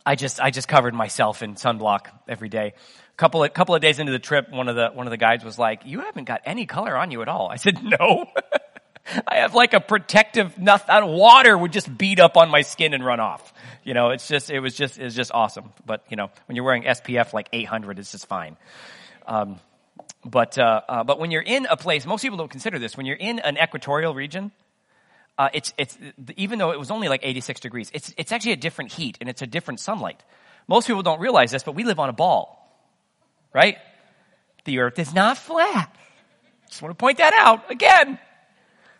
I 0.05 0.15
just, 0.15 0.41
I 0.41 0.51
just 0.51 0.69
covered 0.69 0.95
myself 0.95 1.43
in 1.43 1.55
sunblock 1.55 2.07
every 2.27 2.49
day. 2.49 2.73
A 3.13 3.17
couple 3.17 3.45
of, 3.45 3.53
couple 3.53 3.75
of 3.75 3.83
days 3.83 3.99
into 3.99 4.13
the 4.13 4.19
trip, 4.19 4.51
one 4.51 4.69
of 4.69 4.77
the, 4.77 4.89
one 4.89 5.07
of 5.07 5.11
the 5.11 5.19
guides 5.19 5.45
was 5.45 5.59
like, 5.59 5.83
you 5.85 6.01
haven't 6.01 6.25
got 6.25 6.41
any 6.47 6.65
color 6.65 6.97
on 6.97 7.11
you 7.11 7.21
at 7.21 7.29
all. 7.29 7.49
I 7.49 7.57
said, 7.57 7.83
no. 7.83 8.25
I 9.27 9.37
have 9.37 9.55
like 9.55 9.75
a 9.75 9.81
protective, 9.81 10.59
nothing, 10.59 11.07
water 11.07 11.57
would 11.57 11.73
just 11.73 11.97
beat 11.97 12.21
up 12.21 12.37
on 12.37 12.51
my 12.51 12.63
skin 12.63 12.95
and 12.95 13.05
run 13.05 13.21
off. 13.21 13.53
You 13.85 13.95
know, 13.95 14.11
it's 14.11 14.29
just, 14.29 14.51
it 14.51 14.61
was 14.61 14.75
just, 14.75 14.99
it 14.99 15.05
was 15.05 15.15
just 15.15 15.31
awesome. 15.33 15.73
But, 15.87 16.05
you 16.09 16.17
know, 16.17 16.31
when 16.47 16.57
you're 16.57 16.65
wearing 16.65 16.83
SPF 16.83 17.33
like 17.33 17.49
800, 17.53 17.99
it's 17.99 18.13
just 18.13 18.27
fine. 18.27 18.57
Um, 19.27 19.61
but, 20.25 20.59
uh, 20.59 20.81
uh, 20.89 21.05
but 21.05 21.19
when 21.19 21.31
you're 21.31 21.43
in 21.43 21.67
a 21.67 21.77
place, 21.77 22.05
most 22.07 22.23
people 22.23 22.39
don't 22.39 22.51
consider 22.51 22.79
this, 22.79 22.97
when 22.97 23.07
you're 23.07 23.17
in 23.17 23.39
an 23.39 23.57
equatorial 23.57 24.15
region, 24.15 24.53
uh, 25.39 25.49
it's, 25.53 25.73
it's, 25.79 25.97
even 26.37 26.59
though 26.59 26.73
it 26.73 26.79
was 26.79 26.91
only 26.91 27.09
like 27.09 27.21
86 27.23 27.61
degrees, 27.61 27.91
it's, 27.95 28.13
it's 28.19 28.33
actually 28.33 28.53
a 28.53 28.57
different 28.57 28.93
heat 28.93 29.19
and 29.21 29.29
it's 29.31 29.43
a 29.43 29.47
different 29.47 29.81
sunlight. 29.81 30.23
Most 30.67 30.87
people 30.87 31.03
don't 31.03 31.21
realize 31.21 31.51
this, 31.51 31.63
but 31.63 31.75
we 31.75 31.85
live 31.85 31.99
on 31.99 32.09
a 32.09 32.13
ball, 32.13 32.69
right? 33.55 33.79
The 34.65 34.81
earth 34.81 34.99
is 34.99 35.15
not 35.15 35.39
flat. 35.39 35.95
Just 36.69 36.83
want 36.83 36.91
to 36.91 37.01
point 37.01 37.19
that 37.19 37.33
out 37.33 37.71
again. 37.71 38.19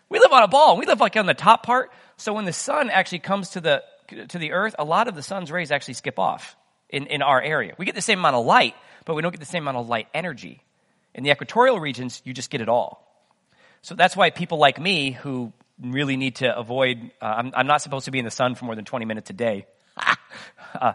We 0.09 0.19
live 0.19 0.31
on 0.31 0.43
a 0.43 0.47
ball. 0.47 0.77
We 0.77 0.85
live 0.85 0.99
like 0.99 1.15
on 1.15 1.25
the 1.25 1.33
top 1.33 1.63
part. 1.63 1.91
So 2.17 2.33
when 2.33 2.45
the 2.45 2.53
sun 2.53 2.89
actually 2.89 3.19
comes 3.19 3.51
to 3.51 3.61
the, 3.61 3.83
to 4.29 4.39
the 4.39 4.51
earth, 4.51 4.75
a 4.77 4.83
lot 4.83 5.07
of 5.07 5.15
the 5.15 5.23
sun's 5.23 5.51
rays 5.51 5.71
actually 5.71 5.93
skip 5.93 6.19
off 6.19 6.57
in, 6.89 7.05
in 7.07 7.21
our 7.21 7.41
area. 7.41 7.75
We 7.77 7.85
get 7.85 7.95
the 7.95 8.01
same 8.01 8.19
amount 8.19 8.35
of 8.35 8.45
light, 8.45 8.75
but 9.05 9.15
we 9.15 9.21
don't 9.21 9.31
get 9.31 9.39
the 9.39 9.45
same 9.45 9.63
amount 9.63 9.77
of 9.77 9.87
light 9.87 10.07
energy. 10.13 10.63
In 11.13 11.23
the 11.23 11.31
equatorial 11.31 11.79
regions, 11.79 12.21
you 12.25 12.33
just 12.33 12.49
get 12.49 12.61
it 12.61 12.69
all. 12.69 13.05
So 13.81 13.95
that's 13.95 14.15
why 14.15 14.29
people 14.29 14.57
like 14.57 14.79
me 14.79 15.11
who 15.11 15.53
really 15.81 16.17
need 16.17 16.37
to 16.37 16.57
avoid, 16.57 17.11
uh, 17.21 17.25
I'm, 17.25 17.51
I'm, 17.55 17.67
not 17.67 17.81
supposed 17.81 18.05
to 18.05 18.11
be 18.11 18.19
in 18.19 18.25
the 18.25 18.31
sun 18.31 18.55
for 18.55 18.65
more 18.65 18.75
than 18.75 18.85
20 18.85 19.05
minutes 19.05 19.29
a 19.29 19.33
day. 19.33 19.65
uh, 20.79 20.93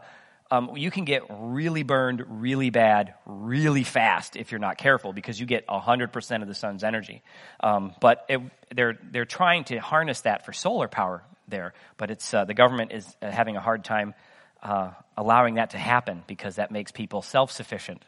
um, 0.55 0.77
you 0.77 0.91
can 0.91 1.05
get 1.05 1.23
really 1.31 1.83
burned 1.83 2.25
really 2.29 2.71
bad 2.71 3.15
really 3.27 3.83
fast 3.83 4.37
if 4.37 4.53
you're 4.53 4.61
not 4.61 4.79
careful 4.79 5.13
because 5.13 5.41
you 5.41 5.47
get 5.47 5.67
100% 5.67 6.43
of 6.43 6.49
the 6.49 6.55
sun's 6.55 6.85
energy. 6.85 7.23
Um, 7.61 7.93
but 8.01 8.25
it, 8.29 8.41
they're, 8.73 8.97
they're 9.11 9.25
trying 9.25 9.65
to 9.65 9.79
harness 9.79 10.21
that 10.21 10.47
for 10.47 10.53
solar 10.53 10.87
power 10.87 11.25
there, 11.49 11.75
but 11.97 12.11
it's, 12.11 12.33
uh, 12.33 12.45
the 12.45 12.55
government 12.55 12.93
is 12.93 13.17
uh, 13.21 13.31
having 13.31 13.57
a 13.57 13.61
hard 13.61 13.85
time 13.85 14.15
uh, 14.63 14.93
allowing 15.17 15.55
that 15.55 15.71
to 15.71 15.79
happen 15.79 16.23
because 16.27 16.57
that 16.57 16.71
makes 16.71 16.93
people 16.93 17.21
self 17.21 17.51
sufficient. 17.51 18.05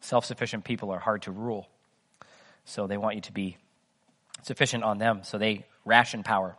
Self 0.00 0.24
sufficient 0.24 0.64
people 0.64 0.90
are 0.90 0.98
hard 0.98 1.22
to 1.22 1.30
rule. 1.30 1.68
So 2.64 2.86
they 2.86 2.96
want 2.96 3.14
you 3.14 3.22
to 3.22 3.32
be 3.32 3.56
sufficient 4.42 4.82
on 4.82 4.98
them. 4.98 5.20
So 5.22 5.38
they 5.38 5.64
ration 5.84 6.24
power. 6.24 6.56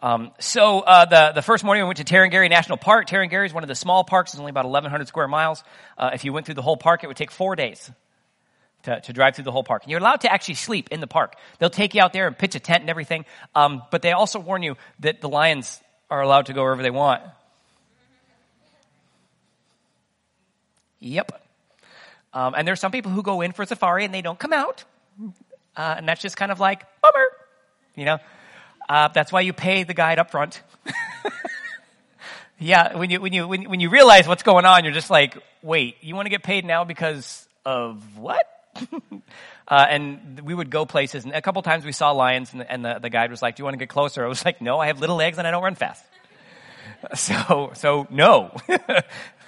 Um, 0.00 0.30
so 0.38 0.80
uh, 0.80 1.06
the 1.06 1.32
the 1.34 1.42
first 1.42 1.64
morning 1.64 1.82
we 1.82 1.88
went 1.88 1.98
to 1.98 2.04
Tarangire 2.04 2.48
National 2.48 2.78
Park. 2.78 3.08
Tarangire 3.08 3.44
is 3.44 3.52
one 3.52 3.64
of 3.64 3.68
the 3.68 3.74
small 3.74 4.04
parks. 4.04 4.32
It's 4.32 4.38
only 4.38 4.50
about 4.50 4.64
1,100 4.64 5.08
square 5.08 5.26
miles. 5.26 5.64
Uh, 5.96 6.10
if 6.14 6.24
you 6.24 6.32
went 6.32 6.46
through 6.46 6.54
the 6.54 6.62
whole 6.62 6.76
park, 6.76 7.02
it 7.02 7.08
would 7.08 7.16
take 7.16 7.32
four 7.32 7.56
days 7.56 7.90
to, 8.84 9.00
to 9.00 9.12
drive 9.12 9.34
through 9.34 9.44
the 9.44 9.52
whole 9.52 9.64
park. 9.64 9.82
And 9.82 9.90
you're 9.90 10.00
allowed 10.00 10.20
to 10.20 10.32
actually 10.32 10.54
sleep 10.54 10.88
in 10.92 11.00
the 11.00 11.08
park. 11.08 11.34
They'll 11.58 11.68
take 11.68 11.94
you 11.94 12.02
out 12.02 12.12
there 12.12 12.28
and 12.28 12.38
pitch 12.38 12.54
a 12.54 12.60
tent 12.60 12.82
and 12.82 12.90
everything. 12.90 13.24
Um, 13.56 13.82
but 13.90 14.02
they 14.02 14.12
also 14.12 14.38
warn 14.38 14.62
you 14.62 14.76
that 15.00 15.20
the 15.20 15.28
lions 15.28 15.80
are 16.10 16.22
allowed 16.22 16.46
to 16.46 16.52
go 16.52 16.62
wherever 16.62 16.82
they 16.82 16.90
want. 16.90 17.22
Yep. 21.00 21.44
Um, 22.32 22.54
and 22.56 22.66
there's 22.66 22.80
some 22.80 22.92
people 22.92 23.10
who 23.10 23.22
go 23.22 23.40
in 23.40 23.52
for 23.52 23.64
safari 23.64 24.04
and 24.04 24.14
they 24.14 24.22
don't 24.22 24.38
come 24.38 24.52
out. 24.52 24.84
Uh, 25.76 25.94
and 25.98 26.08
that's 26.08 26.20
just 26.20 26.36
kind 26.36 26.52
of 26.52 26.60
like, 26.60 26.84
bummer. 27.02 27.26
You 27.94 28.04
know? 28.04 28.18
Uh, 28.88 29.08
that's 29.08 29.30
why 29.30 29.40
you 29.42 29.52
pay 29.52 29.84
the 29.84 29.94
guide 29.94 30.18
up 30.18 30.30
front. 30.30 30.62
yeah, 32.58 32.96
when 32.96 33.10
you, 33.10 33.20
when, 33.20 33.32
you, 33.32 33.46
when, 33.46 33.68
when 33.68 33.80
you 33.80 33.90
realize 33.90 34.26
what's 34.26 34.42
going 34.42 34.64
on, 34.64 34.84
you're 34.84 34.94
just 34.94 35.10
like, 35.10 35.36
wait, 35.62 35.96
you 36.00 36.14
want 36.14 36.26
to 36.26 36.30
get 36.30 36.42
paid 36.42 36.64
now 36.64 36.84
because 36.84 37.46
of 37.66 38.02
what? 38.16 38.46
uh, 39.68 39.86
and 39.90 40.40
we 40.40 40.54
would 40.54 40.70
go 40.70 40.86
places, 40.86 41.24
and 41.24 41.34
a 41.34 41.42
couple 41.42 41.60
times 41.62 41.84
we 41.84 41.92
saw 41.92 42.12
lions, 42.12 42.52
and, 42.52 42.62
the, 42.62 42.72
and 42.72 42.84
the, 42.84 42.98
the 43.00 43.10
guide 43.10 43.30
was 43.30 43.42
like, 43.42 43.56
do 43.56 43.60
you 43.60 43.64
want 43.64 43.74
to 43.74 43.78
get 43.78 43.90
closer? 43.90 44.24
I 44.24 44.28
was 44.28 44.44
like, 44.44 44.62
no, 44.62 44.78
I 44.78 44.86
have 44.86 45.00
little 45.00 45.16
legs 45.16 45.36
and 45.36 45.46
I 45.46 45.50
don't 45.50 45.62
run 45.62 45.74
fast. 45.74 46.04
So, 47.14 47.70
so 47.74 48.08
no. 48.10 48.56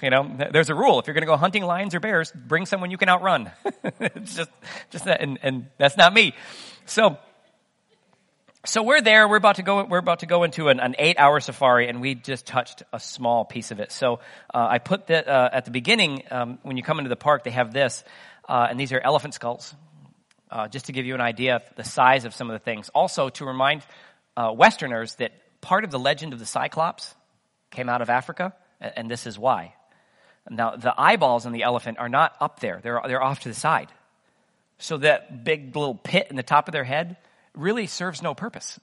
you 0.01 0.09
know, 0.09 0.37
there's 0.53 0.69
a 0.69 0.75
rule. 0.75 0.99
If 0.99 1.07
you're 1.07 1.13
going 1.13 1.23
to 1.23 1.27
go 1.27 1.35
hunting 1.35 1.63
lions 1.63 1.93
or 1.93 1.99
bears, 1.99 2.31
bring 2.31 2.65
someone 2.65 2.91
you 2.91 2.97
can 2.97 3.09
outrun. 3.09 3.51
it's 3.99 4.35
just, 4.35 4.49
just 4.89 5.03
that, 5.03 5.19
and, 5.19 5.37
and 5.43 5.67
that's 5.77 5.97
not 5.97 6.13
me. 6.13 6.33
So, 6.85 7.17
so 8.63 8.83
we're 8.83 9.01
there. 9.01 9.27
We're 9.27 9.37
about 9.37 9.55
to 9.55 9.63
go. 9.63 9.83
We're 9.83 9.97
about 9.97 10.19
to 10.19 10.27
go 10.27 10.43
into 10.43 10.67
an, 10.67 10.79
an 10.79 10.95
eight-hour 10.99 11.39
safari, 11.39 11.89
and 11.89 11.99
we 11.99 12.13
just 12.13 12.45
touched 12.45 12.83
a 12.93 12.99
small 12.99 13.43
piece 13.43 13.71
of 13.71 13.79
it. 13.79 13.91
So 13.91 14.19
uh, 14.53 14.67
I 14.69 14.77
put 14.77 15.07
that 15.07 15.27
uh, 15.27 15.49
at 15.51 15.65
the 15.65 15.71
beginning. 15.71 16.23
Um, 16.29 16.59
when 16.61 16.77
you 16.77 16.83
come 16.83 16.99
into 16.99 17.09
the 17.09 17.15
park, 17.15 17.43
they 17.43 17.51
have 17.51 17.73
this, 17.73 18.03
uh, 18.47 18.67
and 18.69 18.79
these 18.79 18.91
are 18.91 18.99
elephant 18.99 19.33
skulls, 19.33 19.73
uh, 20.51 20.67
just 20.67 20.85
to 20.85 20.91
give 20.91 21.07
you 21.07 21.15
an 21.15 21.21
idea 21.21 21.55
of 21.55 21.63
the 21.75 21.83
size 21.83 22.25
of 22.25 22.35
some 22.35 22.51
of 22.51 22.53
the 22.53 22.63
things. 22.63 22.89
Also, 22.89 23.29
to 23.29 23.45
remind 23.45 23.81
uh, 24.37 24.53
Westerners 24.55 25.15
that 25.15 25.31
part 25.61 25.83
of 25.83 25.89
the 25.89 25.99
legend 25.99 26.33
of 26.33 26.37
the 26.37 26.45
Cyclops 26.45 27.15
came 27.71 27.89
out 27.89 28.03
of 28.03 28.11
Africa, 28.11 28.53
and 28.79 29.09
this 29.09 29.25
is 29.25 29.39
why. 29.39 29.73
Now, 30.49 30.75
the 30.75 30.93
eyeballs 30.95 31.47
on 31.47 31.51
the 31.51 31.63
elephant 31.63 31.97
are 31.97 32.09
not 32.09 32.35
up 32.39 32.59
there; 32.59 32.79
they're 32.83 33.01
they're 33.07 33.23
off 33.23 33.39
to 33.39 33.49
the 33.49 33.55
side. 33.55 33.87
So 34.77 34.97
that 34.97 35.43
big 35.43 35.75
little 35.75 35.95
pit 35.95 36.27
in 36.29 36.35
the 36.35 36.43
top 36.43 36.67
of 36.67 36.73
their 36.73 36.83
head 36.83 37.17
really 37.55 37.87
serves 37.87 38.21
no 38.21 38.33
purpose. 38.33 38.79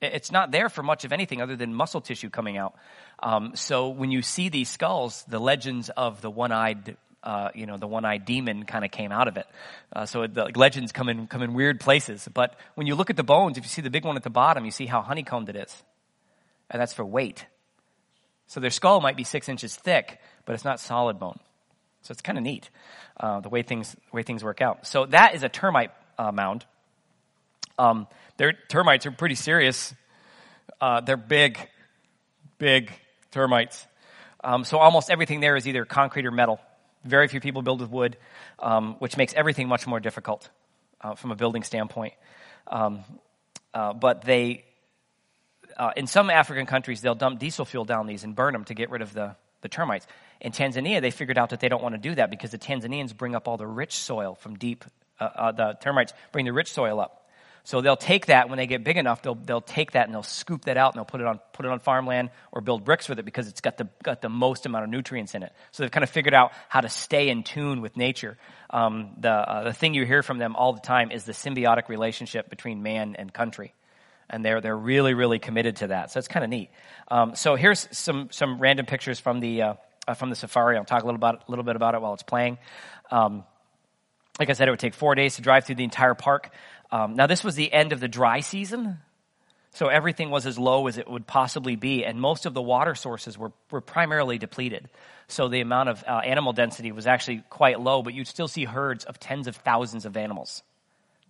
It's 0.00 0.30
not 0.30 0.50
there 0.50 0.68
for 0.68 0.82
much 0.82 1.04
of 1.04 1.12
anything 1.12 1.40
other 1.40 1.56
than 1.56 1.74
muscle 1.74 2.00
tissue 2.00 2.28
coming 2.28 2.56
out. 2.56 2.74
Um, 3.22 3.52
so 3.54 3.88
when 3.88 4.10
you 4.10 4.22
see 4.22 4.48
these 4.48 4.68
skulls, 4.68 5.24
the 5.28 5.38
legends 5.38 5.88
of 5.88 6.20
the 6.20 6.30
one-eyed, 6.30 6.96
uh, 7.22 7.50
you 7.54 7.64
know, 7.64 7.78
the 7.78 7.86
one-eyed 7.86 8.24
demon 8.24 8.64
kind 8.64 8.84
of 8.84 8.90
came 8.90 9.12
out 9.12 9.28
of 9.28 9.36
it. 9.36 9.46
Uh, 9.92 10.04
so 10.04 10.26
the 10.26 10.50
legends 10.54 10.92
come 10.92 11.08
in 11.08 11.26
come 11.26 11.42
in 11.42 11.54
weird 11.54 11.80
places. 11.80 12.28
But 12.32 12.54
when 12.74 12.86
you 12.86 12.96
look 12.96 13.08
at 13.08 13.16
the 13.16 13.24
bones, 13.24 13.56
if 13.56 13.64
you 13.64 13.68
see 13.68 13.82
the 13.82 13.90
big 13.90 14.04
one 14.04 14.16
at 14.16 14.22
the 14.22 14.30
bottom, 14.30 14.64
you 14.64 14.70
see 14.70 14.86
how 14.86 15.00
honeycombed 15.00 15.48
it 15.48 15.56
is, 15.56 15.82
and 16.68 16.80
that's 16.80 16.92
for 16.92 17.04
weight. 17.04 17.46
So 18.46 18.60
their 18.60 18.70
skull 18.70 19.00
might 19.00 19.16
be 19.16 19.24
six 19.24 19.48
inches 19.48 19.74
thick, 19.74 20.20
but 20.44 20.52
it's 20.54 20.64
not 20.64 20.80
solid 20.80 21.18
bone. 21.18 21.38
So 22.02 22.12
it's 22.12 22.20
kind 22.20 22.36
of 22.36 22.44
neat 22.44 22.68
uh, 23.18 23.40
the 23.40 23.48
way 23.48 23.62
things 23.62 23.92
the 23.92 24.16
way 24.16 24.22
things 24.22 24.44
work 24.44 24.60
out. 24.60 24.86
So 24.86 25.06
that 25.06 25.34
is 25.34 25.42
a 25.42 25.48
termite 25.48 25.92
uh, 26.18 26.30
mound. 26.30 26.66
Um, 27.78 28.06
their 28.36 28.52
termites 28.52 29.06
are 29.06 29.10
pretty 29.10 29.34
serious. 29.34 29.94
Uh, 30.80 31.00
they're 31.00 31.16
big, 31.16 31.58
big 32.58 32.92
termites. 33.30 33.86
Um, 34.42 34.64
so 34.64 34.78
almost 34.78 35.10
everything 35.10 35.40
there 35.40 35.56
is 35.56 35.66
either 35.66 35.84
concrete 35.84 36.26
or 36.26 36.30
metal. 36.30 36.60
Very 37.04 37.28
few 37.28 37.40
people 37.40 37.62
build 37.62 37.80
with 37.80 37.90
wood, 37.90 38.16
um, 38.58 38.96
which 38.98 39.16
makes 39.16 39.34
everything 39.34 39.68
much 39.68 39.86
more 39.86 40.00
difficult 40.00 40.48
uh, 41.00 41.14
from 41.14 41.32
a 41.32 41.36
building 41.36 41.62
standpoint. 41.62 42.14
Um, 42.66 43.04
uh, 43.72 43.92
but 43.92 44.22
they, 44.22 44.64
uh, 45.76 45.92
in 45.96 46.06
some 46.06 46.30
African 46.30 46.66
countries, 46.66 47.00
they'll 47.00 47.14
dump 47.14 47.38
diesel 47.38 47.64
fuel 47.64 47.84
down 47.84 48.06
these 48.06 48.24
and 48.24 48.34
burn 48.34 48.52
them 48.52 48.64
to 48.64 48.74
get 48.74 48.90
rid 48.90 49.02
of 49.02 49.12
the, 49.12 49.36
the 49.60 49.68
termites. 49.68 50.06
In 50.40 50.52
Tanzania, 50.52 51.00
they 51.00 51.10
figured 51.10 51.38
out 51.38 51.50
that 51.50 51.60
they 51.60 51.68
don't 51.68 51.82
want 51.82 51.94
to 51.94 52.00
do 52.00 52.14
that 52.14 52.30
because 52.30 52.50
the 52.50 52.58
Tanzanians 52.58 53.16
bring 53.16 53.34
up 53.34 53.48
all 53.48 53.56
the 53.56 53.66
rich 53.66 53.96
soil 53.96 54.34
from 54.34 54.56
deep. 54.56 54.84
Uh, 55.18 55.24
uh, 55.24 55.52
the 55.52 55.78
termites 55.80 56.12
bring 56.32 56.44
the 56.44 56.52
rich 56.52 56.72
soil 56.72 57.00
up. 57.00 57.23
So 57.66 57.80
they'll 57.80 57.96
take 57.96 58.26
that 58.26 58.50
when 58.50 58.58
they 58.58 58.66
get 58.66 58.84
big 58.84 58.98
enough, 58.98 59.22
they'll, 59.22 59.34
they'll 59.34 59.62
take 59.62 59.92
that 59.92 60.04
and 60.04 60.14
they'll 60.14 60.22
scoop 60.22 60.66
that 60.66 60.76
out 60.76 60.92
and 60.92 60.98
they'll 60.98 61.06
put 61.06 61.22
it 61.22 61.26
on, 61.26 61.40
put 61.54 61.64
it 61.64 61.72
on 61.72 61.80
farmland 61.80 62.28
or 62.52 62.60
build 62.60 62.84
bricks 62.84 63.08
with 63.08 63.18
it 63.18 63.24
because 63.24 63.48
it's 63.48 63.62
got 63.62 63.78
the, 63.78 63.88
got 64.02 64.20
the 64.20 64.28
most 64.28 64.66
amount 64.66 64.84
of 64.84 64.90
nutrients 64.90 65.34
in 65.34 65.42
it. 65.42 65.50
So 65.72 65.82
they've 65.82 65.90
kind 65.90 66.04
of 66.04 66.10
figured 66.10 66.34
out 66.34 66.52
how 66.68 66.82
to 66.82 66.90
stay 66.90 67.30
in 67.30 67.42
tune 67.42 67.80
with 67.80 67.96
nature. 67.96 68.36
Um, 68.68 69.12
the, 69.18 69.30
uh, 69.30 69.64
the 69.64 69.72
thing 69.72 69.94
you 69.94 70.04
hear 70.04 70.22
from 70.22 70.36
them 70.36 70.56
all 70.56 70.74
the 70.74 70.80
time 70.80 71.10
is 71.10 71.24
the 71.24 71.32
symbiotic 71.32 71.88
relationship 71.88 72.50
between 72.50 72.82
man 72.82 73.16
and 73.18 73.32
country. 73.32 73.72
And 74.28 74.44
they're, 74.44 74.60
they're 74.60 74.76
really, 74.76 75.14
really 75.14 75.38
committed 75.38 75.76
to 75.76 75.86
that. 75.86 76.10
So 76.10 76.18
it's 76.18 76.28
kind 76.28 76.44
of 76.44 76.50
neat. 76.50 76.68
Um, 77.08 77.34
so 77.34 77.54
here's 77.56 77.88
some, 77.92 78.28
some 78.30 78.58
random 78.58 78.84
pictures 78.84 79.20
from 79.20 79.40
the, 79.40 79.62
uh, 79.62 79.74
uh, 80.06 80.12
from 80.12 80.28
the 80.28 80.36
safari. 80.36 80.76
I'll 80.76 80.84
talk 80.84 81.02
a 81.02 81.06
little, 81.06 81.16
about, 81.16 81.44
a 81.48 81.50
little 81.50 81.64
bit 81.64 81.76
about 81.76 81.94
it 81.94 82.02
while 82.02 82.12
it's 82.12 82.22
playing. 82.22 82.58
Um, 83.10 83.44
like 84.38 84.50
I 84.50 84.52
said, 84.52 84.68
it 84.68 84.70
would 84.70 84.80
take 84.80 84.94
four 84.94 85.14
days 85.14 85.36
to 85.36 85.42
drive 85.42 85.64
through 85.64 85.76
the 85.76 85.84
entire 85.84 86.14
park. 86.14 86.50
Um, 86.94 87.16
now, 87.16 87.26
this 87.26 87.42
was 87.42 87.56
the 87.56 87.72
end 87.72 87.92
of 87.92 87.98
the 87.98 88.06
dry 88.06 88.38
season, 88.38 88.98
so 89.72 89.88
everything 89.88 90.30
was 90.30 90.46
as 90.46 90.56
low 90.56 90.86
as 90.86 90.96
it 90.96 91.10
would 91.10 91.26
possibly 91.26 91.74
be, 91.74 92.04
and 92.04 92.20
most 92.20 92.46
of 92.46 92.54
the 92.54 92.62
water 92.62 92.94
sources 92.94 93.36
were, 93.36 93.50
were 93.72 93.80
primarily 93.80 94.38
depleted. 94.38 94.88
So 95.26 95.48
the 95.48 95.60
amount 95.60 95.88
of 95.88 96.04
uh, 96.06 96.20
animal 96.24 96.52
density 96.52 96.92
was 96.92 97.08
actually 97.08 97.42
quite 97.50 97.80
low, 97.80 98.04
but 98.04 98.14
you'd 98.14 98.28
still 98.28 98.46
see 98.46 98.64
herds 98.64 99.04
of 99.04 99.18
tens 99.18 99.48
of 99.48 99.56
thousands 99.56 100.06
of 100.06 100.16
animals 100.16 100.62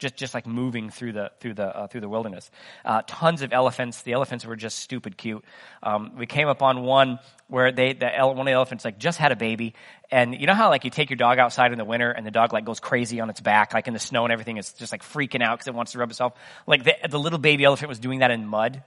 just, 0.04 0.16
just 0.16 0.34
like 0.34 0.46
moving 0.46 0.90
through 0.90 1.12
the, 1.12 1.32
through 1.40 1.54
the, 1.54 1.64
uh, 1.64 1.86
through 1.86 2.02
the 2.02 2.08
wilderness. 2.08 2.50
Uh, 2.84 3.00
tons 3.06 3.40
of 3.40 3.52
elephants. 3.52 4.02
The 4.02 4.12
elephants 4.12 4.44
were 4.44 4.54
just 4.54 4.78
stupid 4.78 5.16
cute. 5.16 5.42
Um, 5.82 6.12
we 6.18 6.26
came 6.26 6.46
upon 6.46 6.82
one 6.82 7.18
where 7.48 7.72
they, 7.72 7.94
the, 7.94 8.14
ele- 8.14 8.34
one 8.34 8.40
of 8.40 8.46
the 8.46 8.52
elephants 8.52 8.84
like 8.84 8.98
just 8.98 9.18
had 9.18 9.32
a 9.32 9.36
baby. 9.36 9.74
And 10.10 10.38
you 10.38 10.46
know 10.46 10.52
how 10.54 10.68
like 10.68 10.84
you 10.84 10.90
take 10.90 11.08
your 11.08 11.16
dog 11.16 11.38
outside 11.38 11.72
in 11.72 11.78
the 11.78 11.84
winter 11.86 12.10
and 12.10 12.26
the 12.26 12.30
dog 12.30 12.52
like 12.52 12.66
goes 12.66 12.80
crazy 12.80 13.20
on 13.20 13.30
its 13.30 13.40
back, 13.40 13.72
like 13.72 13.88
in 13.88 13.94
the 13.94 13.98
snow 13.98 14.24
and 14.24 14.32
everything. 14.32 14.58
It's 14.58 14.74
just 14.74 14.92
like 14.92 15.02
freaking 15.02 15.42
out 15.42 15.58
because 15.58 15.68
it 15.68 15.74
wants 15.74 15.92
to 15.92 15.98
rub 15.98 16.10
itself. 16.10 16.34
Like 16.66 16.84
the, 16.84 16.94
the 17.08 17.18
little 17.18 17.38
baby 17.38 17.64
elephant 17.64 17.88
was 17.88 17.98
doing 17.98 18.18
that 18.18 18.30
in 18.30 18.46
mud. 18.46 18.82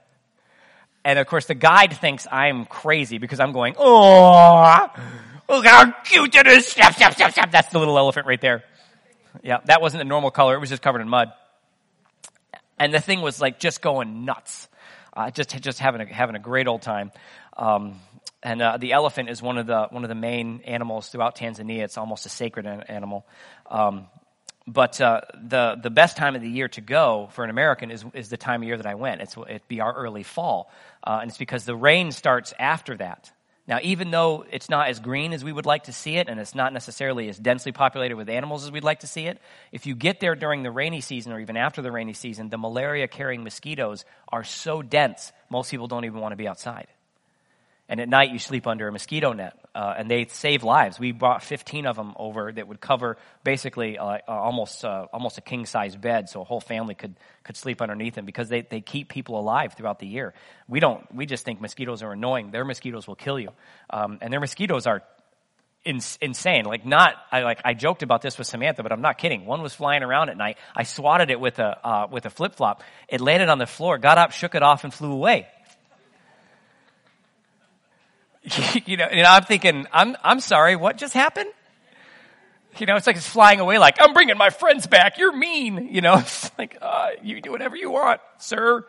And 1.04 1.18
of 1.18 1.26
course 1.26 1.46
the 1.46 1.54
guide 1.54 1.96
thinks 1.96 2.28
I'm 2.30 2.64
crazy 2.64 3.18
because 3.18 3.40
I'm 3.40 3.52
going, 3.52 3.74
oh, 3.76 4.86
look 5.48 5.66
how 5.66 5.90
cute 6.04 6.34
it 6.36 6.46
is. 6.46 6.68
Step, 6.68 6.94
step, 6.94 7.14
step, 7.14 7.32
step. 7.32 7.50
That's 7.50 7.70
the 7.70 7.80
little 7.80 7.98
elephant 7.98 8.26
right 8.26 8.40
there. 8.40 8.62
Yeah, 9.42 9.58
that 9.66 9.80
wasn't 9.80 10.00
the 10.00 10.04
normal 10.04 10.30
color. 10.30 10.54
It 10.54 10.60
was 10.60 10.70
just 10.70 10.82
covered 10.82 11.00
in 11.00 11.08
mud. 11.08 11.32
And 12.78 12.94
the 12.94 13.00
thing 13.00 13.20
was 13.20 13.40
like 13.40 13.58
just 13.58 13.82
going 13.82 14.24
nuts. 14.24 14.68
Uh, 15.12 15.30
just, 15.30 15.60
just 15.60 15.78
having 15.80 16.00
a, 16.00 16.06
having 16.06 16.36
a 16.36 16.38
great 16.40 16.68
old 16.68 16.82
time. 16.82 17.10
Um, 17.56 17.98
and 18.42 18.62
uh, 18.62 18.76
the 18.76 18.92
elephant 18.92 19.30
is 19.30 19.42
one 19.42 19.58
of 19.58 19.66
the 19.66 19.88
one 19.90 20.04
of 20.04 20.08
the 20.08 20.14
main 20.14 20.60
animals 20.64 21.08
throughout 21.08 21.36
Tanzania. 21.36 21.82
It's 21.82 21.98
almost 21.98 22.24
a 22.24 22.28
sacred 22.28 22.66
animal. 22.66 23.26
Um, 23.68 24.06
but 24.66 25.00
uh, 25.00 25.22
the 25.42 25.76
the 25.82 25.90
best 25.90 26.16
time 26.16 26.36
of 26.36 26.42
the 26.42 26.48
year 26.48 26.68
to 26.68 26.80
go 26.80 27.28
for 27.32 27.42
an 27.42 27.50
American 27.50 27.90
is 27.90 28.04
is 28.14 28.28
the 28.28 28.36
time 28.36 28.62
of 28.62 28.68
year 28.68 28.76
that 28.76 28.86
I 28.86 28.94
went. 28.94 29.22
It's 29.22 29.36
it'd 29.36 29.66
be 29.66 29.80
our 29.80 29.92
early 29.92 30.22
fall, 30.22 30.70
uh, 31.02 31.18
and 31.20 31.30
it's 31.30 31.38
because 31.38 31.64
the 31.64 31.74
rain 31.74 32.12
starts 32.12 32.54
after 32.58 32.96
that. 32.98 33.32
Now, 33.68 33.80
even 33.82 34.10
though 34.10 34.46
it's 34.50 34.70
not 34.70 34.88
as 34.88 34.98
green 34.98 35.34
as 35.34 35.44
we 35.44 35.52
would 35.52 35.66
like 35.66 35.84
to 35.84 35.92
see 35.92 36.16
it, 36.16 36.30
and 36.30 36.40
it's 36.40 36.54
not 36.54 36.72
necessarily 36.72 37.28
as 37.28 37.38
densely 37.38 37.70
populated 37.70 38.16
with 38.16 38.30
animals 38.30 38.64
as 38.64 38.72
we'd 38.72 38.82
like 38.82 39.00
to 39.00 39.06
see 39.06 39.26
it, 39.26 39.38
if 39.72 39.84
you 39.84 39.94
get 39.94 40.20
there 40.20 40.34
during 40.34 40.62
the 40.62 40.70
rainy 40.70 41.02
season 41.02 41.32
or 41.32 41.38
even 41.38 41.58
after 41.58 41.82
the 41.82 41.92
rainy 41.92 42.14
season, 42.14 42.48
the 42.48 42.56
malaria 42.56 43.06
carrying 43.06 43.44
mosquitoes 43.44 44.06
are 44.32 44.42
so 44.42 44.80
dense, 44.80 45.32
most 45.50 45.70
people 45.70 45.86
don't 45.86 46.06
even 46.06 46.18
want 46.18 46.32
to 46.32 46.36
be 46.36 46.48
outside. 46.48 46.86
And 47.90 48.00
at 48.00 48.08
night, 48.08 48.32
you 48.32 48.38
sleep 48.38 48.66
under 48.66 48.86
a 48.86 48.92
mosquito 48.92 49.32
net, 49.32 49.58
uh, 49.74 49.94
and 49.96 50.10
they 50.10 50.26
save 50.26 50.62
lives. 50.62 51.00
We 51.00 51.12
brought 51.12 51.42
15 51.42 51.86
of 51.86 51.96
them 51.96 52.12
over 52.16 52.52
that 52.52 52.68
would 52.68 52.82
cover 52.82 53.16
basically 53.44 53.96
uh, 53.96 54.04
uh, 54.04 54.20
almost 54.28 54.84
uh, 54.84 55.06
almost 55.10 55.38
a 55.38 55.40
king 55.40 55.64
size 55.64 55.96
bed, 55.96 56.28
so 56.28 56.42
a 56.42 56.44
whole 56.44 56.60
family 56.60 56.94
could 56.94 57.14
could 57.44 57.56
sleep 57.56 57.80
underneath 57.80 58.14
them 58.14 58.26
because 58.26 58.50
they, 58.50 58.60
they 58.60 58.82
keep 58.82 59.08
people 59.08 59.40
alive 59.40 59.72
throughout 59.72 60.00
the 60.00 60.06
year. 60.06 60.34
We 60.68 60.80
don't. 60.80 61.02
We 61.14 61.24
just 61.24 61.46
think 61.46 61.62
mosquitoes 61.62 62.02
are 62.02 62.12
annoying. 62.12 62.50
Their 62.50 62.66
mosquitoes 62.66 63.08
will 63.08 63.16
kill 63.16 63.40
you, 63.40 63.50
um, 63.88 64.18
and 64.20 64.30
their 64.30 64.40
mosquitoes 64.40 64.86
are 64.86 65.02
in, 65.84 66.00
insane. 66.20 66.64
Like 66.64 66.84
not, 66.84 67.14
I 67.32 67.42
like 67.42 67.62
I 67.64 67.72
joked 67.72 68.02
about 68.02 68.20
this 68.20 68.36
with 68.36 68.46
Samantha, 68.46 68.82
but 68.82 68.92
I'm 68.92 69.00
not 69.00 69.16
kidding. 69.16 69.46
One 69.46 69.62
was 69.62 69.74
flying 69.74 70.02
around 70.02 70.28
at 70.28 70.36
night. 70.36 70.58
I 70.76 70.82
swatted 70.82 71.30
it 71.30 71.40
with 71.40 71.58
a 71.58 71.86
uh, 71.86 72.06
with 72.10 72.26
a 72.26 72.30
flip 72.30 72.54
flop. 72.54 72.82
It 73.08 73.22
landed 73.22 73.48
on 73.48 73.56
the 73.56 73.66
floor, 73.66 73.96
got 73.96 74.18
up, 74.18 74.32
shook 74.32 74.54
it 74.54 74.62
off, 74.62 74.84
and 74.84 74.92
flew 74.92 75.12
away. 75.12 75.46
you 78.86 78.96
know, 78.96 79.04
and 79.04 79.26
I'm 79.26 79.44
thinking, 79.44 79.86
I'm, 79.92 80.16
I'm 80.22 80.40
sorry, 80.40 80.76
what 80.76 80.96
just 80.96 81.14
happened? 81.14 81.50
You 82.78 82.86
know, 82.86 82.96
it's 82.96 83.06
like 83.06 83.16
it's 83.16 83.28
flying 83.28 83.60
away 83.60 83.78
like, 83.78 83.96
I'm 84.00 84.12
bringing 84.12 84.36
my 84.36 84.50
friends 84.50 84.86
back. 84.86 85.18
You're 85.18 85.36
mean. 85.36 85.88
You 85.90 86.00
know, 86.00 86.14
it's 86.18 86.50
like, 86.58 86.78
uh, 86.80 87.10
you 87.22 87.40
do 87.40 87.50
whatever 87.50 87.76
you 87.76 87.90
want, 87.90 88.20
sir. 88.38 88.84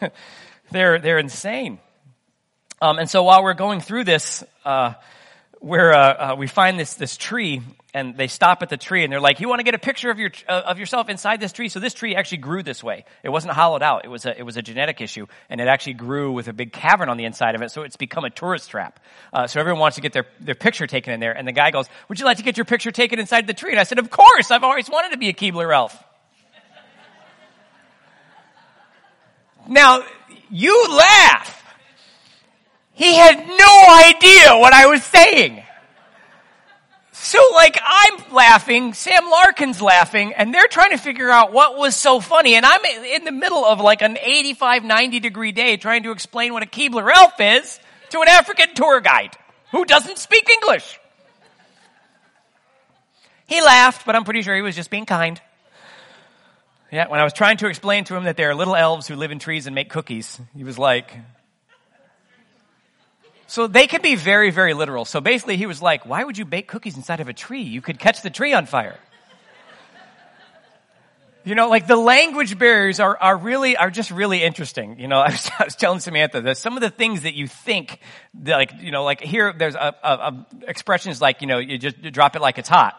they're, 0.70 0.98
they're 0.98 1.18
insane. 1.18 1.78
Um, 2.80 2.98
and 2.98 3.10
so 3.10 3.24
while 3.24 3.42
we're 3.42 3.54
going 3.54 3.80
through 3.80 4.04
this, 4.04 4.42
uh, 4.64 4.94
where 5.58 5.92
uh, 5.92 6.32
uh, 6.32 6.36
we 6.36 6.46
find 6.46 6.80
this 6.80 6.94
this 6.94 7.16
tree, 7.18 7.60
and 7.92 8.16
they 8.16 8.26
stop 8.26 8.62
at 8.62 8.68
the 8.68 8.76
tree, 8.76 9.04
and 9.04 9.12
they're 9.12 9.20
like, 9.20 9.40
"You 9.40 9.48
want 9.48 9.60
to 9.60 9.64
get 9.64 9.74
a 9.74 9.78
picture 9.78 10.10
of 10.10 10.18
your 10.18 10.30
of 10.48 10.78
yourself 10.78 11.08
inside 11.08 11.40
this 11.40 11.52
tree?" 11.52 11.68
So 11.68 11.80
this 11.80 11.94
tree 11.94 12.14
actually 12.14 12.38
grew 12.38 12.62
this 12.62 12.82
way. 12.82 13.04
It 13.22 13.30
wasn't 13.30 13.54
hollowed 13.54 13.82
out. 13.82 14.04
It 14.04 14.08
was 14.08 14.26
a 14.26 14.38
it 14.38 14.42
was 14.42 14.56
a 14.56 14.62
genetic 14.62 15.00
issue, 15.00 15.26
and 15.48 15.60
it 15.60 15.68
actually 15.68 15.94
grew 15.94 16.32
with 16.32 16.48
a 16.48 16.52
big 16.52 16.72
cavern 16.72 17.08
on 17.08 17.16
the 17.16 17.24
inside 17.24 17.54
of 17.54 17.62
it. 17.62 17.70
So 17.70 17.82
it's 17.82 17.96
become 17.96 18.24
a 18.24 18.30
tourist 18.30 18.70
trap. 18.70 19.00
Uh, 19.32 19.46
so 19.46 19.60
everyone 19.60 19.80
wants 19.80 19.96
to 19.96 20.00
get 20.00 20.12
their 20.12 20.26
their 20.40 20.54
picture 20.54 20.86
taken 20.86 21.12
in 21.12 21.20
there, 21.20 21.36
and 21.36 21.46
the 21.46 21.52
guy 21.52 21.70
goes, 21.70 21.88
"Would 22.08 22.18
you 22.18 22.24
like 22.24 22.36
to 22.38 22.42
get 22.42 22.56
your 22.56 22.64
picture 22.64 22.90
taken 22.90 23.18
inside 23.18 23.46
the 23.46 23.54
tree?" 23.54 23.70
And 23.70 23.80
I 23.80 23.84
said, 23.84 23.98
"Of 23.98 24.10
course. 24.10 24.50
I've 24.50 24.64
always 24.64 24.88
wanted 24.88 25.12
to 25.12 25.18
be 25.18 25.28
a 25.28 25.32
Keebler 25.32 25.74
elf." 25.74 25.96
now 29.68 30.02
you 30.50 30.88
laugh. 30.88 31.56
He 32.92 33.14
had 33.14 33.46
no 33.46 33.94
idea 34.04 34.58
what 34.58 34.74
I 34.74 34.86
was 34.86 35.02
saying. 35.02 35.62
So 37.22 37.38
like 37.54 37.78
I'm 37.84 38.32
laughing, 38.32 38.94
Sam 38.94 39.28
Larkin's 39.28 39.82
laughing, 39.82 40.32
and 40.32 40.54
they're 40.54 40.66
trying 40.68 40.92
to 40.92 40.96
figure 40.96 41.30
out 41.30 41.52
what 41.52 41.76
was 41.76 41.94
so 41.94 42.18
funny. 42.18 42.54
And 42.54 42.64
I'm 42.64 42.82
in 42.82 43.24
the 43.24 43.30
middle 43.30 43.62
of 43.62 43.78
like 43.78 44.00
an 44.00 44.16
85, 44.16 44.84
90 44.84 45.20
degree 45.20 45.52
day 45.52 45.76
trying 45.76 46.04
to 46.04 46.12
explain 46.12 46.54
what 46.54 46.62
a 46.62 46.66
Keebler 46.66 47.12
elf 47.14 47.38
is 47.38 47.78
to 48.08 48.22
an 48.22 48.28
African 48.28 48.74
tour 48.74 49.00
guide 49.00 49.36
who 49.70 49.84
doesn't 49.84 50.16
speak 50.16 50.48
English. 50.48 50.98
He 53.46 53.60
laughed, 53.60 54.06
but 54.06 54.16
I'm 54.16 54.24
pretty 54.24 54.40
sure 54.40 54.56
he 54.56 54.62
was 54.62 54.74
just 54.74 54.88
being 54.88 55.04
kind. 55.04 55.38
Yeah, 56.90 57.08
when 57.08 57.20
I 57.20 57.24
was 57.24 57.34
trying 57.34 57.58
to 57.58 57.66
explain 57.68 58.04
to 58.04 58.16
him 58.16 58.24
that 58.24 58.38
there 58.38 58.48
are 58.48 58.54
little 58.54 58.74
elves 58.74 59.06
who 59.06 59.14
live 59.14 59.30
in 59.30 59.38
trees 59.38 59.66
and 59.66 59.74
make 59.74 59.90
cookies, 59.90 60.40
he 60.56 60.64
was 60.64 60.78
like, 60.78 61.14
so 63.50 63.66
they 63.66 63.88
can 63.88 64.00
be 64.00 64.14
very, 64.14 64.52
very 64.52 64.74
literal. 64.74 65.04
So 65.04 65.20
basically, 65.20 65.56
he 65.56 65.66
was 65.66 65.82
like, 65.82 66.06
Why 66.06 66.22
would 66.22 66.38
you 66.38 66.44
bake 66.44 66.68
cookies 66.68 66.96
inside 66.96 67.18
of 67.18 67.28
a 67.28 67.32
tree? 67.32 67.62
You 67.62 67.80
could 67.82 67.98
catch 67.98 68.22
the 68.22 68.30
tree 68.30 68.52
on 68.52 68.64
fire. 68.64 68.96
You 71.42 71.56
know, 71.56 71.68
like 71.68 71.88
the 71.88 71.96
language 71.96 72.56
barriers 72.56 73.00
are, 73.00 73.16
are 73.18 73.36
really, 73.36 73.76
are 73.76 73.90
just 73.90 74.12
really 74.12 74.44
interesting. 74.44 75.00
You 75.00 75.08
know, 75.08 75.18
I 75.26 75.30
was, 75.30 75.50
I 75.58 75.64
was 75.64 75.74
telling 75.74 75.98
Samantha 75.98 76.42
that 76.42 76.58
some 76.58 76.76
of 76.76 76.80
the 76.80 76.90
things 76.90 77.22
that 77.22 77.34
you 77.34 77.48
think, 77.48 77.98
that 78.34 78.54
like, 78.54 78.72
you 78.78 78.92
know, 78.92 79.02
like 79.02 79.20
here, 79.20 79.52
there's 79.52 79.74
a, 79.74 79.96
a, 80.00 80.08
a 80.08 80.46
expressions 80.68 81.20
like, 81.20 81.40
you 81.40 81.48
know, 81.48 81.58
you 81.58 81.76
just 81.76 81.98
you 81.98 82.12
drop 82.12 82.36
it 82.36 82.42
like 82.42 82.58
it's 82.58 82.68
hot. 82.68 82.94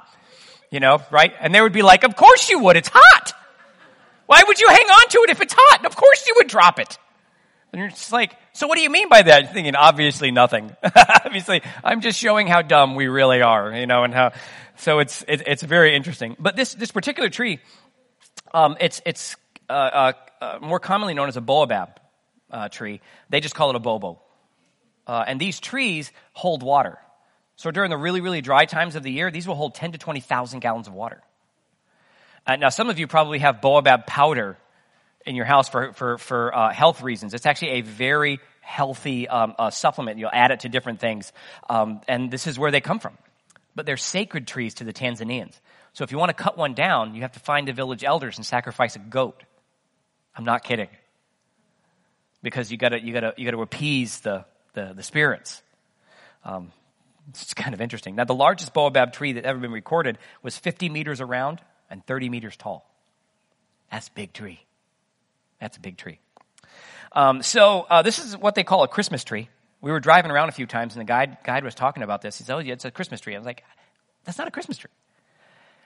You 0.69 0.81
know, 0.81 1.01
right? 1.11 1.31
And 1.39 1.55
they 1.55 1.61
would 1.61 1.71
be 1.71 1.81
like, 1.81 2.03
of 2.03 2.17
course 2.17 2.49
you 2.49 2.59
would, 2.59 2.75
it's 2.75 2.89
hot. 2.91 3.33
Why 4.25 4.43
would 4.45 4.59
you 4.59 4.67
hang 4.67 4.85
on 4.85 5.09
to 5.11 5.17
it 5.19 5.29
if 5.29 5.39
it's 5.39 5.55
hot? 5.57 5.85
Of 5.85 5.95
course 5.95 6.27
you 6.27 6.33
would 6.37 6.47
drop 6.49 6.77
it. 6.77 6.97
And 7.71 7.79
you're 7.79 7.89
just 7.89 8.11
like, 8.11 8.35
so 8.53 8.67
what 8.67 8.75
do 8.75 8.81
you 8.81 8.89
mean 8.89 9.07
by 9.07 9.21
that? 9.21 9.43
You're 9.43 9.53
thinking, 9.53 9.75
obviously 9.75 10.31
nothing. 10.31 10.75
obviously, 11.25 11.61
I'm 11.83 12.01
just 12.01 12.19
showing 12.19 12.47
how 12.47 12.61
dumb 12.61 12.95
we 12.95 13.07
really 13.07 13.41
are, 13.41 13.73
you 13.73 13.87
know, 13.87 14.03
and 14.03 14.13
how, 14.13 14.33
so 14.75 14.99
it's, 14.99 15.23
it, 15.27 15.43
it's 15.47 15.63
very 15.63 15.95
interesting. 15.95 16.35
But 16.37 16.57
this, 16.57 16.73
this 16.73 16.91
particular 16.91 17.29
tree, 17.29 17.59
um, 18.53 18.75
it's, 18.81 19.01
it's, 19.05 19.37
uh, 19.69 19.73
uh, 19.73 20.13
uh, 20.41 20.59
more 20.61 20.79
commonly 20.79 21.13
known 21.13 21.29
as 21.29 21.37
a 21.37 21.41
baobab, 21.41 21.99
uh, 22.49 22.67
tree. 22.67 22.99
They 23.29 23.39
just 23.39 23.55
call 23.55 23.69
it 23.69 23.77
a 23.77 23.79
bobo. 23.79 24.21
Uh, 25.07 25.23
and 25.25 25.39
these 25.39 25.59
trees 25.61 26.11
hold 26.33 26.63
water. 26.63 26.97
So 27.55 27.71
during 27.71 27.89
the 27.89 27.97
really, 27.97 28.21
really 28.21 28.41
dry 28.41 28.65
times 28.65 28.95
of 28.95 29.03
the 29.03 29.11
year, 29.11 29.31
these 29.31 29.47
will 29.47 29.55
hold 29.55 29.75
10 29.75 29.93
to 29.93 29.97
20,000 29.97 30.59
gallons 30.59 30.87
of 30.87 30.93
water. 30.93 31.21
Uh, 32.45 32.57
now, 32.57 32.69
some 32.69 32.89
of 32.89 32.99
you 32.99 33.07
probably 33.07 33.39
have 33.39 33.61
baobab 33.61 34.07
powder 34.07 34.57
in 35.25 35.35
your 35.35 35.45
house 35.45 35.69
for, 35.69 35.93
for, 35.93 36.17
for 36.17 36.55
uh, 36.55 36.73
health 36.73 37.01
reasons. 37.01 37.33
It's 37.33 37.45
actually 37.45 37.71
a 37.71 37.81
very 37.81 38.39
healthy 38.61 39.27
um, 39.27 39.55
uh, 39.57 39.69
supplement. 39.69 40.17
You'll 40.19 40.29
add 40.31 40.51
it 40.51 40.61
to 40.61 40.69
different 40.69 40.99
things. 40.99 41.31
Um, 41.69 42.01
and 42.07 42.31
this 42.31 42.47
is 42.47 42.57
where 42.57 42.71
they 42.71 42.81
come 42.81 42.99
from. 42.99 43.17
But 43.75 43.85
they're 43.85 43.97
sacred 43.97 44.47
trees 44.47 44.75
to 44.75 44.83
the 44.83 44.93
Tanzanians. 44.93 45.59
So 45.93 46.03
if 46.03 46.11
you 46.11 46.17
want 46.17 46.29
to 46.29 46.43
cut 46.43 46.57
one 46.57 46.73
down, 46.73 47.15
you 47.15 47.21
have 47.21 47.33
to 47.33 47.39
find 47.39 47.67
the 47.67 47.73
village 47.73 48.03
elders 48.03 48.37
and 48.37 48.45
sacrifice 48.45 48.95
a 48.95 48.99
goat. 48.99 49.43
I'm 50.35 50.45
not 50.45 50.63
kidding. 50.63 50.89
Because 52.43 52.71
you 52.71 52.77
gotta, 52.77 53.01
you 53.01 53.13
gotta, 53.13 53.33
you 53.37 53.45
gotta 53.45 53.61
appease 53.61 54.21
the, 54.21 54.45
the, 54.73 54.93
the 54.95 55.03
spirits. 55.03 55.61
Um, 56.43 56.71
it's 57.29 57.53
kind 57.53 57.73
of 57.73 57.81
interesting. 57.81 58.15
Now, 58.15 58.23
the 58.23 58.33
largest 58.33 58.73
baobab 58.73 59.13
tree 59.13 59.33
that 59.33 59.45
ever 59.45 59.59
been 59.59 59.71
recorded 59.71 60.17
was 60.41 60.57
50 60.57 60.89
meters 60.89 61.21
around 61.21 61.61
and 61.89 62.05
30 62.05 62.29
meters 62.29 62.57
tall. 62.57 62.89
That's 63.91 64.09
big 64.09 64.33
tree. 64.33 64.65
That's 65.61 65.77
a 65.77 65.79
big 65.79 65.95
tree. 65.95 66.19
Um, 67.13 67.41
so 67.43 67.85
uh, 67.89 68.01
this 68.01 68.19
is 68.19 68.35
what 68.37 68.55
they 68.55 68.63
call 68.63 68.83
a 68.83 68.87
Christmas 68.87 69.23
tree. 69.23 69.47
We 69.79 69.91
were 69.91 69.99
driving 69.99 70.31
around 70.31 70.49
a 70.49 70.51
few 70.51 70.65
times, 70.65 70.95
and 70.95 71.01
the 71.01 71.05
guide 71.05 71.37
guide 71.43 71.63
was 71.63 71.75
talking 71.75 72.03
about 72.03 72.21
this. 72.21 72.37
He 72.37 72.43
said, 72.43 72.55
"Oh, 72.55 72.59
yeah, 72.59 72.73
it's 72.73 72.85
a 72.85 72.91
Christmas 72.91 73.21
tree." 73.21 73.35
I 73.35 73.37
was 73.37 73.45
like, 73.45 73.63
"That's 74.25 74.37
not 74.37 74.47
a 74.47 74.51
Christmas 74.51 74.77
tree." 74.77 74.91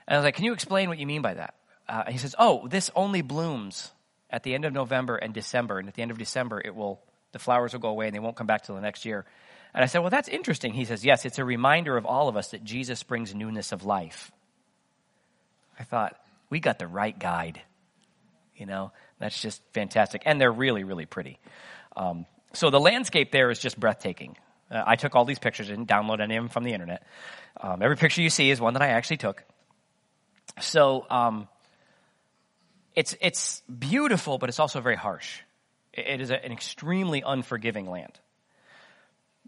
And 0.08 0.16
I 0.16 0.18
was 0.18 0.24
like, 0.24 0.36
"Can 0.36 0.46
you 0.46 0.54
explain 0.54 0.90
what 0.90 0.98
you 0.98 1.06
mean 1.06 1.22
by 1.22 1.36
that?" 1.36 1.56
Uh, 1.88 2.06
he 2.10 2.18
says, 2.18 2.36
"Oh, 2.40 2.68
this 2.68 2.90
only 2.96 3.22
blooms 3.22 3.92
at 4.30 4.44
the 4.44 4.56
end 4.56 4.66
of 4.66 4.74
November 4.74 5.18
and 5.18 5.34
December, 5.34 5.78
and 5.78 5.88
at 5.88 5.94
the 5.94 6.02
end 6.02 6.12
of 6.12 6.18
December, 6.18 6.62
it 6.64 6.76
will 6.76 7.02
the 7.32 7.40
flowers 7.40 7.74
will 7.74 7.82
go 7.82 7.90
away, 7.90 8.08
and 8.08 8.16
they 8.16 8.20
won't 8.20 8.36
come 8.36 8.48
back 8.48 8.64
till 8.64 8.76
the 8.76 8.82
next 8.82 9.06
year." 9.06 9.26
And 9.74 9.84
I 9.84 9.88
said, 9.88 10.00
"Well, 10.00 10.10
that's 10.10 10.30
interesting." 10.30 10.74
He 10.74 10.86
says, 10.86 11.04
"Yes, 11.04 11.26
it's 11.26 11.40
a 11.40 11.46
reminder 11.46 11.98
of 11.98 12.06
all 12.06 12.30
of 12.30 12.38
us 12.38 12.52
that 12.52 12.64
Jesus 12.64 13.04
brings 13.04 13.36
newness 13.36 13.72
of 13.72 13.86
life." 13.86 14.32
I 15.78 15.84
thought, 15.84 16.18
we 16.50 16.60
got 16.60 16.80
the 16.80 16.88
right 16.88 17.18
guide. 17.18 17.62
You 18.56 18.66
know, 18.66 18.92
that's 19.20 19.42
just 19.42 19.62
fantastic. 19.74 20.24
And 20.26 20.40
they're 20.40 20.52
really, 20.52 20.84
really 20.84 21.06
pretty. 21.06 21.40
Um, 21.96 22.26
so 22.54 22.70
the 22.70 22.80
landscape 22.80 23.32
there 23.32 23.50
is 23.50 23.60
just 23.60 23.80
breathtaking. 23.80 24.38
Uh, 24.70 24.84
I 24.86 24.96
took 24.96 25.16
all 25.16 25.26
these 25.26 25.40
pictures 25.40 25.70
and 25.70 25.88
downloaded 25.88 26.22
any 26.22 26.38
of 26.38 26.44
them 26.44 26.50
from 26.50 26.64
the 26.64 26.74
internet. 26.74 27.04
Um, 27.60 27.82
every 27.82 27.98
picture 27.98 28.22
you 28.22 28.30
see 28.30 28.50
is 28.50 28.60
one 28.60 28.74
that 28.74 28.82
I 28.82 28.90
actually 28.90 29.18
took. 29.18 29.44
So, 30.60 31.06
um, 31.10 31.48
it's, 32.96 33.16
it's 33.20 33.62
beautiful, 33.64 34.38
but 34.38 34.50
it's 34.50 34.60
also 34.60 34.80
very 34.80 34.96
harsh. 34.96 35.42
It 35.94 36.22
is 36.22 36.30
an 36.30 36.52
extremely 36.52 37.24
unforgiving 37.26 37.90
land. 37.90 38.20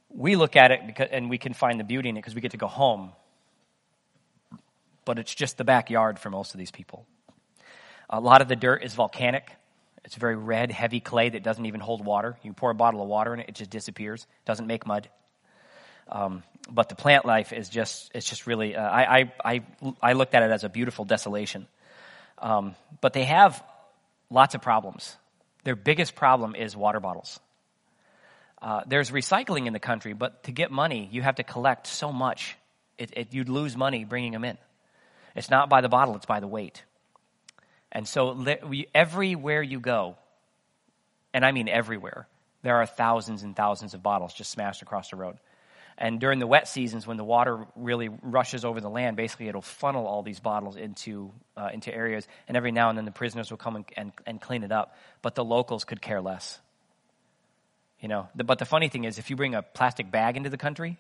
We 0.10 0.36
look 0.36 0.56
at 0.56 0.72
it 0.72 0.86
because, 0.86 1.10
and 1.12 1.30
we 1.30 1.38
can 1.38 1.54
find 1.54 1.80
the 1.80 1.84
beauty 1.84 2.10
in 2.10 2.18
it 2.18 2.22
because 2.22 2.36
we 2.36 2.42
get 2.42 2.52
to 2.52 2.58
go 2.58 2.68
home. 2.68 3.12
But 5.06 5.20
it's 5.20 5.34
just 5.34 5.58
the 5.58 5.64
backyard 5.64 6.20
for 6.20 6.30
most 6.30 6.54
of 6.54 6.58
these 6.58 6.72
people. 6.72 7.06
A 8.10 8.20
lot 8.20 8.42
of 8.42 8.48
the 8.48 8.56
dirt 8.56 8.84
is 8.84 8.94
volcanic. 8.94 9.52
It's 10.06 10.16
very 10.16 10.36
red, 10.36 10.72
heavy 10.72 11.02
clay 11.02 11.30
that 11.30 11.44
doesn't 11.44 11.66
even 11.66 11.82
hold 11.82 12.06
water. 12.06 12.38
You 12.42 12.54
pour 12.54 12.72
a 12.72 12.76
bottle 12.76 13.02
of 13.02 13.08
water 13.08 13.34
in 13.34 13.42
it, 13.42 13.50
it 13.50 13.56
just 13.56 13.70
disappears. 13.70 14.26
Doesn't 14.46 14.68
make 14.68 14.86
mud. 14.88 15.10
Um, 16.10 16.44
but 16.70 16.88
the 16.88 16.96
plant 16.96 17.26
life 17.26 17.52
is 17.52 17.68
just, 17.68 18.12
it's 18.16 18.28
just 18.28 18.48
really, 18.48 18.76
uh, 18.76 18.82
I, 18.82 19.32
I, 19.44 19.62
I, 20.02 20.14
looked 20.14 20.36
at 20.36 20.44
it 20.44 20.52
as 20.52 20.64
a 20.64 20.70
beautiful 20.70 21.04
desolation. 21.04 21.68
Um, 22.38 22.76
but 23.02 23.12
they 23.12 23.26
have 23.26 23.62
lots 24.30 24.56
of 24.56 24.62
problems. 24.62 25.18
Their 25.66 25.76
biggest 25.76 26.16
problem 26.16 26.56
is 26.56 26.78
water 26.78 27.02
bottles. 27.02 27.42
Uh, 28.62 28.82
there's 28.88 29.12
recycling 29.12 29.68
in 29.68 29.74
the 29.74 29.80
country, 29.80 30.14
but 30.14 30.44
to 30.44 30.52
get 30.54 30.72
money, 30.72 31.10
you 31.12 31.22
have 31.22 31.36
to 31.36 31.44
collect 31.44 31.88
so 31.88 32.14
much. 32.14 32.56
It, 32.98 33.12
it, 33.18 33.34
you'd 33.34 33.50
lose 33.50 33.76
money 33.76 34.06
bringing 34.06 34.32
them 34.32 34.46
in. 34.46 34.58
It's 35.36 35.50
not 35.50 35.70
by 35.70 35.82
the 35.82 35.90
bottle, 35.90 36.16
it's 36.16 36.26
by 36.26 36.40
the 36.40 36.48
weight. 36.48 36.84
And 37.98 38.08
so 38.08 38.46
everywhere 38.94 39.64
you 39.64 39.80
go, 39.80 40.18
and 41.34 41.44
I 41.44 41.52
mean 41.52 41.68
everywhere, 41.68 42.28
there 42.62 42.76
are 42.76 42.86
thousands 42.86 43.42
and 43.42 43.56
thousands 43.56 43.96
of 43.96 44.04
bottles 44.04 44.36
just 44.36 44.52
smashed 44.52 44.84
across 44.84 45.10
the 45.10 45.16
road. 45.16 45.38
And 45.98 46.20
during 46.20 46.38
the 46.38 46.46
wet 46.46 46.68
seasons, 46.68 47.08
when 47.08 47.18
the 47.18 47.24
water 47.24 47.66
really 47.76 48.10
rushes 48.22 48.66
over 48.66 48.80
the 48.82 48.90
land, 48.90 49.18
basically 49.18 49.48
it'll 49.48 49.64
funnel 49.64 50.06
all 50.06 50.22
these 50.22 50.40
bottles 50.40 50.76
into, 50.76 51.32
uh, 51.58 51.70
into 51.74 51.92
areas. 51.92 52.28
And 52.48 52.56
every 52.56 52.72
now 52.72 52.90
and 52.90 53.00
then 53.00 53.06
the 53.06 53.12
prisoners 53.12 53.50
will 53.50 53.58
come 53.58 53.78
and, 53.78 53.86
and, 53.98 54.12
and 54.28 54.40
clean 54.40 54.62
it 54.62 54.72
up. 54.72 54.96
But 55.24 55.34
the 55.34 55.44
locals 55.44 55.84
could 55.84 56.00
care 56.00 56.22
less. 56.22 56.60
You 58.00 58.10
know, 58.10 58.28
the, 58.36 58.44
but 58.44 58.60
the 58.60 58.66
funny 58.66 58.90
thing 58.90 59.06
is, 59.06 59.18
if 59.18 59.32
you 59.32 59.36
bring 59.36 59.56
a 59.56 59.64
plastic 59.64 60.12
bag 60.12 60.38
into 60.38 60.52
the 60.52 60.58
country, 60.58 61.00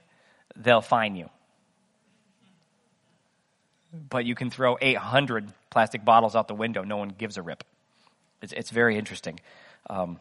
they'll 0.55 0.81
fine 0.81 1.15
you. 1.15 1.29
But 3.93 4.25
you 4.25 4.35
can 4.35 4.49
throw 4.49 4.77
800 4.79 5.51
plastic 5.69 6.03
bottles 6.03 6.35
out 6.35 6.47
the 6.47 6.55
window. 6.55 6.83
No 6.83 6.97
one 6.97 7.09
gives 7.09 7.37
a 7.37 7.41
rip. 7.41 7.63
It's, 8.41 8.53
it's 8.53 8.69
very 8.69 8.97
interesting. 8.97 9.39
Um, 9.89 10.19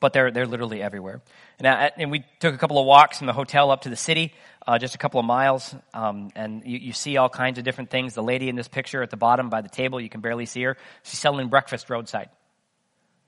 but 0.00 0.12
they're 0.12 0.30
they're 0.30 0.46
literally 0.46 0.82
everywhere. 0.82 1.20
And, 1.58 1.66
uh, 1.66 1.90
and 1.96 2.10
we 2.10 2.24
took 2.40 2.54
a 2.54 2.58
couple 2.58 2.78
of 2.78 2.86
walks 2.86 3.18
from 3.18 3.26
the 3.26 3.32
hotel 3.32 3.70
up 3.70 3.82
to 3.82 3.88
the 3.88 3.96
city, 3.96 4.32
uh, 4.66 4.78
just 4.78 4.94
a 4.94 4.98
couple 4.98 5.18
of 5.18 5.26
miles, 5.26 5.74
um, 5.94 6.30
and 6.36 6.62
you, 6.64 6.78
you, 6.78 6.92
see 6.92 7.16
all 7.16 7.28
kinds 7.28 7.58
of 7.58 7.64
different 7.64 7.90
things. 7.90 8.14
The 8.14 8.22
lady 8.22 8.48
in 8.48 8.56
this 8.56 8.68
picture 8.68 9.02
at 9.02 9.10
the 9.10 9.16
bottom 9.16 9.48
by 9.50 9.60
the 9.60 9.68
table, 9.68 10.00
you 10.00 10.08
can 10.08 10.20
barely 10.20 10.46
see 10.46 10.62
her. 10.62 10.76
She's 11.02 11.18
selling 11.18 11.48
breakfast 11.48 11.90
roadside, 11.90 12.28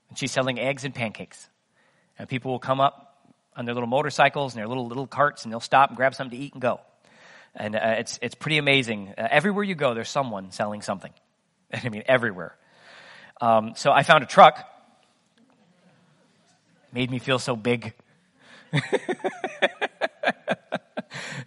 and 0.09 0.17
she's 0.17 0.31
selling 0.31 0.59
eggs 0.59 0.85
and 0.85 0.93
pancakes. 0.93 1.49
And 2.17 2.29
people 2.29 2.51
will 2.51 2.59
come 2.59 2.79
up 2.79 3.17
on 3.55 3.65
their 3.65 3.73
little 3.73 3.89
motorcycles 3.89 4.53
and 4.53 4.59
their 4.59 4.67
little 4.67 4.87
little 4.87 5.07
carts, 5.07 5.43
and 5.43 5.51
they'll 5.51 5.59
stop 5.59 5.89
and 5.89 5.97
grab 5.97 6.15
something 6.15 6.37
to 6.37 6.45
eat 6.45 6.53
and 6.53 6.61
go. 6.61 6.79
And 7.55 7.75
uh, 7.75 7.95
it's 7.99 8.17
it's 8.21 8.35
pretty 8.35 8.57
amazing. 8.57 9.13
Uh, 9.17 9.27
everywhere 9.29 9.63
you 9.63 9.75
go, 9.75 9.93
there's 9.93 10.09
someone 10.09 10.51
selling 10.51 10.81
something. 10.81 11.11
I 11.73 11.89
mean, 11.89 12.03
everywhere. 12.05 12.55
Um, 13.41 13.73
so 13.75 13.91
I 13.91 14.03
found 14.03 14.23
a 14.23 14.27
truck 14.27 14.67
made 16.93 17.09
me 17.09 17.19
feel 17.19 17.39
so 17.39 17.55
big. 17.55 17.93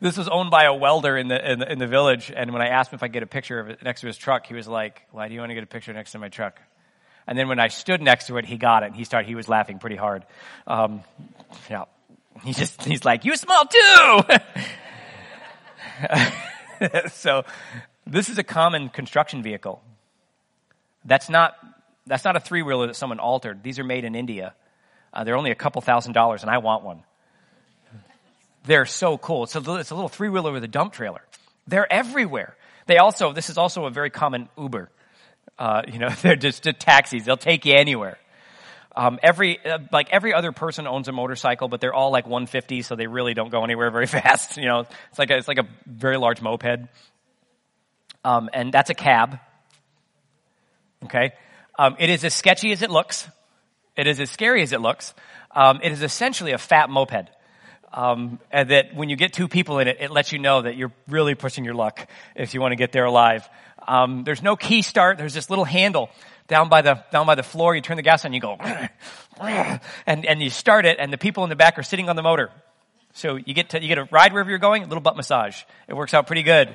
this 0.00 0.16
was 0.16 0.28
owned 0.28 0.50
by 0.50 0.64
a 0.64 0.74
welder 0.74 1.16
in 1.16 1.28
the, 1.28 1.52
in 1.52 1.58
the, 1.58 1.72
in 1.72 1.78
the 1.78 1.86
village, 1.86 2.32
and 2.34 2.52
when 2.52 2.62
I 2.62 2.68
asked 2.68 2.92
him 2.92 2.96
if 2.96 3.02
I 3.02 3.06
could 3.06 3.14
get 3.14 3.22
a 3.22 3.26
picture 3.26 3.60
of 3.60 3.70
it 3.70 3.82
next 3.82 4.00
to 4.02 4.06
his 4.06 4.16
truck, 4.16 4.46
he 4.46 4.54
was 4.54 4.68
like, 4.68 5.02
"Why 5.10 5.28
do 5.28 5.34
you 5.34 5.40
want 5.40 5.50
to 5.50 5.54
get 5.54 5.64
a 5.64 5.68
picture 5.68 5.92
next 5.92 6.12
to 6.12 6.18
my 6.18 6.28
truck?" 6.28 6.60
And 7.26 7.38
then 7.38 7.48
when 7.48 7.58
I 7.58 7.68
stood 7.68 8.02
next 8.02 8.26
to 8.26 8.36
it, 8.36 8.44
he 8.44 8.58
got 8.58 8.82
it, 8.82 8.86
and 8.86 8.96
he 8.96 9.04
started. 9.04 9.26
He 9.28 9.34
was 9.34 9.48
laughing 9.48 9.78
pretty 9.78 9.96
hard. 9.96 10.26
Um, 10.66 11.02
yeah, 11.70 11.84
he 12.42 12.52
just 12.52 12.82
he's 12.82 13.04
like, 13.04 13.24
"You 13.24 13.36
smell 13.36 13.66
too." 13.66 14.20
so, 17.12 17.44
this 18.06 18.28
is 18.28 18.38
a 18.38 18.42
common 18.42 18.88
construction 18.88 19.42
vehicle. 19.42 19.82
That's 21.04 21.28
not 21.28 21.56
that's 22.06 22.24
not 22.24 22.36
a 22.36 22.40
three 22.40 22.62
wheeler 22.62 22.86
that 22.88 22.96
someone 22.96 23.18
altered. 23.18 23.62
These 23.62 23.78
are 23.78 23.84
made 23.84 24.04
in 24.04 24.14
India. 24.14 24.54
Uh, 25.12 25.24
they're 25.24 25.36
only 25.36 25.50
a 25.50 25.54
couple 25.54 25.80
thousand 25.80 26.12
dollars, 26.12 26.42
and 26.42 26.50
I 26.50 26.58
want 26.58 26.84
one. 26.84 27.02
They're 28.66 28.86
so 28.86 29.18
cool. 29.18 29.44
It's 29.44 29.54
a, 29.54 29.74
it's 29.76 29.90
a 29.90 29.94
little 29.94 30.08
three 30.08 30.28
wheeler 30.28 30.52
with 30.52 30.64
a 30.64 30.68
dump 30.68 30.92
trailer. 30.92 31.22
They're 31.66 31.90
everywhere. 31.90 32.56
They 32.86 32.98
also, 32.98 33.32
this 33.32 33.50
is 33.50 33.58
also 33.58 33.84
a 33.86 33.90
very 33.90 34.10
common 34.10 34.48
Uber. 34.58 34.90
Uh, 35.58 35.82
you 35.86 35.98
know, 35.98 36.08
they're 36.22 36.36
just 36.36 36.62
taxis. 36.78 37.24
They'll 37.24 37.36
take 37.36 37.64
you 37.64 37.74
anywhere. 37.74 38.18
Um, 38.96 39.18
every 39.22 39.64
uh, 39.64 39.78
like 39.90 40.10
every 40.10 40.32
other 40.32 40.52
person 40.52 40.86
owns 40.86 41.08
a 41.08 41.12
motorcycle, 41.12 41.68
but 41.68 41.80
they're 41.80 41.94
all 41.94 42.12
like 42.12 42.26
150, 42.26 42.82
so 42.82 42.94
they 42.94 43.08
really 43.08 43.34
don't 43.34 43.50
go 43.50 43.64
anywhere 43.64 43.90
very 43.90 44.06
fast. 44.18 44.56
You 44.56 44.66
know, 44.66 44.80
it's 45.10 45.18
like 45.18 45.30
a, 45.30 45.36
it's 45.36 45.48
like 45.48 45.58
a 45.58 45.66
very 45.86 46.16
large 46.16 46.40
moped, 46.40 46.88
um, 48.24 48.50
and 48.52 48.72
that's 48.72 48.90
a 48.90 48.94
cab. 48.94 49.40
Okay, 51.04 51.32
um, 51.76 51.96
it 51.98 52.08
is 52.08 52.24
as 52.24 52.34
sketchy 52.34 52.70
as 52.70 52.82
it 52.82 52.90
looks. 52.90 53.28
It 53.96 54.06
is 54.06 54.20
as 54.20 54.30
scary 54.30 54.62
as 54.62 54.72
it 54.72 54.80
looks. 54.80 55.14
Um, 55.50 55.80
it 55.82 55.92
is 55.92 56.02
essentially 56.02 56.52
a 56.52 56.58
fat 56.58 56.88
moped. 56.88 57.30
Um, 57.92 58.40
and 58.50 58.70
that 58.70 58.96
when 58.96 59.08
you 59.08 59.14
get 59.14 59.32
two 59.32 59.46
people 59.46 59.78
in 59.78 59.86
it, 59.86 59.98
it 60.00 60.10
lets 60.10 60.32
you 60.32 60.40
know 60.40 60.62
that 60.62 60.76
you're 60.76 60.90
really 61.06 61.36
pushing 61.36 61.64
your 61.64 61.74
luck 61.74 62.08
if 62.34 62.52
you 62.52 62.60
want 62.60 62.72
to 62.72 62.76
get 62.76 62.90
there 62.90 63.04
alive. 63.04 63.48
Um, 63.86 64.24
there's 64.24 64.42
no 64.42 64.56
key 64.56 64.82
start. 64.82 65.16
There's 65.16 65.34
this 65.34 65.48
little 65.48 65.64
handle 65.64 66.10
down 66.48 66.68
by 66.68 66.82
the 66.82 67.04
down 67.10 67.26
by 67.26 67.34
the 67.34 67.42
floor. 67.42 67.74
You 67.74 67.80
turn 67.80 67.96
the 67.96 68.02
gas 68.02 68.24
on, 68.24 68.32
you 68.32 68.40
go, 68.40 68.56
and 69.40 69.80
and 70.06 70.42
you 70.42 70.50
start 70.50 70.86
it, 70.86 70.98
and 70.98 71.12
the 71.12 71.18
people 71.18 71.44
in 71.44 71.50
the 71.50 71.56
back 71.56 71.78
are 71.78 71.82
sitting 71.82 72.08
on 72.08 72.16
the 72.16 72.22
motor. 72.22 72.50
So 73.14 73.36
you 73.36 73.54
get 73.54 73.70
to 73.70 73.80
you 73.80 73.88
get 73.88 73.98
a 73.98 74.08
ride 74.10 74.32
wherever 74.32 74.50
you're 74.50 74.58
going, 74.58 74.82
a 74.82 74.86
little 74.86 75.02
butt 75.02 75.16
massage. 75.16 75.62
It 75.88 75.94
works 75.94 76.14
out 76.14 76.26
pretty 76.26 76.42
good, 76.42 76.74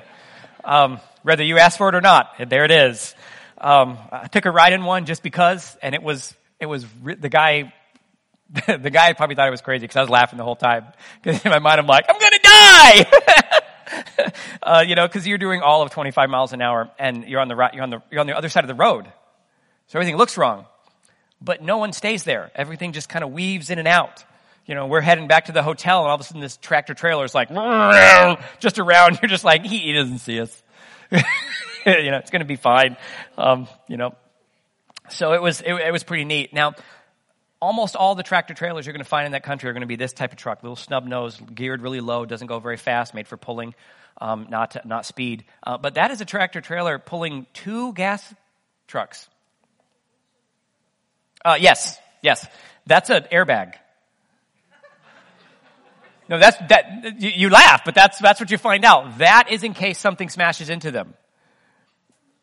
um, 0.64 1.00
whether 1.22 1.44
you 1.44 1.58
ask 1.58 1.78
for 1.78 1.88
it 1.88 1.94
or 1.94 2.00
not. 2.00 2.48
There 2.48 2.64
it 2.64 2.70
is. 2.70 3.14
Um, 3.58 3.98
I 4.10 4.26
took 4.26 4.46
a 4.46 4.50
ride 4.50 4.72
in 4.72 4.84
one 4.84 5.04
just 5.04 5.22
because, 5.22 5.76
and 5.82 5.94
it 5.94 6.02
was 6.02 6.34
it 6.58 6.66
was 6.66 6.86
the 7.02 7.28
guy 7.28 7.72
the 8.66 8.90
guy 8.90 9.12
probably 9.12 9.36
thought 9.36 9.46
I 9.46 9.50
was 9.50 9.60
crazy 9.60 9.82
because 9.82 9.96
I 9.96 10.00
was 10.00 10.10
laughing 10.10 10.36
the 10.36 10.44
whole 10.44 10.56
time. 10.56 10.86
Because 11.22 11.44
in 11.44 11.50
my 11.50 11.58
mind, 11.58 11.78
I'm 11.78 11.86
like, 11.86 12.06
I'm 12.08 12.18
gonna 12.18 12.38
die, 12.42 14.32
uh, 14.62 14.84
you 14.86 14.94
know, 14.94 15.06
because 15.06 15.26
you're 15.26 15.38
doing 15.38 15.60
all 15.60 15.82
of 15.82 15.90
25 15.90 16.28
miles 16.30 16.52
an 16.52 16.60
hour 16.60 16.90
and 16.98 17.24
you're 17.24 17.40
on 17.40 17.48
the 17.48 17.70
you're 17.72 17.82
on 17.82 17.90
the 17.90 18.02
you're 18.10 18.20
on 18.20 18.26
the 18.26 18.36
other 18.36 18.48
side 18.48 18.64
of 18.64 18.68
the 18.68 18.74
road, 18.74 19.06
so 19.90 19.98
everything 19.98 20.16
looks 20.16 20.38
wrong. 20.38 20.66
But 21.42 21.64
no 21.64 21.78
one 21.78 21.92
stays 21.92 22.22
there. 22.22 22.52
Everything 22.54 22.92
just 22.92 23.08
kind 23.08 23.24
of 23.24 23.32
weaves 23.32 23.70
in 23.70 23.80
and 23.80 23.88
out. 23.88 24.24
You 24.64 24.76
know, 24.76 24.86
we're 24.86 25.00
heading 25.00 25.26
back 25.26 25.46
to 25.46 25.52
the 25.52 25.64
hotel, 25.64 26.02
and 26.02 26.08
all 26.08 26.14
of 26.14 26.20
a 26.20 26.24
sudden, 26.24 26.40
this 26.40 26.56
tractor 26.58 26.94
trailer 26.94 27.24
is 27.24 27.34
like 27.34 27.48
just 28.60 28.78
around. 28.78 29.18
You're 29.22 29.28
just 29.28 29.42
like, 29.42 29.64
he, 29.64 29.78
he 29.78 29.92
doesn't 29.92 30.18
see 30.18 30.40
us. 30.40 30.62
you 31.10 31.18
know, 32.12 32.18
it's 32.18 32.30
going 32.30 32.40
to 32.40 32.46
be 32.46 32.54
fine. 32.54 32.96
Um, 33.36 33.66
you 33.88 33.96
know, 33.96 34.14
so 35.08 35.32
it 35.32 35.42
was, 35.42 35.60
it, 35.60 35.74
it 35.74 35.90
was 35.90 36.04
pretty 36.04 36.24
neat. 36.24 36.54
Now, 36.54 36.74
almost 37.60 37.96
all 37.96 38.14
the 38.14 38.22
tractor 38.22 38.54
trailers 38.54 38.86
you're 38.86 38.92
going 38.92 39.02
to 39.02 39.08
find 39.08 39.26
in 39.26 39.32
that 39.32 39.42
country 39.42 39.70
are 39.70 39.72
going 39.72 39.80
to 39.80 39.88
be 39.88 39.96
this 39.96 40.12
type 40.12 40.30
of 40.30 40.38
truck, 40.38 40.62
little 40.62 40.76
snub 40.76 41.04
nose, 41.04 41.36
geared 41.52 41.82
really 41.82 42.00
low, 42.00 42.26
doesn't 42.26 42.46
go 42.46 42.60
very 42.60 42.76
fast, 42.76 43.12
made 43.12 43.26
for 43.26 43.36
pulling, 43.36 43.74
um, 44.20 44.46
not 44.50 44.86
not 44.86 45.04
speed. 45.04 45.42
Uh, 45.64 45.78
but 45.78 45.94
that 45.94 46.12
is 46.12 46.20
a 46.20 46.24
tractor 46.24 46.60
trailer 46.60 47.00
pulling 47.00 47.48
two 47.54 47.92
gas 47.94 48.32
trucks. 48.86 49.28
Uh, 51.44 51.56
yes, 51.58 51.98
yes, 52.22 52.46
that's 52.86 53.10
an 53.10 53.24
airbag. 53.32 53.74
No, 56.28 56.38
that's 56.38 56.56
that. 56.68 57.20
You, 57.20 57.50
laugh, 57.50 57.82
but 57.84 57.94
that's 57.94 58.18
that's 58.18 58.38
what 58.38 58.52
you 58.52 58.58
find 58.58 58.84
out. 58.84 59.18
That 59.18 59.48
is 59.50 59.64
in 59.64 59.74
case 59.74 59.98
something 59.98 60.28
smashes 60.28 60.70
into 60.70 60.92
them. 60.92 61.14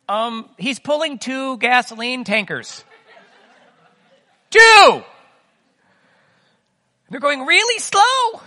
Um, 0.09 0.49
he's 0.57 0.79
pulling 0.79 1.19
two 1.19 1.57
gasoline 1.57 2.25
tankers. 2.25 2.83
Two! 4.49 5.03
They're 7.09 7.19
going 7.19 7.45
really 7.45 7.79
slow. 7.79 8.41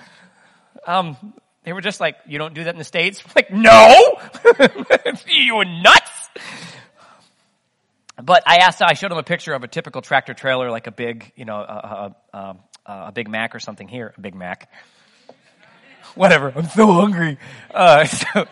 Um, 0.86 1.34
they 1.64 1.72
were 1.72 1.80
just 1.80 2.01
like, 2.01 2.16
you 2.26 2.38
don't 2.38 2.55
do 2.55 2.64
that 2.64 2.74
in 2.74 2.78
the 2.78 2.84
States? 2.84 3.22
Like, 3.36 3.53
no! 3.53 4.18
you 5.26 5.57
are 5.57 5.64
nuts? 5.64 6.11
But 8.23 8.43
I 8.47 8.59
asked, 8.59 8.83
I 8.83 8.95
showed 8.95 9.12
him 9.12 9.18
a 9.18 9.23
picture 9.23 9.53
of 9.53 9.62
a 9.62 9.68
typical 9.68 10.03
tractor 10.03 10.35
trailer, 10.35 10.71
like 10.71 10.87
a 10.87 10.93
big, 10.93 11.33
you 11.37 11.45
know, 11.45 11.57
a, 11.57 12.14
a, 12.33 12.37
a, 12.37 12.57
a 13.09 13.12
Big 13.12 13.29
Mac 13.29 13.55
or 13.55 13.61
something 13.61 13.89
here. 13.89 14.14
A 14.16 14.21
Big 14.21 14.35
Mac. 14.35 14.71
Whatever. 16.14 16.53
I'm 16.55 16.68
so 16.68 16.93
hungry. 16.93 17.39
Uh, 17.73 18.05
so, 18.07 18.47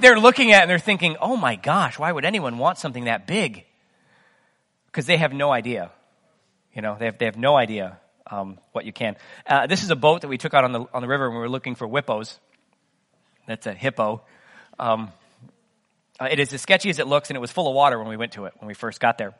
they're 0.00 0.18
looking 0.18 0.52
at 0.52 0.62
and 0.62 0.70
they're 0.70 0.78
thinking, 0.78 1.16
oh 1.20 1.36
my 1.36 1.56
gosh, 1.56 1.98
why 1.98 2.10
would 2.10 2.24
anyone 2.24 2.58
want 2.58 2.78
something 2.78 3.04
that 3.04 3.26
big? 3.26 3.64
Because 4.86 5.06
they 5.06 5.16
have 5.16 5.32
no 5.32 5.52
idea. 5.52 5.90
You 6.74 6.82
know, 6.82 6.96
they 6.98 7.06
have, 7.06 7.18
they 7.18 7.26
have 7.26 7.36
no 7.36 7.56
idea 7.56 7.98
um, 8.26 8.58
what 8.72 8.84
you 8.84 8.92
can. 8.92 9.16
Uh, 9.46 9.66
this 9.66 9.82
is 9.82 9.90
a 9.90 9.96
boat 9.96 10.22
that 10.22 10.28
we 10.28 10.38
took 10.38 10.54
out 10.54 10.64
on 10.64 10.72
the, 10.72 10.84
on 10.92 11.02
the 11.02 11.08
river 11.08 11.26
and 11.26 11.34
we 11.34 11.40
were 11.40 11.48
looking 11.48 11.74
for 11.74 11.88
whippos. 11.88 12.38
That's 13.46 13.66
a 13.66 13.74
hippo. 13.74 14.22
Um, 14.78 15.12
Uh, 16.20 16.28
it 16.30 16.40
is 16.40 16.52
as 16.52 16.60
sketchy 16.60 16.90
as 16.90 16.98
it 16.98 17.06
looks, 17.06 17.30
and 17.30 17.36
it 17.36 17.40
was 17.40 17.50
full 17.50 17.68
of 17.68 17.74
water 17.74 17.98
when 17.98 18.08
we 18.08 18.16
went 18.16 18.32
to 18.32 18.46
it 18.46 18.54
when 18.58 18.66
we 18.66 18.74
first 18.74 19.00
got 19.00 19.18
there. 19.18 19.34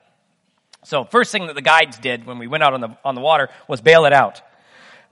So 0.85 1.05
first 1.05 1.33
thing 1.33 1.47
that 1.49 1.55
the 1.55 1.62
guides 1.62 1.99
did 1.99 2.24
when 2.24 2.39
we 2.39 2.47
went 2.47 2.62
out 2.62 2.74
on 2.74 2.81
the 2.81 2.97
on 3.05 3.14
the 3.14 3.20
water 3.20 3.49
was 3.66 3.81
bail 3.81 4.05
it 4.05 4.12
out. 4.12 4.41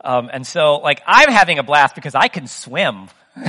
Um, 0.01 0.31
and 0.33 0.47
so, 0.47 0.77
like, 0.77 1.03
I'm 1.07 1.31
having 1.31 1.59
a 1.59 1.63
blast 1.63 1.95
because 1.95 2.15
I 2.15 2.29
can 2.29 2.47
swim. 2.47 3.09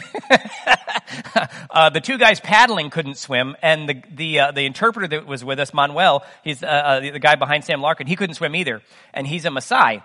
uh, 1.69 1.89
the 1.91 2.01
two 2.01 2.17
guys 2.17 2.39
paddling 2.39 2.89
couldn't 2.89 3.17
swim, 3.17 3.55
and 3.61 3.87
the 3.87 4.03
the 4.11 4.39
uh, 4.39 4.51
the 4.51 4.65
interpreter 4.65 5.07
that 5.07 5.27
was 5.27 5.45
with 5.45 5.59
us, 5.59 5.73
Manuel, 5.73 6.25
he's 6.43 6.63
uh, 6.63 6.67
uh 6.67 6.99
the, 6.99 7.11
the, 7.11 7.19
guy 7.19 7.35
behind 7.35 7.63
Sam 7.63 7.81
Larkin. 7.81 8.07
He 8.07 8.15
couldn't 8.15 8.35
swim 8.35 8.55
either, 8.55 8.81
and 9.13 9.25
he's 9.25 9.45
a 9.45 9.49
Maasai. 9.49 10.03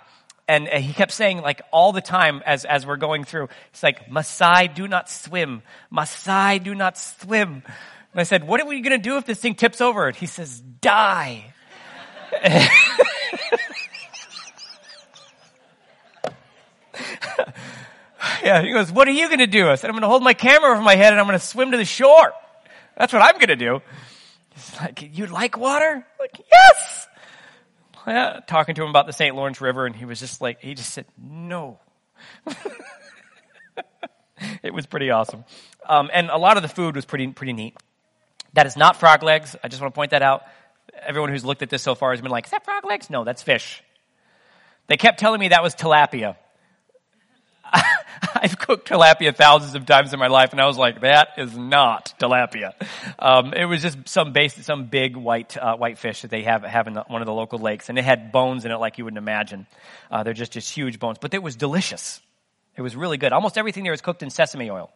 And 0.48 0.68
uh, 0.68 0.78
he 0.78 0.92
kept 0.92 1.12
saying, 1.12 1.40
like, 1.40 1.62
all 1.72 1.92
the 1.92 2.00
time 2.00 2.42
as, 2.44 2.64
as 2.64 2.84
we're 2.84 2.96
going 2.96 3.24
through, 3.24 3.48
it's 3.70 3.82
like, 3.82 4.08
Maasai, 4.10 4.74
do 4.74 4.88
not 4.88 5.08
swim. 5.08 5.62
Maasai, 5.92 6.62
do 6.62 6.74
not 6.74 6.98
swim. 6.98 7.62
And 8.12 8.20
I 8.20 8.24
said, 8.24 8.46
what 8.46 8.60
are 8.60 8.66
we 8.66 8.80
going 8.80 8.96
to 8.96 9.02
do 9.02 9.16
if 9.16 9.24
this 9.24 9.40
thing 9.40 9.54
tips 9.54 9.80
over? 9.80 10.06
And 10.06 10.14
he 10.14 10.26
says, 10.26 10.60
die. 10.60 11.54
yeah, 18.44 18.62
he 18.62 18.70
goes, 18.72 18.92
what 18.92 19.08
are 19.08 19.12
you 19.12 19.28
going 19.28 19.38
to 19.38 19.46
do? 19.46 19.68
I 19.68 19.76
said, 19.76 19.88
I'm 19.88 19.94
going 19.94 20.02
to 20.02 20.08
hold 20.08 20.22
my 20.22 20.34
camera 20.34 20.72
over 20.72 20.82
my 20.82 20.94
head 20.94 21.12
and 21.12 21.20
I'm 21.20 21.26
going 21.26 21.38
to 21.38 21.44
swim 21.44 21.70
to 21.70 21.78
the 21.78 21.86
shore. 21.86 22.32
That's 22.98 23.12
what 23.14 23.22
I'm 23.22 23.36
going 23.36 23.48
to 23.48 23.56
do. 23.56 23.80
He's 24.54 24.76
like, 24.78 25.16
you 25.16 25.26
like 25.26 25.56
water? 25.56 25.94
I'm 25.94 26.04
like, 26.18 26.38
yes. 26.50 27.08
Yeah, 28.06 28.40
talking 28.46 28.74
to 28.74 28.82
him 28.82 28.90
about 28.90 29.06
the 29.06 29.12
St. 29.12 29.34
Lawrence 29.34 29.60
River 29.62 29.86
and 29.86 29.96
he 29.96 30.04
was 30.04 30.20
just 30.20 30.42
like, 30.42 30.60
he 30.60 30.74
just 30.74 30.92
said, 30.92 31.06
no. 31.16 31.78
it 34.62 34.74
was 34.74 34.84
pretty 34.84 35.10
awesome. 35.10 35.44
Um, 35.88 36.10
and 36.12 36.28
a 36.28 36.36
lot 36.36 36.58
of 36.58 36.62
the 36.62 36.68
food 36.68 36.94
was 36.94 37.06
pretty, 37.06 37.28
pretty 37.28 37.54
neat. 37.54 37.76
That 38.54 38.66
is 38.66 38.76
not 38.76 38.96
frog 38.96 39.22
legs. 39.22 39.56
I 39.62 39.68
just 39.68 39.80
want 39.80 39.94
to 39.94 39.98
point 39.98 40.10
that 40.10 40.22
out. 40.22 40.42
Everyone 41.06 41.30
who's 41.30 41.44
looked 41.44 41.62
at 41.62 41.70
this 41.70 41.82
so 41.82 41.94
far 41.94 42.10
has 42.12 42.20
been 42.20 42.30
like, 42.30 42.46
is 42.46 42.50
that 42.50 42.64
frog 42.64 42.84
legs? 42.84 43.08
No, 43.08 43.24
that's 43.24 43.42
fish. 43.42 43.82
They 44.88 44.96
kept 44.96 45.18
telling 45.18 45.40
me 45.40 45.48
that 45.48 45.62
was 45.62 45.74
tilapia. 45.74 46.36
I've 48.34 48.58
cooked 48.58 48.88
tilapia 48.88 49.34
thousands 49.34 49.74
of 49.74 49.86
times 49.86 50.12
in 50.12 50.18
my 50.18 50.26
life, 50.26 50.52
and 50.52 50.60
I 50.60 50.66
was 50.66 50.76
like, 50.76 51.00
"That 51.00 51.30
is 51.38 51.56
not 51.56 52.14
tilapia." 52.18 52.72
Um, 53.18 53.52
it 53.54 53.64
was 53.64 53.82
just 53.82 54.08
some 54.08 54.32
base, 54.32 54.54
some 54.64 54.86
big 54.86 55.16
white 55.16 55.56
uh, 55.56 55.76
white 55.76 55.98
fish 55.98 56.22
that 56.22 56.30
they 56.30 56.42
have 56.42 56.62
have 56.62 56.86
in 56.86 56.94
the, 56.94 57.02
one 57.02 57.22
of 57.22 57.26
the 57.26 57.32
local 57.32 57.58
lakes, 57.58 57.88
and 57.88 57.98
it 57.98 58.04
had 58.04 58.32
bones 58.32 58.64
in 58.64 58.70
it 58.70 58.76
like 58.76 58.98
you 58.98 59.04
wouldn't 59.04 59.18
imagine. 59.18 59.66
Uh, 60.10 60.22
they're 60.22 60.34
just 60.34 60.52
just 60.52 60.72
huge 60.74 60.98
bones, 60.98 61.18
but 61.20 61.32
it 61.34 61.42
was 61.42 61.56
delicious. 61.56 62.20
It 62.76 62.82
was 62.82 62.96
really 62.96 63.16
good. 63.16 63.32
Almost 63.32 63.58
everything 63.58 63.84
there 63.84 63.92
was 63.92 64.00
cooked 64.00 64.22
in 64.22 64.30
sesame 64.30 64.70
oil, 64.70 64.90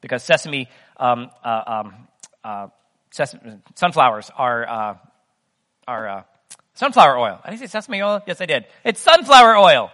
because 0.00 0.22
sesame, 0.22 0.68
um, 0.96 1.30
uh, 1.42 1.62
um, 1.66 1.94
uh, 2.42 2.68
sesame 3.14 3.58
sunflowers 3.76 4.30
are 4.36 4.68
uh, 4.68 4.94
are 5.86 6.08
uh, 6.08 6.22
sunflower 6.74 7.16
oil. 7.16 7.40
I 7.44 7.50
did 7.50 7.56
I 7.56 7.60
say 7.60 7.66
sesame 7.68 8.02
oil? 8.02 8.20
Yes, 8.26 8.40
I 8.40 8.46
did. 8.46 8.66
It's 8.82 9.00
sunflower 9.00 9.56
oil. 9.56 9.92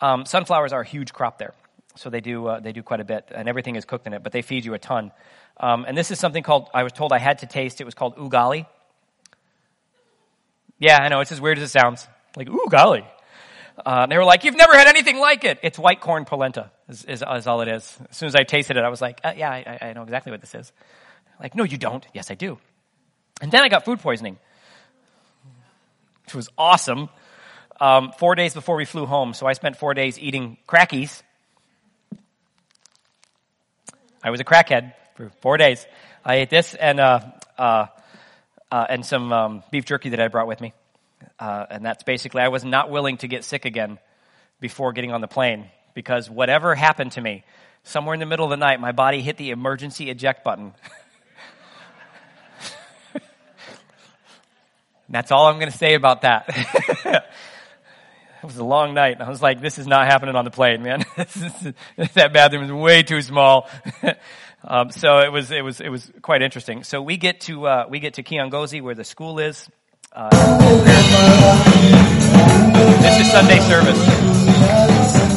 Um, 0.00 0.24
sunflowers 0.24 0.72
are 0.72 0.82
a 0.82 0.86
huge 0.86 1.12
crop 1.12 1.38
there, 1.38 1.54
so 1.96 2.08
they 2.08 2.20
do 2.20 2.46
uh, 2.46 2.60
they 2.60 2.72
do 2.72 2.84
quite 2.84 3.00
a 3.00 3.04
bit, 3.04 3.30
and 3.34 3.48
everything 3.48 3.74
is 3.74 3.84
cooked 3.84 4.06
in 4.06 4.12
it. 4.12 4.22
But 4.22 4.30
they 4.30 4.42
feed 4.42 4.64
you 4.64 4.74
a 4.74 4.78
ton. 4.78 5.10
Um, 5.58 5.84
and 5.86 5.98
this 5.98 6.12
is 6.12 6.20
something 6.20 6.44
called 6.44 6.68
I 6.72 6.84
was 6.84 6.92
told 6.92 7.12
I 7.12 7.18
had 7.18 7.38
to 7.38 7.46
taste. 7.46 7.80
It 7.80 7.84
was 7.84 7.94
called 7.94 8.16
ugali. 8.16 8.66
Yeah, 10.78 10.98
I 10.98 11.08
know 11.08 11.20
it's 11.20 11.32
as 11.32 11.40
weird 11.40 11.58
as 11.58 11.64
it 11.64 11.72
sounds. 11.72 12.06
Like 12.36 12.48
ugali. 12.48 13.04
Uh, 13.84 14.06
they 14.06 14.16
were 14.18 14.24
like, 14.24 14.44
"You've 14.44 14.56
never 14.56 14.74
had 14.74 14.86
anything 14.86 15.18
like 15.18 15.42
it." 15.44 15.58
It's 15.62 15.78
white 15.78 16.00
corn 16.00 16.26
polenta, 16.26 16.70
is, 16.88 17.04
is, 17.04 17.24
is 17.28 17.46
all 17.48 17.60
it 17.62 17.68
is. 17.68 17.98
As 18.10 18.16
soon 18.16 18.28
as 18.28 18.36
I 18.36 18.44
tasted 18.44 18.76
it, 18.76 18.84
I 18.84 18.88
was 18.88 19.00
like, 19.00 19.20
uh, 19.24 19.32
"Yeah, 19.36 19.50
I, 19.50 19.78
I 19.80 19.92
know 19.94 20.02
exactly 20.02 20.30
what 20.30 20.40
this 20.40 20.54
is." 20.54 20.72
Like, 21.42 21.56
no, 21.56 21.64
you 21.64 21.76
don't. 21.76 22.06
Yes, 22.14 22.30
I 22.30 22.34
do. 22.34 22.58
And 23.40 23.50
then 23.50 23.62
I 23.62 23.68
got 23.68 23.84
food 23.84 23.98
poisoning, 23.98 24.38
which 26.24 26.34
was 26.34 26.48
awesome 26.56 27.08
um, 27.80 28.12
four 28.16 28.36
days 28.36 28.54
before 28.54 28.76
we 28.76 28.84
flew 28.84 29.06
home. 29.06 29.34
So 29.34 29.46
I 29.46 29.54
spent 29.54 29.76
four 29.76 29.92
days 29.92 30.18
eating 30.20 30.56
crackies. 30.68 31.20
I 34.22 34.30
was 34.30 34.38
a 34.38 34.44
crackhead 34.44 34.94
for 35.16 35.30
four 35.40 35.56
days. 35.56 35.84
I 36.24 36.36
ate 36.36 36.50
this 36.50 36.74
and 36.74 37.00
uh, 37.00 37.20
uh, 37.58 37.86
uh, 38.70 38.86
and 38.88 39.04
some 39.04 39.32
um, 39.32 39.64
beef 39.72 39.84
jerky 39.84 40.10
that 40.10 40.20
I 40.20 40.28
brought 40.28 40.46
with 40.46 40.60
me, 40.60 40.72
uh, 41.40 41.66
and 41.68 41.84
that's 41.84 42.04
basically 42.04 42.42
I 42.42 42.48
was 42.48 42.64
not 42.64 42.88
willing 42.88 43.16
to 43.18 43.26
get 43.26 43.42
sick 43.42 43.64
again 43.64 43.98
before 44.60 44.92
getting 44.92 45.12
on 45.12 45.20
the 45.20 45.26
plane 45.26 45.66
because 45.94 46.30
whatever 46.30 46.76
happened 46.76 47.12
to 47.12 47.20
me, 47.20 47.42
somewhere 47.82 48.14
in 48.14 48.20
the 48.20 48.26
middle 48.26 48.44
of 48.44 48.50
the 48.50 48.56
night, 48.56 48.80
my 48.80 48.92
body 48.92 49.20
hit 49.20 49.36
the 49.36 49.50
emergency 49.50 50.08
eject 50.08 50.44
button. 50.44 50.72
that's 55.12 55.30
all 55.30 55.46
I'm 55.46 55.60
going 55.60 55.70
to 55.70 55.78
say 55.78 55.94
about 55.94 56.22
that. 56.22 57.26
It 58.42 58.46
was 58.46 58.56
a 58.56 58.64
long 58.64 58.92
night. 58.92 59.20
I 59.20 59.28
was 59.28 59.40
like, 59.40 59.60
this 59.60 59.78
is 59.78 59.86
not 59.86 60.06
happening 60.06 60.34
on 60.34 60.44
the 60.44 60.50
plane, 60.50 60.82
man. 60.82 61.04
that 62.14 62.32
bathroom 62.32 62.64
is 62.64 62.72
way 62.72 63.04
too 63.04 63.22
small. 63.22 63.68
um, 64.64 64.90
so 64.90 65.20
it 65.20 65.30
was, 65.30 65.52
it 65.52 65.62
was, 65.62 65.80
it 65.80 65.90
was 65.90 66.10
quite 66.22 66.42
interesting. 66.42 66.82
So 66.82 67.00
we 67.00 67.18
get 67.18 67.42
to, 67.42 67.68
uh, 67.68 67.86
we 67.88 68.00
get 68.00 68.14
to 68.14 68.24
Kiongozi 68.24 68.82
where 68.82 68.96
the 68.96 69.04
school 69.04 69.38
is. 69.38 69.68
Uh, 70.12 70.28
this 73.00 73.20
is 73.20 73.30
Sunday 73.30 73.60
service. 73.60 75.31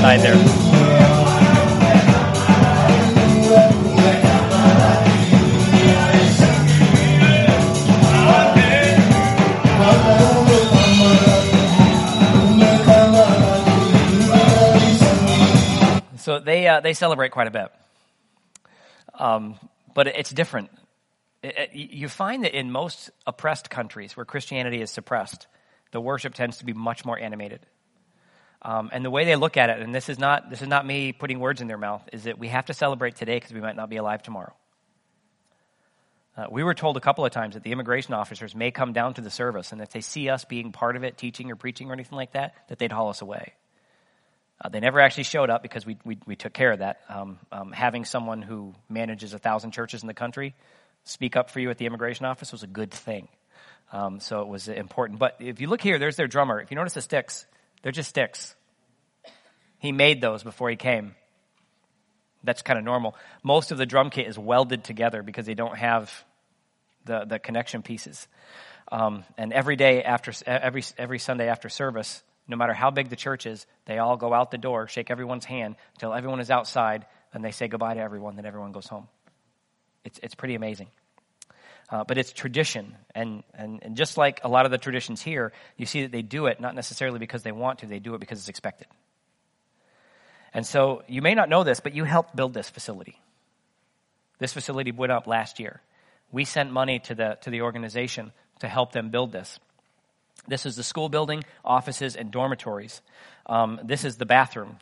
There. 0.00 0.34
So 16.16 16.38
they 16.38 16.68
uh, 16.68 16.80
they 16.80 16.92
celebrate 16.94 17.30
quite 17.32 17.48
a 17.48 17.50
bit, 17.50 17.72
um, 19.14 19.56
but 19.94 20.06
it's 20.06 20.30
different. 20.30 20.70
It, 21.42 21.54
it, 21.58 21.74
you 21.74 22.08
find 22.08 22.44
that 22.44 22.56
in 22.56 22.70
most 22.70 23.10
oppressed 23.26 23.68
countries 23.68 24.16
where 24.16 24.24
Christianity 24.24 24.80
is 24.80 24.90
suppressed, 24.90 25.48
the 25.90 26.00
worship 26.00 26.34
tends 26.34 26.58
to 26.58 26.64
be 26.64 26.72
much 26.72 27.04
more 27.04 27.18
animated. 27.18 27.66
Um, 28.60 28.90
and 28.92 29.04
the 29.04 29.10
way 29.10 29.24
they 29.24 29.36
look 29.36 29.56
at 29.56 29.70
it, 29.70 29.80
and 29.80 29.94
this 29.94 30.08
is 30.08 30.18
not 30.18 30.50
this 30.50 30.62
is 30.62 30.68
not 30.68 30.84
me 30.84 31.12
putting 31.12 31.38
words 31.38 31.60
in 31.60 31.68
their 31.68 31.78
mouth, 31.78 32.02
is 32.12 32.24
that 32.24 32.38
we 32.38 32.48
have 32.48 32.66
to 32.66 32.74
celebrate 32.74 33.14
today 33.16 33.36
because 33.36 33.52
we 33.52 33.60
might 33.60 33.76
not 33.76 33.88
be 33.88 33.96
alive 33.96 34.22
tomorrow. 34.22 34.54
Uh, 36.36 36.46
we 36.50 36.62
were 36.62 36.74
told 36.74 36.96
a 36.96 37.00
couple 37.00 37.24
of 37.24 37.32
times 37.32 37.54
that 37.54 37.64
the 37.64 37.72
immigration 37.72 38.14
officers 38.14 38.54
may 38.54 38.70
come 38.70 38.92
down 38.92 39.14
to 39.14 39.20
the 39.20 39.30
service, 39.30 39.72
and 39.72 39.80
if 39.80 39.90
they 39.90 40.00
see 40.00 40.28
us 40.28 40.44
being 40.44 40.70
part 40.72 40.96
of 40.96 41.02
it, 41.02 41.16
teaching 41.16 41.50
or 41.50 41.56
preaching 41.56 41.90
or 41.90 41.92
anything 41.92 42.16
like 42.16 42.32
that, 42.32 42.54
that 42.68 42.78
they'd 42.78 42.92
haul 42.92 43.08
us 43.08 43.22
away. 43.22 43.54
Uh, 44.60 44.68
they 44.68 44.80
never 44.80 45.00
actually 45.00 45.24
showed 45.24 45.50
up 45.50 45.62
because 45.62 45.86
we, 45.86 45.96
we, 46.04 46.18
we 46.26 46.36
took 46.36 46.52
care 46.52 46.72
of 46.72 46.80
that. 46.80 47.00
Um, 47.08 47.38
um, 47.52 47.72
having 47.72 48.04
someone 48.04 48.42
who 48.42 48.74
manages 48.88 49.34
a 49.34 49.38
thousand 49.38 49.70
churches 49.70 50.02
in 50.02 50.08
the 50.08 50.14
country 50.14 50.54
speak 51.04 51.36
up 51.36 51.50
for 51.50 51.60
you 51.60 51.70
at 51.70 51.78
the 51.78 51.86
immigration 51.86 52.26
office 52.26 52.50
was 52.50 52.64
a 52.64 52.68
good 52.68 52.90
thing. 52.90 53.28
Um, 53.92 54.20
so 54.20 54.42
it 54.42 54.48
was 54.48 54.68
important. 54.68 55.18
But 55.18 55.36
if 55.38 55.60
you 55.60 55.68
look 55.68 55.80
here, 55.80 55.98
there's 55.98 56.16
their 56.16 56.26
drummer. 56.26 56.60
If 56.60 56.70
you 56.70 56.76
notice 56.76 56.92
the 56.92 57.02
sticks, 57.02 57.46
they're 57.82 57.92
just 57.92 58.10
sticks. 58.10 58.54
He 59.78 59.92
made 59.92 60.20
those 60.20 60.42
before 60.42 60.70
he 60.70 60.76
came. 60.76 61.14
That's 62.44 62.62
kind 62.62 62.78
of 62.78 62.84
normal. 62.84 63.16
Most 63.42 63.72
of 63.72 63.78
the 63.78 63.86
drum 63.86 64.10
kit 64.10 64.26
is 64.26 64.38
welded 64.38 64.84
together 64.84 65.22
because 65.22 65.46
they 65.46 65.54
don't 65.54 65.76
have 65.76 66.12
the, 67.04 67.24
the 67.24 67.38
connection 67.38 67.82
pieces. 67.82 68.28
Um, 68.90 69.24
and 69.36 69.52
every 69.52 69.76
day 69.76 70.02
after, 70.02 70.32
every, 70.46 70.82
every 70.96 71.18
Sunday 71.18 71.48
after 71.48 71.68
service, 71.68 72.22
no 72.46 72.56
matter 72.56 72.72
how 72.72 72.90
big 72.90 73.10
the 73.10 73.16
church 73.16 73.44
is, 73.46 73.66
they 73.86 73.98
all 73.98 74.16
go 74.16 74.32
out 74.32 74.50
the 74.50 74.58
door, 74.58 74.88
shake 74.88 75.10
everyone's 75.10 75.44
hand 75.44 75.76
until 75.94 76.14
everyone 76.14 76.40
is 76.40 76.50
outside, 76.50 77.06
and 77.34 77.44
they 77.44 77.50
say 77.50 77.68
goodbye 77.68 77.94
to 77.94 78.00
everyone, 78.00 78.36
then 78.36 78.46
everyone 78.46 78.72
goes 78.72 78.86
home. 78.86 79.08
It's, 80.04 80.18
it's 80.22 80.34
pretty 80.34 80.54
amazing. 80.54 80.88
Uh, 81.90 82.04
but 82.04 82.18
it's 82.18 82.32
tradition. 82.32 82.94
And, 83.14 83.42
and, 83.54 83.82
and 83.82 83.96
just 83.96 84.18
like 84.18 84.40
a 84.44 84.48
lot 84.48 84.66
of 84.66 84.70
the 84.70 84.78
traditions 84.78 85.22
here, 85.22 85.52
you 85.76 85.86
see 85.86 86.02
that 86.02 86.12
they 86.12 86.22
do 86.22 86.46
it 86.46 86.60
not 86.60 86.74
necessarily 86.74 87.18
because 87.18 87.42
they 87.42 87.52
want 87.52 87.78
to, 87.78 87.86
they 87.86 87.98
do 87.98 88.14
it 88.14 88.20
because 88.20 88.38
it's 88.38 88.48
expected. 88.48 88.86
And 90.52 90.66
so 90.66 91.02
you 91.08 91.22
may 91.22 91.34
not 91.34 91.48
know 91.48 91.64
this, 91.64 91.80
but 91.80 91.94
you 91.94 92.04
helped 92.04 92.36
build 92.36 92.52
this 92.52 92.68
facility. 92.68 93.20
This 94.38 94.52
facility 94.52 94.92
went 94.92 95.12
up 95.12 95.26
last 95.26 95.60
year. 95.60 95.80
We 96.30 96.44
sent 96.44 96.70
money 96.70 96.98
to 97.00 97.14
the, 97.14 97.38
to 97.42 97.50
the 97.50 97.62
organization 97.62 98.32
to 98.60 98.68
help 98.68 98.92
them 98.92 99.10
build 99.10 99.32
this. 99.32 99.58
This 100.46 100.66
is 100.66 100.76
the 100.76 100.82
school 100.82 101.08
building, 101.08 101.44
offices, 101.64 102.16
and 102.16 102.30
dormitories. 102.30 103.00
Um, 103.46 103.80
this 103.84 104.04
is 104.04 104.16
the 104.16 104.26
bathroom. 104.26 104.76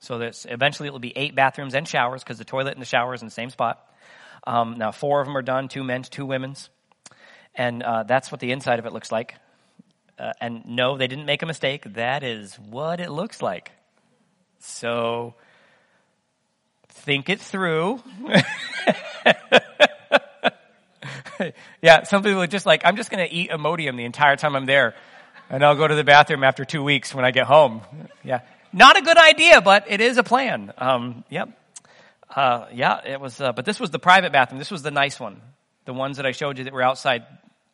So 0.00 0.18
that 0.18 0.44
eventually 0.48 0.88
it 0.88 0.92
will 0.92 0.98
be 0.98 1.16
eight 1.16 1.34
bathrooms 1.34 1.74
and 1.74 1.86
showers 1.88 2.22
because 2.22 2.38
the 2.38 2.44
toilet 2.44 2.72
and 2.74 2.82
the 2.82 2.86
shower 2.86 3.14
is 3.14 3.22
in 3.22 3.26
the 3.26 3.32
same 3.32 3.50
spot. 3.50 3.86
Um, 4.46 4.76
now 4.78 4.92
four 4.92 5.20
of 5.20 5.26
them 5.26 5.36
are 5.36 5.42
done, 5.42 5.68
two 5.68 5.84
men's, 5.84 6.08
two 6.08 6.26
women's. 6.26 6.70
And 7.54 7.82
uh, 7.82 8.02
that's 8.02 8.32
what 8.32 8.40
the 8.40 8.52
inside 8.52 8.78
of 8.78 8.86
it 8.86 8.92
looks 8.92 9.12
like. 9.12 9.36
Uh, 10.18 10.32
and 10.40 10.64
no, 10.66 10.96
they 10.96 11.06
didn't 11.06 11.26
make 11.26 11.42
a 11.42 11.46
mistake. 11.46 11.84
That 11.94 12.22
is 12.22 12.54
what 12.56 13.00
it 13.00 13.10
looks 13.10 13.42
like. 13.42 13.72
So 14.58 15.34
think 16.88 17.28
it 17.28 17.40
through. 17.40 18.02
yeah, 21.82 22.04
some 22.04 22.22
people 22.22 22.42
are 22.42 22.46
just 22.46 22.66
like, 22.66 22.82
I'm 22.84 22.96
just 22.96 23.10
going 23.10 23.26
to 23.26 23.34
eat 23.34 23.50
Imodium 23.50 23.96
the 23.96 24.04
entire 24.04 24.36
time 24.36 24.54
I'm 24.56 24.66
there. 24.66 24.94
And 25.50 25.64
I'll 25.64 25.74
go 25.74 25.86
to 25.86 25.94
the 25.94 26.04
bathroom 26.04 26.42
after 26.42 26.64
two 26.64 26.82
weeks 26.82 27.14
when 27.14 27.24
I 27.24 27.30
get 27.30 27.46
home. 27.46 27.82
Yeah. 28.22 28.40
Not 28.72 28.96
a 28.96 29.02
good 29.02 29.18
idea, 29.18 29.60
but 29.60 29.84
it 29.88 30.00
is 30.00 30.16
a 30.16 30.22
plan. 30.22 30.72
Um, 30.78 31.24
yep. 31.28 31.50
Uh, 32.28 32.66
yeah, 32.72 33.00
it 33.04 33.20
was, 33.20 33.40
uh, 33.40 33.52
but 33.52 33.64
this 33.64 33.78
was 33.78 33.90
the 33.90 33.98
private 33.98 34.32
bathroom. 34.32 34.58
This 34.58 34.70
was 34.70 34.82
the 34.82 34.90
nice 34.90 35.20
one. 35.20 35.40
The 35.84 35.92
ones 35.92 36.16
that 36.16 36.26
I 36.26 36.32
showed 36.32 36.58
you 36.58 36.64
that 36.64 36.72
were 36.72 36.82
outside, 36.82 37.24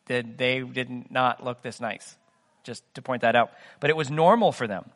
did, 0.05 0.37
they 0.37 0.59
did 0.59 1.11
not 1.11 1.43
look 1.43 1.61
this 1.61 1.79
nice. 1.79 2.17
Just 2.63 2.83
to 2.95 3.01
point 3.01 3.21
that 3.21 3.35
out. 3.35 3.51
But 3.79 3.89
it 3.89 3.95
was 3.95 4.11
normal 4.11 4.51
for 4.51 4.67
them. 4.67 4.89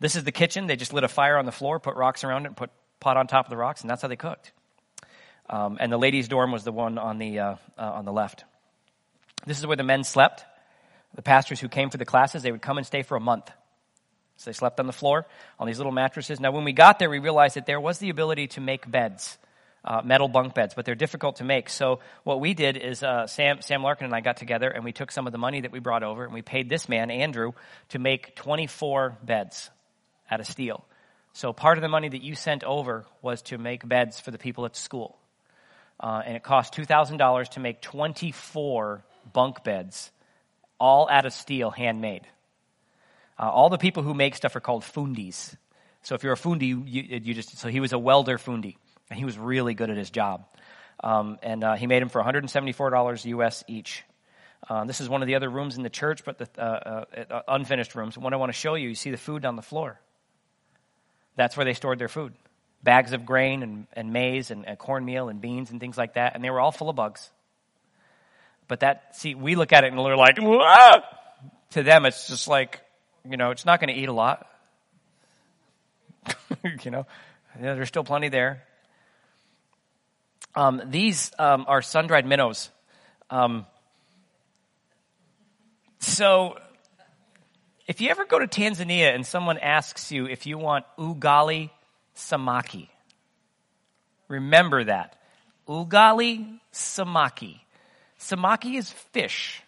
This 0.00 0.16
is 0.16 0.24
the 0.24 0.32
kitchen. 0.32 0.66
They 0.66 0.76
just 0.76 0.92
lit 0.92 1.04
a 1.04 1.08
fire 1.08 1.36
on 1.36 1.44
the 1.44 1.52
floor, 1.52 1.78
put 1.78 1.96
rocks 1.96 2.24
around 2.24 2.44
it, 2.44 2.48
and 2.48 2.56
put 2.56 2.70
pot 3.00 3.16
on 3.16 3.26
top 3.26 3.46
of 3.46 3.50
the 3.50 3.56
rocks, 3.56 3.82
and 3.82 3.90
that's 3.90 4.02
how 4.02 4.08
they 4.08 4.16
cooked. 4.16 4.52
Um, 5.50 5.78
and 5.80 5.90
the 5.92 5.98
ladies' 5.98 6.28
dorm 6.28 6.52
was 6.52 6.64
the 6.64 6.72
one 6.72 6.98
on 6.98 7.18
the, 7.18 7.38
uh, 7.38 7.56
uh, 7.78 7.82
on 7.82 8.04
the 8.04 8.12
left. 8.12 8.44
This 9.46 9.58
is 9.58 9.66
where 9.66 9.76
the 9.76 9.84
men 9.84 10.04
slept. 10.04 10.44
The 11.14 11.22
pastors 11.22 11.60
who 11.60 11.68
came 11.68 11.90
for 11.90 11.96
the 11.96 12.04
classes, 12.04 12.42
they 12.42 12.52
would 12.52 12.62
come 12.62 12.78
and 12.78 12.86
stay 12.86 13.02
for 13.02 13.16
a 13.16 13.20
month. 13.20 13.50
So 14.38 14.50
they 14.50 14.54
slept 14.54 14.78
on 14.78 14.86
the 14.86 14.92
floor 14.92 15.26
on 15.58 15.66
these 15.66 15.78
little 15.78 15.92
mattresses. 15.92 16.38
Now, 16.38 16.52
when 16.52 16.62
we 16.62 16.72
got 16.72 17.00
there, 17.00 17.10
we 17.10 17.18
realized 17.18 17.56
that 17.56 17.66
there 17.66 17.80
was 17.80 17.98
the 17.98 18.08
ability 18.08 18.46
to 18.48 18.60
make 18.60 18.88
beds, 18.88 19.36
uh, 19.84 20.00
metal 20.04 20.28
bunk 20.28 20.54
beds, 20.54 20.74
but 20.74 20.84
they're 20.84 20.94
difficult 20.94 21.36
to 21.36 21.44
make. 21.44 21.68
So 21.68 21.98
what 22.22 22.40
we 22.40 22.54
did 22.54 22.76
is 22.76 23.02
uh, 23.02 23.26
Sam, 23.26 23.60
Sam 23.62 23.82
Larkin 23.82 24.04
and 24.04 24.14
I 24.14 24.20
got 24.20 24.36
together 24.36 24.68
and 24.70 24.84
we 24.84 24.92
took 24.92 25.10
some 25.10 25.26
of 25.26 25.32
the 25.32 25.38
money 25.38 25.62
that 25.62 25.72
we 25.72 25.80
brought 25.80 26.04
over 26.04 26.24
and 26.24 26.32
we 26.32 26.42
paid 26.42 26.68
this 26.68 26.88
man, 26.88 27.10
Andrew, 27.10 27.52
to 27.88 27.98
make 27.98 28.36
24 28.36 29.18
beds 29.24 29.70
out 30.30 30.38
of 30.38 30.46
steel. 30.46 30.84
So 31.32 31.52
part 31.52 31.76
of 31.76 31.82
the 31.82 31.88
money 31.88 32.08
that 32.08 32.22
you 32.22 32.36
sent 32.36 32.62
over 32.62 33.06
was 33.20 33.42
to 33.42 33.58
make 33.58 33.86
beds 33.86 34.20
for 34.20 34.30
the 34.30 34.38
people 34.38 34.66
at 34.66 34.76
school. 34.76 35.18
Uh, 35.98 36.22
and 36.24 36.36
it 36.36 36.44
cost 36.44 36.74
$2,000 36.74 37.48
to 37.48 37.60
make 37.60 37.82
24 37.82 39.02
bunk 39.32 39.64
beds, 39.64 40.12
all 40.78 41.08
out 41.10 41.26
of 41.26 41.32
steel, 41.32 41.70
handmade. 41.70 42.24
Uh, 43.38 43.48
all 43.48 43.68
the 43.68 43.78
people 43.78 44.02
who 44.02 44.14
make 44.14 44.34
stuff 44.34 44.56
are 44.56 44.60
called 44.60 44.82
fundis. 44.82 45.54
So 46.02 46.14
if 46.14 46.22
you're 46.22 46.32
a 46.32 46.36
fundi, 46.36 46.68
you, 46.68 46.82
you, 46.86 47.34
just, 47.34 47.58
so 47.58 47.68
he 47.68 47.80
was 47.80 47.92
a 47.92 47.98
welder 47.98 48.38
fundi, 48.38 48.76
and 49.10 49.18
he 49.18 49.24
was 49.24 49.38
really 49.38 49.74
good 49.74 49.90
at 49.90 49.96
his 49.96 50.10
job. 50.10 50.46
Um, 51.02 51.38
and 51.42 51.62
uh, 51.62 51.74
he 51.74 51.86
made 51.86 52.02
them 52.02 52.08
for 52.08 52.22
$174 52.22 53.24
US 53.24 53.64
each. 53.68 54.02
Uh, 54.68 54.84
this 54.84 55.00
is 55.00 55.08
one 55.08 55.22
of 55.22 55.28
the 55.28 55.36
other 55.36 55.48
rooms 55.48 55.76
in 55.76 55.82
the 55.82 55.90
church, 55.90 56.24
but 56.24 56.38
the 56.38 56.48
uh, 56.58 57.04
uh, 57.30 57.42
unfinished 57.46 57.94
rooms. 57.94 58.18
What 58.18 58.32
I 58.32 58.36
want 58.36 58.50
to 58.50 58.58
show 58.58 58.74
you, 58.74 58.88
you 58.88 58.94
see 58.96 59.10
the 59.10 59.16
food 59.16 59.44
on 59.44 59.54
the 59.54 59.62
floor. 59.62 60.00
That's 61.36 61.56
where 61.56 61.64
they 61.64 61.74
stored 61.74 62.00
their 62.00 62.08
food 62.08 62.34
bags 62.82 63.12
of 63.12 63.26
grain 63.26 63.62
and, 63.62 63.86
and 63.92 64.12
maize 64.12 64.50
and, 64.50 64.66
and 64.66 64.78
cornmeal 64.78 65.28
and 65.28 65.40
beans 65.40 65.70
and 65.70 65.80
things 65.80 65.98
like 65.98 66.14
that, 66.14 66.34
and 66.34 66.44
they 66.44 66.50
were 66.50 66.60
all 66.60 66.72
full 66.72 66.88
of 66.88 66.96
bugs. 66.96 67.30
But 68.68 68.80
that, 68.80 69.16
see, 69.16 69.34
we 69.34 69.56
look 69.56 69.72
at 69.72 69.84
it 69.84 69.92
and 69.92 70.02
we're 70.02 70.16
like, 70.16 70.36
Wah! 70.40 71.00
to 71.70 71.82
them, 71.82 72.04
it's 72.06 72.28
just 72.28 72.48
like, 72.48 72.80
you 73.28 73.36
know, 73.36 73.50
it's 73.50 73.64
not 73.64 73.80
going 73.80 73.94
to 73.94 74.00
eat 74.00 74.08
a 74.08 74.12
lot. 74.12 74.46
you 76.84 76.90
know, 76.90 77.06
there's 77.60 77.88
still 77.88 78.04
plenty 78.04 78.28
there. 78.28 78.64
Um, 80.54 80.82
these 80.86 81.30
um, 81.38 81.64
are 81.68 81.82
sun 81.82 82.06
dried 82.06 82.26
minnows. 82.26 82.70
Um, 83.30 83.66
so 85.98 86.56
if 87.86 88.00
you 88.00 88.10
ever 88.10 88.24
go 88.24 88.38
to 88.38 88.46
Tanzania 88.46 89.14
and 89.14 89.26
someone 89.26 89.58
asks 89.58 90.10
you 90.10 90.26
if 90.26 90.46
you 90.46 90.58
want 90.58 90.84
ugali 90.98 91.70
samaki, 92.16 92.88
remember 94.28 94.84
that. 94.84 95.16
Ugali 95.68 96.58
samaki. 96.72 97.60
Samaki 98.18 98.76
is 98.76 98.90
fish. 98.90 99.62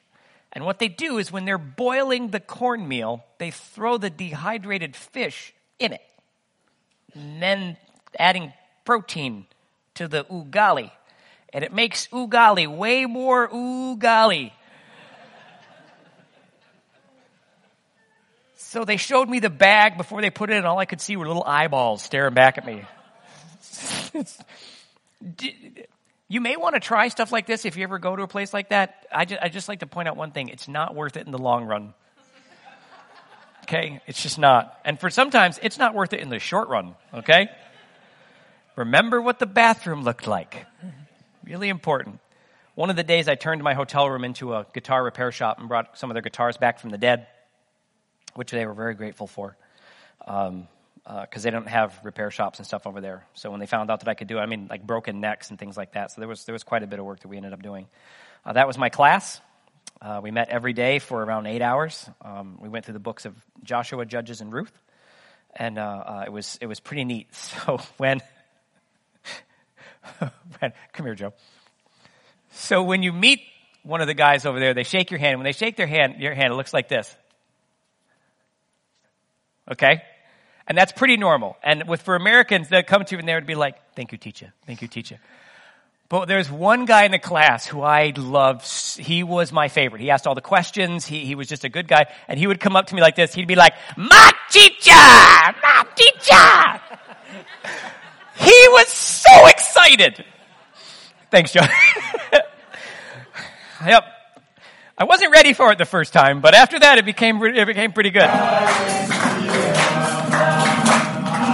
And 0.52 0.64
what 0.64 0.78
they 0.78 0.88
do 0.88 1.18
is 1.18 1.30
when 1.30 1.44
they're 1.44 1.58
boiling 1.58 2.30
the 2.30 2.40
cornmeal, 2.40 3.24
they 3.38 3.50
throw 3.50 3.98
the 3.98 4.10
dehydrated 4.10 4.96
fish 4.96 5.54
in 5.78 5.92
it. 5.92 6.02
And 7.14 7.42
then 7.42 7.76
adding 8.18 8.52
protein 8.84 9.46
to 9.94 10.08
the 10.08 10.24
ugali. 10.24 10.90
And 11.52 11.64
it 11.64 11.72
makes 11.72 12.08
ugali 12.08 12.66
way 12.68 13.06
more 13.06 13.48
ugali 13.48 14.52
So 18.70 18.84
they 18.84 18.98
showed 18.98 19.28
me 19.28 19.40
the 19.40 19.50
bag 19.50 19.96
before 19.96 20.20
they 20.20 20.30
put 20.30 20.48
it 20.48 20.54
in. 20.54 20.64
All 20.64 20.78
I 20.78 20.84
could 20.84 21.00
see 21.00 21.16
were 21.16 21.26
little 21.26 21.42
eyeballs 21.42 22.02
staring 22.02 22.34
back 22.34 22.56
at 22.56 22.64
me. 22.64 22.84
you 26.30 26.40
may 26.40 26.56
want 26.56 26.76
to 26.76 26.80
try 26.80 27.08
stuff 27.08 27.32
like 27.32 27.46
this 27.46 27.64
if 27.64 27.76
you 27.76 27.82
ever 27.82 27.98
go 27.98 28.14
to 28.14 28.22
a 28.22 28.28
place 28.28 28.54
like 28.54 28.68
that. 28.68 29.04
I 29.12 29.24
just, 29.24 29.42
I 29.42 29.48
just 29.48 29.68
like 29.68 29.80
to 29.80 29.86
point 29.86 30.06
out 30.06 30.16
one 30.16 30.30
thing. 30.30 30.48
It's 30.48 30.68
not 30.68 30.94
worth 30.94 31.16
it 31.16 31.26
in 31.26 31.32
the 31.32 31.38
long 31.38 31.64
run. 31.64 31.92
Okay? 33.64 34.00
It's 34.06 34.22
just 34.22 34.38
not. 34.38 34.78
And 34.84 34.98
for 34.98 35.10
sometimes, 35.10 35.58
it's 35.60 35.76
not 35.76 35.92
worth 35.92 36.12
it 36.12 36.20
in 36.20 36.28
the 36.28 36.38
short 36.38 36.68
run. 36.68 36.94
Okay? 37.12 37.50
Remember 38.76 39.20
what 39.20 39.40
the 39.40 39.46
bathroom 39.46 40.04
looked 40.04 40.28
like. 40.28 40.66
Really 41.44 41.68
important. 41.68 42.20
One 42.76 42.90
of 42.90 42.96
the 42.96 43.02
days 43.02 43.26
I 43.26 43.34
turned 43.34 43.64
my 43.64 43.74
hotel 43.74 44.08
room 44.08 44.24
into 44.24 44.54
a 44.54 44.66
guitar 44.72 45.02
repair 45.02 45.32
shop 45.32 45.58
and 45.58 45.68
brought 45.68 45.98
some 45.98 46.10
of 46.10 46.14
their 46.14 46.22
guitars 46.22 46.56
back 46.56 46.78
from 46.78 46.90
the 46.90 46.98
dead 46.98 47.26
which 48.36 48.52
they 48.52 48.64
were 48.66 48.74
very 48.74 48.94
grateful 48.94 49.26
for. 49.26 49.56
Um, 50.28 50.68
because 51.04 51.44
uh, 51.44 51.44
they 51.44 51.50
don't 51.50 51.68
have 51.68 51.98
repair 52.04 52.30
shops 52.30 52.58
and 52.58 52.66
stuff 52.66 52.86
over 52.86 53.00
there. 53.00 53.24
So 53.34 53.50
when 53.50 53.60
they 53.60 53.66
found 53.66 53.90
out 53.90 54.00
that 54.00 54.08
I 54.08 54.14
could 54.14 54.28
do 54.28 54.38
it, 54.38 54.42
I 54.42 54.46
mean, 54.46 54.66
like 54.68 54.86
broken 54.86 55.20
necks 55.20 55.50
and 55.50 55.58
things 55.58 55.76
like 55.76 55.92
that. 55.92 56.12
So 56.12 56.20
there 56.20 56.28
was 56.28 56.44
there 56.44 56.52
was 56.52 56.62
quite 56.62 56.82
a 56.82 56.86
bit 56.86 56.98
of 56.98 57.04
work 57.04 57.20
that 57.20 57.28
we 57.28 57.36
ended 57.36 57.52
up 57.52 57.62
doing. 57.62 57.86
Uh, 58.44 58.52
that 58.52 58.66
was 58.66 58.78
my 58.78 58.88
class. 58.88 59.40
Uh, 60.00 60.20
we 60.22 60.30
met 60.30 60.48
every 60.48 60.72
day 60.72 60.98
for 60.98 61.22
around 61.22 61.46
eight 61.46 61.62
hours. 61.62 62.08
Um, 62.22 62.58
we 62.60 62.68
went 62.68 62.84
through 62.84 62.94
the 62.94 63.00
books 63.00 63.26
of 63.26 63.34
Joshua, 63.62 64.06
Judges, 64.06 64.40
and 64.40 64.52
Ruth, 64.52 64.72
and 65.54 65.78
uh, 65.78 65.82
uh, 65.82 66.24
it 66.26 66.30
was 66.30 66.58
it 66.60 66.66
was 66.66 66.80
pretty 66.80 67.04
neat. 67.04 67.28
So 67.66 67.80
when, 67.98 68.20
when 70.58 70.72
come 70.92 71.06
here, 71.06 71.14
Joe. 71.14 71.34
So 72.52 72.82
when 72.82 73.02
you 73.02 73.12
meet 73.12 73.40
one 73.82 74.00
of 74.00 74.06
the 74.06 74.14
guys 74.14 74.46
over 74.46 74.58
there, 74.58 74.74
they 74.74 74.82
shake 74.82 75.10
your 75.10 75.20
hand. 75.20 75.38
When 75.38 75.44
they 75.44 75.52
shake 75.52 75.76
their 75.76 75.86
hand, 75.86 76.16
your 76.20 76.34
hand, 76.34 76.52
it 76.52 76.56
looks 76.56 76.72
like 76.72 76.88
this. 76.88 77.14
Okay? 79.70 80.02
And 80.70 80.78
that's 80.78 80.92
pretty 80.92 81.16
normal. 81.16 81.56
And 81.64 81.88
with 81.88 82.00
for 82.02 82.14
Americans 82.14 82.68
that 82.68 82.86
come 82.86 83.04
to 83.04 83.16
you 83.16 83.18
and 83.18 83.26
they 83.26 83.34
would 83.34 83.44
be 83.44 83.56
like, 83.56 83.74
thank 83.96 84.12
you, 84.12 84.18
teacher. 84.18 84.52
Thank 84.68 84.82
you, 84.82 84.86
teacher. 84.86 85.18
But 86.08 86.26
there's 86.26 86.48
one 86.48 86.84
guy 86.84 87.02
in 87.02 87.10
the 87.10 87.18
class 87.18 87.66
who 87.66 87.82
I 87.82 88.12
loved. 88.16 88.64
He 88.96 89.24
was 89.24 89.50
my 89.50 89.66
favorite. 89.66 90.00
He 90.00 90.10
asked 90.10 90.28
all 90.28 90.36
the 90.36 90.40
questions. 90.40 91.04
He, 91.04 91.24
he 91.24 91.34
was 91.34 91.48
just 91.48 91.64
a 91.64 91.68
good 91.68 91.88
guy. 91.88 92.06
And 92.28 92.38
he 92.38 92.46
would 92.46 92.60
come 92.60 92.76
up 92.76 92.86
to 92.86 92.94
me 92.94 93.00
like 93.00 93.16
this. 93.16 93.34
He'd 93.34 93.48
be 93.48 93.56
like, 93.56 93.74
my 93.96 94.30
teacher! 94.48 94.92
My 94.92 95.84
teacher! 95.96 96.80
he 98.36 98.68
was 98.68 98.86
so 98.86 99.48
excited. 99.48 100.24
Thanks, 101.32 101.52
John. 101.52 101.68
yep. 103.84 104.04
I 104.96 105.02
wasn't 105.02 105.32
ready 105.32 105.52
for 105.52 105.72
it 105.72 105.78
the 105.78 105.84
first 105.84 106.12
time, 106.12 106.40
but 106.40 106.54
after 106.54 106.78
that 106.78 106.98
it 106.98 107.04
became, 107.04 107.42
it 107.42 107.66
became 107.66 107.90
pretty 107.92 108.10
good. 108.10 108.30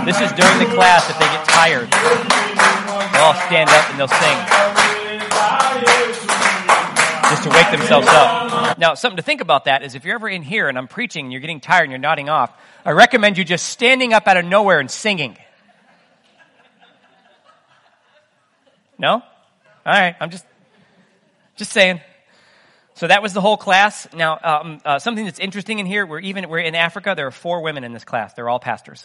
This 0.06 0.20
is 0.20 0.30
during 0.38 0.58
the 0.60 0.72
class 0.72 1.10
if 1.10 1.18
they 1.18 1.26
get 1.26 1.44
tired. 1.46 1.90
They'll 1.90 3.22
all 3.22 3.34
stand 3.34 3.68
up 3.68 3.90
and 3.90 3.98
they'll 3.98 4.06
sing. 4.06 4.38
Just 7.28 7.42
to 7.42 7.50
wake 7.50 7.72
themselves 7.72 8.06
up. 8.08 8.78
Now, 8.78 8.94
something 8.94 9.16
to 9.16 9.22
think 9.24 9.40
about 9.40 9.64
that 9.64 9.82
is 9.82 9.96
if 9.96 10.04
you're 10.04 10.14
ever 10.14 10.28
in 10.28 10.42
here 10.42 10.68
and 10.68 10.78
I'm 10.78 10.86
preaching 10.86 11.24
and 11.24 11.32
you're 11.32 11.40
getting 11.40 11.58
tired 11.58 11.82
and 11.82 11.90
you're 11.90 11.98
nodding 11.98 12.28
off, 12.28 12.52
I 12.84 12.92
recommend 12.92 13.36
you 13.36 13.44
just 13.44 13.66
standing 13.66 14.12
up 14.12 14.28
out 14.28 14.36
of 14.36 14.44
nowhere 14.44 14.78
and 14.78 14.88
singing. 14.88 15.36
No? 18.96 19.10
All 19.14 19.22
right, 19.84 20.14
I'm 20.20 20.30
just, 20.30 20.46
just 21.56 21.72
saying. 21.72 22.00
So 22.94 23.08
that 23.08 23.22
was 23.22 23.32
the 23.32 23.40
whole 23.40 23.56
class. 23.56 24.06
Now, 24.14 24.38
um, 24.40 24.78
uh, 24.84 25.00
something 25.00 25.24
that's 25.24 25.40
interesting 25.40 25.80
in 25.80 25.86
here, 25.86 26.06
we're 26.06 26.20
even, 26.20 26.48
we're 26.48 26.60
in 26.60 26.76
Africa, 26.76 27.14
there 27.16 27.26
are 27.26 27.32
four 27.32 27.62
women 27.62 27.82
in 27.82 27.92
this 27.92 28.04
class. 28.04 28.34
They're 28.34 28.48
all 28.48 28.60
pastors. 28.60 29.04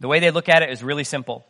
The 0.00 0.08
way 0.08 0.20
they 0.20 0.30
look 0.30 0.48
at 0.48 0.62
it 0.62 0.70
is 0.70 0.82
really 0.82 1.04
simple. 1.04 1.46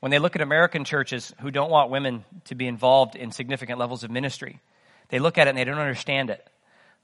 When 0.00 0.10
they 0.10 0.18
look 0.18 0.34
at 0.34 0.42
American 0.42 0.84
churches 0.84 1.32
who 1.40 1.50
don't 1.50 1.70
want 1.70 1.90
women 1.90 2.24
to 2.46 2.54
be 2.54 2.66
involved 2.66 3.16
in 3.16 3.32
significant 3.32 3.78
levels 3.78 4.02
of 4.02 4.10
ministry, 4.10 4.60
they 5.08 5.18
look 5.18 5.38
at 5.38 5.46
it 5.46 5.50
and 5.50 5.58
they 5.58 5.64
don't 5.64 5.78
understand 5.78 6.30
it. 6.30 6.46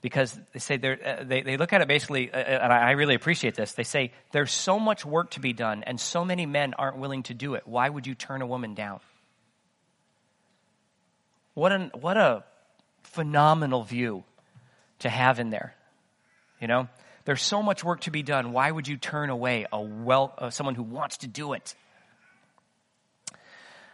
because 0.01 0.39
they 0.53 0.59
say 0.59 0.75
uh, 0.77 1.25
they, 1.25 1.43
they 1.43 1.57
look 1.57 1.73
at 1.73 1.81
it 1.81 1.89
basically, 1.89 2.31
uh, 2.33 2.39
uh, 2.39 2.41
and 2.41 2.73
I 2.73 2.93
really 2.93 3.15
appreciate 3.15 3.55
this. 3.55 3.73
They 3.73 3.83
say 3.83 4.13
there's 4.33 4.53
so 4.53 4.79
much 4.79 5.05
work 5.05 5.33
to 5.33 5.41
be 5.41 5.53
done, 5.53 5.83
and 5.83 6.01
so 6.01 6.25
many 6.25 6.47
men 6.47 6.75
aren't 6.75 6.99
willing 6.99 7.23
to 7.25 7.35
do 7.35 7.55
it. 7.55 7.63
Why 7.67 7.89
would 7.89 8.07
you 8.07 8.15
turn 8.15 8.43
a 8.43 8.47
woman 8.47 8.75
down? 8.75 9.01
What, 11.55 11.73
an, 11.73 11.91
what 11.99 12.17
a 12.17 12.45
phenomenal 13.03 13.83
view 13.83 14.25
to 15.01 15.09
have 15.09 15.41
in 15.41 15.51
there. 15.51 15.75
You 16.61 16.69
know, 16.69 16.89
there's 17.27 17.43
so 17.43 17.61
much 17.61 17.85
work 17.85 18.01
to 18.03 18.11
be 18.11 18.23
done. 18.23 18.53
Why 18.53 18.71
would 18.71 18.89
you 18.89 18.97
turn 18.97 19.31
away 19.31 19.67
a 19.71 19.81
well, 19.81 20.33
uh, 20.39 20.51
someone 20.51 20.77
who 20.77 20.85
wants 20.85 21.19
to 21.19 21.27
do 21.27 21.53
it? 21.53 21.75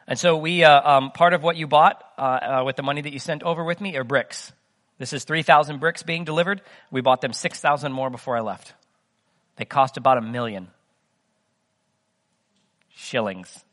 And 0.07 0.19
so 0.19 0.37
we, 0.37 0.65
uh, 0.65 0.91
um, 0.91 1.11
part 1.13 1.33
of 1.33 1.43
what 1.43 1.57
you 1.57 1.67
bought 1.67 2.03
uh, 2.19 2.21
uh 2.21 2.63
with 2.67 2.77
the 2.77 2.83
money 2.83 3.01
that 3.01 3.13
you 3.13 3.19
sent 3.19 3.43
over 3.43 3.65
with 3.65 3.81
me 3.81 3.97
are 3.97 4.05
bricks. 4.05 4.53
This 4.99 5.15
is 5.15 5.25
3,000 5.25 5.81
bricks 5.81 6.03
being 6.03 6.25
delivered. 6.25 6.61
We 6.91 7.01
bought 7.01 7.23
them 7.23 7.33
6,000 7.33 7.91
more 7.91 8.11
before 8.11 8.37
I 8.37 8.41
left. 8.41 8.75
They 9.57 9.65
cost 9.65 9.97
about 9.97 10.19
a 10.19 10.21
million 10.21 10.69
shillings, 12.95 13.65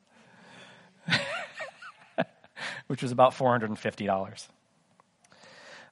which 2.88 3.03
was 3.03 3.12
about 3.12 3.34
$450. 3.34 4.47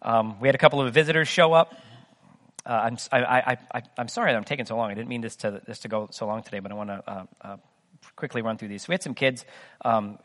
Um, 0.02 0.40
we 0.40 0.48
had 0.48 0.56
a 0.56 0.58
couple 0.58 0.80
of 0.80 0.94
visitors 0.94 1.28
show 1.28 1.52
up. 1.52 1.76
Uh, 2.68 2.72
I'm, 2.84 2.98
I, 3.14 3.20
I, 3.24 3.58
I, 3.76 3.82
I'm 3.98 4.10
sorry 4.10 4.34
that 4.34 4.38
I'm 4.38 4.44
taking 4.44 4.66
so 4.66 4.76
long. 4.76 4.92
I 4.92 4.94
didn't 4.94 5.08
mean 5.08 5.22
this 5.22 5.38
to, 5.38 5.62
this 5.66 5.80
to 5.80 5.88
go 5.88 6.10
so 6.12 6.28
long 6.28 6.44
today, 6.44 6.60
but 6.60 6.72
I 6.72 6.76
want 6.76 6.90
to 6.90 7.04
uh, 7.08 7.24
uh, 7.42 7.58
quickly 8.18 8.42
run 8.42 8.58
through 8.58 8.68
these. 8.68 8.88
We 8.90 8.94
had 8.94 9.02
some 9.02 9.14
kids 9.14 9.46
um, 9.86 10.20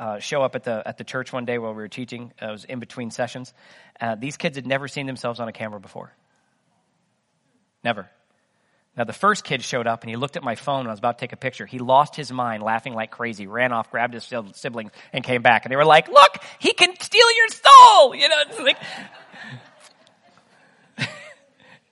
uh, 0.00 0.18
show 0.18 0.42
up 0.42 0.56
at 0.56 0.64
the 0.64 0.82
at 0.84 0.98
the 0.98 1.04
church 1.04 1.32
one 1.32 1.44
day 1.44 1.56
while 1.58 1.70
we 1.70 1.76
were 1.76 1.88
teaching. 1.88 2.32
It 2.42 2.50
was 2.50 2.64
in 2.64 2.80
between 2.80 3.12
sessions. 3.12 3.54
Uh, 4.00 4.16
these 4.16 4.36
kids 4.36 4.56
had 4.56 4.66
never 4.66 4.88
seen 4.88 5.06
themselves 5.06 5.38
on 5.38 5.46
a 5.46 5.52
camera 5.52 5.78
before. 5.78 6.12
Never. 7.84 8.10
Now 8.96 9.04
the 9.04 9.12
first 9.12 9.44
kid 9.44 9.62
showed 9.62 9.86
up 9.86 10.02
and 10.02 10.10
he 10.10 10.16
looked 10.16 10.36
at 10.36 10.42
my 10.42 10.56
phone 10.56 10.80
and 10.80 10.88
I 10.88 10.92
was 10.92 10.98
about 10.98 11.18
to 11.18 11.22
take 11.22 11.32
a 11.32 11.36
picture. 11.36 11.64
He 11.64 11.78
lost 11.78 12.16
his 12.16 12.32
mind, 12.32 12.62
laughing 12.64 12.94
like 12.94 13.12
crazy, 13.12 13.46
ran 13.46 13.72
off, 13.72 13.90
grabbed 13.92 14.14
his 14.14 14.32
siblings, 14.54 14.90
and 15.12 15.22
came 15.22 15.42
back. 15.42 15.64
And 15.64 15.70
they 15.70 15.76
were 15.76 15.84
like, 15.84 16.08
"Look, 16.08 16.38
he 16.58 16.72
can 16.72 16.92
steal 16.98 17.36
your 17.36 17.48
soul!" 17.48 18.14
You 18.16 18.28
know, 18.28 18.36
it's 18.48 18.58
like. 18.58 18.78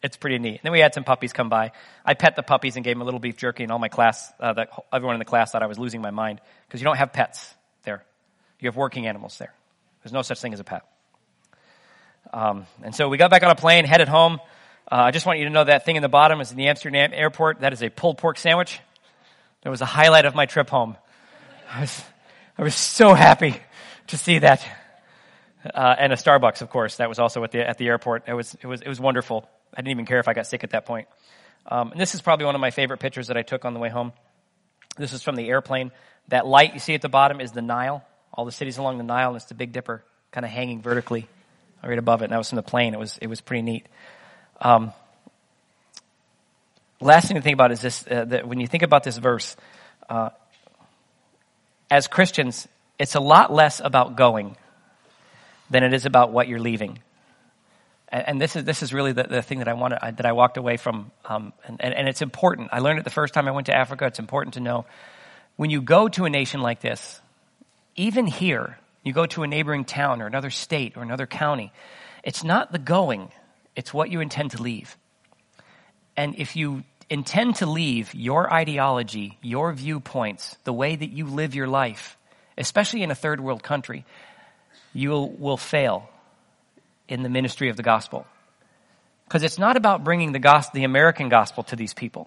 It's 0.03 0.17
pretty 0.17 0.39
neat. 0.39 0.57
And 0.57 0.61
then 0.65 0.73
we 0.73 0.81
had 0.81 0.95
some 0.95 1.05
puppies 1.05 1.33
come 1.33 1.49
by. 1.49 1.73
I 2.05 2.15
pet 2.15 2.37
the 2.37 2.43
puppies 2.43 2.77
and 2.77 2.85
gave 2.85 2.95
them 2.95 3.03
a 3.03 3.05
little 3.05 3.21
beef 3.21 3.37
jerky, 3.37 3.63
and 3.63 3.73
all 3.73 3.79
my 3.79 3.89
class, 3.89 4.33
uh, 4.41 4.65
everyone 4.93 5.15
in 5.15 5.19
the 5.19 5.25
class 5.25 5.53
thought 5.53 5.63
I 5.63 5.67
was 5.67 5.79
losing 5.79 6.01
my 6.01 6.11
mind 6.11 6.41
because 6.67 6.81
you 6.81 6.85
don't 6.85 6.97
have 6.97 7.13
pets 7.13 7.55
there. 7.85 8.05
You 8.61 8.69
have 8.69 8.77
working 8.77 9.07
animals 9.07 9.39
there. 9.39 9.53
There's 10.03 10.13
no 10.13 10.23
such 10.23 10.41
thing 10.41 10.53
as 10.53 10.61
a 10.61 10.65
pet. 10.65 10.83
Um, 12.33 12.67
and 12.83 12.95
so 12.95 13.09
we 13.09 13.19
got 13.19 13.31
back 13.31 13.43
on 13.43 13.51
a 13.51 13.55
plane, 13.55 13.85
headed 13.85 14.09
home. 14.09 14.41
Uh, 14.91 14.97
I 14.97 15.11
just 15.11 15.27
want 15.27 15.39
you 15.39 15.45
to 15.45 15.51
know 15.51 15.65
that 15.65 15.85
thing 15.85 15.97
in 15.97 16.03
the 16.03 16.09
bottom 16.09 16.41
is 16.41 16.51
in 16.51 16.57
the 16.57 16.69
Amsterdam 16.69 17.11
airport. 17.13 17.61
That 17.61 17.73
is 17.73 17.83
a 17.83 17.91
pulled 17.91 18.19
pork 18.19 18.39
sandwich. 18.39 18.81
That 19.63 19.71
was 19.71 19.81
a 19.81 19.87
highlight 19.87 20.25
of 20.25 20.35
my 20.35 20.47
trip 20.47 20.69
home. 20.69 20.97
I 21.71 21.83
was, 21.83 22.03
I 22.59 22.63
was 22.63 22.75
so 22.75 23.15
happy 23.15 23.57
to 24.09 24.19
see 24.19 24.41
that. 24.41 24.67
Uh, 25.65 25.95
and 25.99 26.13
a 26.13 26.17
Starbucks, 26.17 26.63
of 26.63 26.71
course. 26.71 26.97
That 26.97 27.09
was 27.09 27.21
also 27.21 27.45
at 27.45 27.53
the 27.53 27.69
at 27.69 27.79
the 27.79 27.87
airport. 27.87 28.25
It 28.27 28.35
was 28.35 28.57
it 28.61 28.67
was 28.67 28.83
it 28.83 28.89
was 28.89 28.99
wonderful. 28.99 29.49
I 29.75 29.81
didn't 29.81 29.91
even 29.93 30.07
care 30.07 30.21
if 30.21 30.29
I 30.29 30.35
got 30.35 30.47
sick 30.47 30.65
at 30.65 30.71
that 30.71 30.87
point. 30.87 31.09
Um, 31.67 31.93
and 31.93 32.01
this 32.01 32.15
is 32.15 32.21
probably 32.21 32.47
one 32.47 32.55
of 32.55 32.61
my 32.61 32.71
favorite 32.71 32.99
pictures 32.99 33.29
that 33.29 33.37
I 33.37 33.43
took 33.43 33.65
on 33.65 33.75
the 33.75 33.81
way 33.81 33.89
home. 33.89 34.13
This 34.97 35.13
is 35.13 35.23
from 35.23 35.37
the 35.37 35.49
airplane. 35.49 35.91
That 36.29 36.47
light 36.47 36.75
you 36.75 36.81
see 36.81 36.95
at 36.95 37.03
the 37.03 37.09
bottom 37.09 37.41
is 37.41 37.53
the 37.53 37.63
Nile. 37.63 38.05
All 38.35 38.45
the 38.45 38.53
cities 38.53 38.79
along 38.79 38.99
the 38.99 39.05
Nile, 39.05 39.29
and 39.29 39.37
it's 39.37 39.47
the 39.47 39.55
Big 39.55 39.73
Dipper 39.73 40.05
kind 40.31 40.45
of 40.45 40.51
hanging 40.51 40.81
vertically 40.81 41.29
right 41.83 41.99
above 41.99 42.23
it. 42.23 42.27
And 42.27 42.33
that 42.33 42.39
was 42.39 42.49
from 42.49 42.57
the 42.57 42.63
plane. 42.63 42.95
It 42.95 42.99
was 42.99 43.19
it 43.21 43.27
was 43.27 43.41
pretty 43.41 43.63
neat. 43.63 43.87
Um, 44.61 44.93
last 47.01 47.29
thing 47.29 47.37
to 47.37 47.43
think 47.43 47.55
about 47.55 47.73
is 47.73 47.81
this: 47.81 48.05
uh, 48.11 48.25
that 48.27 48.49
when 48.49 48.61
you 48.61 48.67
think 48.67 48.83
about 48.83 49.05
this 49.05 49.19
verse, 49.19 49.57
uh, 50.09 50.31
as 51.91 52.07
Christians, 52.07 52.69
it's 52.99 53.15
a 53.15 53.21
lot 53.21 53.53
less 53.53 53.81
about 53.81 54.17
going 54.17 54.57
than 55.69 55.85
it 55.85 55.93
is 55.93 56.07
about 56.07 56.33
what 56.33 56.49
you're 56.49 56.61
leaving 56.61 56.99
and, 58.13 58.41
this 58.41 58.57
is 58.57 58.65
this 58.65 58.83
is 58.83 58.93
really 58.93 59.13
the, 59.13 59.25
the 59.25 59.43
thing 59.43 59.59
that 59.61 59.69
I 59.69 59.73
wanted 59.73 59.99
that 60.03 60.27
I 60.27 60.33
walked 60.33 60.59
away 60.59 60.77
from, 60.77 61.11
um, 61.25 61.53
and, 61.67 61.81
and, 61.81 61.95
and 61.95 62.09
it's 62.09 62.21
important. 62.21 62.69
I 62.71 62.81
learned 62.81 62.99
it 62.99 63.05
the 63.05 63.11
first 63.11 63.33
time 63.33 63.49
I 63.49 63.53
went 63.53 63.67
to 63.67 63.75
Africa. 63.75 64.07
It's 64.07 64.19
important 64.19 64.55
to 64.55 64.61
know 64.61 64.85
when 65.57 65.71
you 65.71 65.81
go 65.81 66.09
to 66.09 66.27
a 66.27 66.31
nation 66.31 66.61
like 66.61 66.81
this, 66.81 67.21
even 67.97 68.27
here, 68.27 68.79
you 69.03 69.13
go 69.13 69.27
to 69.27 69.43
a 69.43 69.47
neighboring 69.47 69.85
town 69.85 70.21
or 70.21 70.27
another 70.27 70.51
state 70.51 70.97
or 70.97 71.03
another 71.03 71.27
county. 71.27 71.73
It's 72.23 72.45
not 72.45 72.71
the 72.71 72.79
going; 72.79 73.31
it's 73.75 73.95
what 73.95 74.11
you 74.11 74.21
intend 74.21 74.51
to 74.53 74.63
leave. 74.63 74.97
And 76.15 76.35
if 76.37 76.55
you 76.57 76.85
intend 77.09 77.57
to 77.57 77.67
leave 77.67 78.15
your 78.15 78.53
ideology, 78.53 79.39
your 79.41 79.73
viewpoints, 79.73 80.57
the 80.65 80.73
way 80.73 80.95
that 80.95 81.11
you 81.11 81.27
live 81.27 81.55
your 81.55 81.67
life, 81.67 82.19
especially 82.59 83.03
in 83.03 83.11
a 83.11 83.15
third 83.15 83.41
world 83.41 83.63
country, 83.63 84.05
you 84.93 85.11
will 85.39 85.57
fail 85.57 86.09
in 87.13 87.23
the 87.23 87.29
ministry 87.29 87.69
of 87.69 87.77
the 87.77 87.83
gospel. 87.83 88.27
Because 89.25 89.43
it's 89.43 89.59
not 89.59 89.77
about 89.77 90.03
bringing 90.03 90.33
the 90.33 90.39
gospel, 90.39 90.79
the 90.79 90.85
American 90.85 91.29
gospel 91.29 91.63
to 91.65 91.77
these 91.77 91.93
people. 91.93 92.27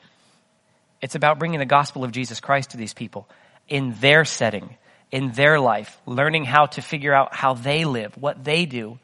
It's 1.02 1.16
about 1.16 1.40
bringing 1.40 1.60
the 1.60 1.66
gospel 1.66 2.04
of 2.04 2.12
Jesus 2.12 2.40
Christ 2.40 2.72
to 2.72 2.78
these 2.78 2.94
people 2.94 3.28
in 3.68 3.96
their 4.00 4.26
setting, 4.26 4.78
in 5.12 5.32
their 5.32 5.60
life, 5.60 6.00
learning 6.06 6.46
how 6.46 6.68
to 6.68 6.82
figure 6.82 7.14
out 7.14 7.34
how 7.34 7.56
they 7.56 7.84
live, 7.86 8.16
what 8.16 8.44
they 8.44 8.68
do. 8.68 9.00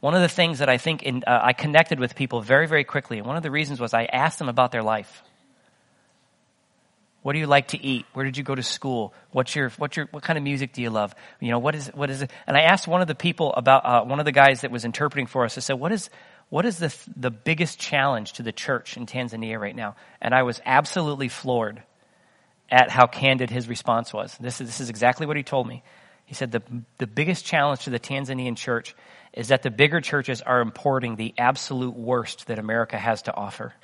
One 0.00 0.14
of 0.14 0.22
the 0.22 0.28
things 0.28 0.60
that 0.60 0.70
I 0.70 0.78
think 0.78 1.02
in, 1.02 1.22
uh, 1.26 1.38
I 1.42 1.52
connected 1.52 2.00
with 2.00 2.14
people 2.14 2.40
very, 2.40 2.66
very 2.66 2.84
quickly, 2.84 3.18
and 3.18 3.26
one 3.26 3.36
of 3.36 3.42
the 3.42 3.50
reasons 3.50 3.78
was 3.78 3.92
I 3.92 4.04
asked 4.04 4.38
them 4.38 4.48
about 4.48 4.72
their 4.72 4.82
life. 4.82 5.22
What 7.26 7.32
do 7.32 7.40
you 7.40 7.48
like 7.48 7.66
to 7.68 7.84
eat? 7.84 8.06
Where 8.12 8.24
did 8.24 8.36
you 8.36 8.44
go 8.44 8.54
to 8.54 8.62
school? 8.62 9.12
What's 9.32 9.56
your, 9.56 9.70
what's 9.78 9.96
your, 9.96 10.06
what 10.12 10.22
kind 10.22 10.36
of 10.36 10.44
music 10.44 10.72
do 10.72 10.80
you 10.80 10.90
love? 10.90 11.12
You 11.40 11.50
know, 11.50 11.58
what 11.58 11.74
is, 11.74 11.88
what 11.88 12.08
is 12.08 12.22
it? 12.22 12.30
And 12.46 12.56
I 12.56 12.60
asked 12.60 12.86
one 12.86 13.02
of 13.02 13.08
the 13.08 13.16
people 13.16 13.52
about, 13.54 13.84
uh, 13.84 14.04
one 14.04 14.20
of 14.20 14.26
the 14.26 14.30
guys 14.30 14.60
that 14.60 14.70
was 14.70 14.84
interpreting 14.84 15.26
for 15.26 15.44
us, 15.44 15.58
I 15.58 15.60
said, 15.60 15.72
what 15.72 15.90
is, 15.90 16.08
what 16.50 16.64
is 16.64 16.78
the, 16.78 16.96
the 17.16 17.32
biggest 17.32 17.80
challenge 17.80 18.34
to 18.34 18.44
the 18.44 18.52
church 18.52 18.96
in 18.96 19.06
Tanzania 19.06 19.58
right 19.58 19.74
now? 19.74 19.96
And 20.20 20.32
I 20.32 20.44
was 20.44 20.60
absolutely 20.64 21.26
floored 21.26 21.82
at 22.70 22.90
how 22.90 23.08
candid 23.08 23.50
his 23.50 23.68
response 23.68 24.12
was. 24.12 24.38
This 24.38 24.60
is, 24.60 24.68
this 24.68 24.80
is 24.80 24.88
exactly 24.88 25.26
what 25.26 25.36
he 25.36 25.42
told 25.42 25.66
me. 25.66 25.82
He 26.26 26.34
said 26.36 26.52
the, 26.52 26.62
the 26.98 27.08
biggest 27.08 27.44
challenge 27.44 27.86
to 27.86 27.90
the 27.90 27.98
Tanzanian 27.98 28.56
church 28.56 28.94
is 29.32 29.48
that 29.48 29.64
the 29.64 29.72
bigger 29.72 30.00
churches 30.00 30.42
are 30.42 30.60
importing 30.60 31.16
the 31.16 31.34
absolute 31.38 31.96
worst 31.96 32.46
that 32.46 32.60
America 32.60 32.96
has 32.96 33.22
to 33.22 33.34
offer. 33.34 33.74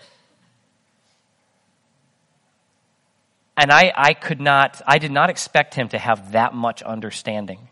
And 3.62 3.70
I, 3.70 3.92
I 3.94 4.14
could 4.14 4.40
not, 4.40 4.82
I 4.88 4.98
did 4.98 5.12
not 5.12 5.30
expect 5.30 5.76
him 5.76 5.86
to 5.90 5.98
have 5.98 6.32
that 6.32 6.52
much 6.52 6.82
understanding. 6.82 7.68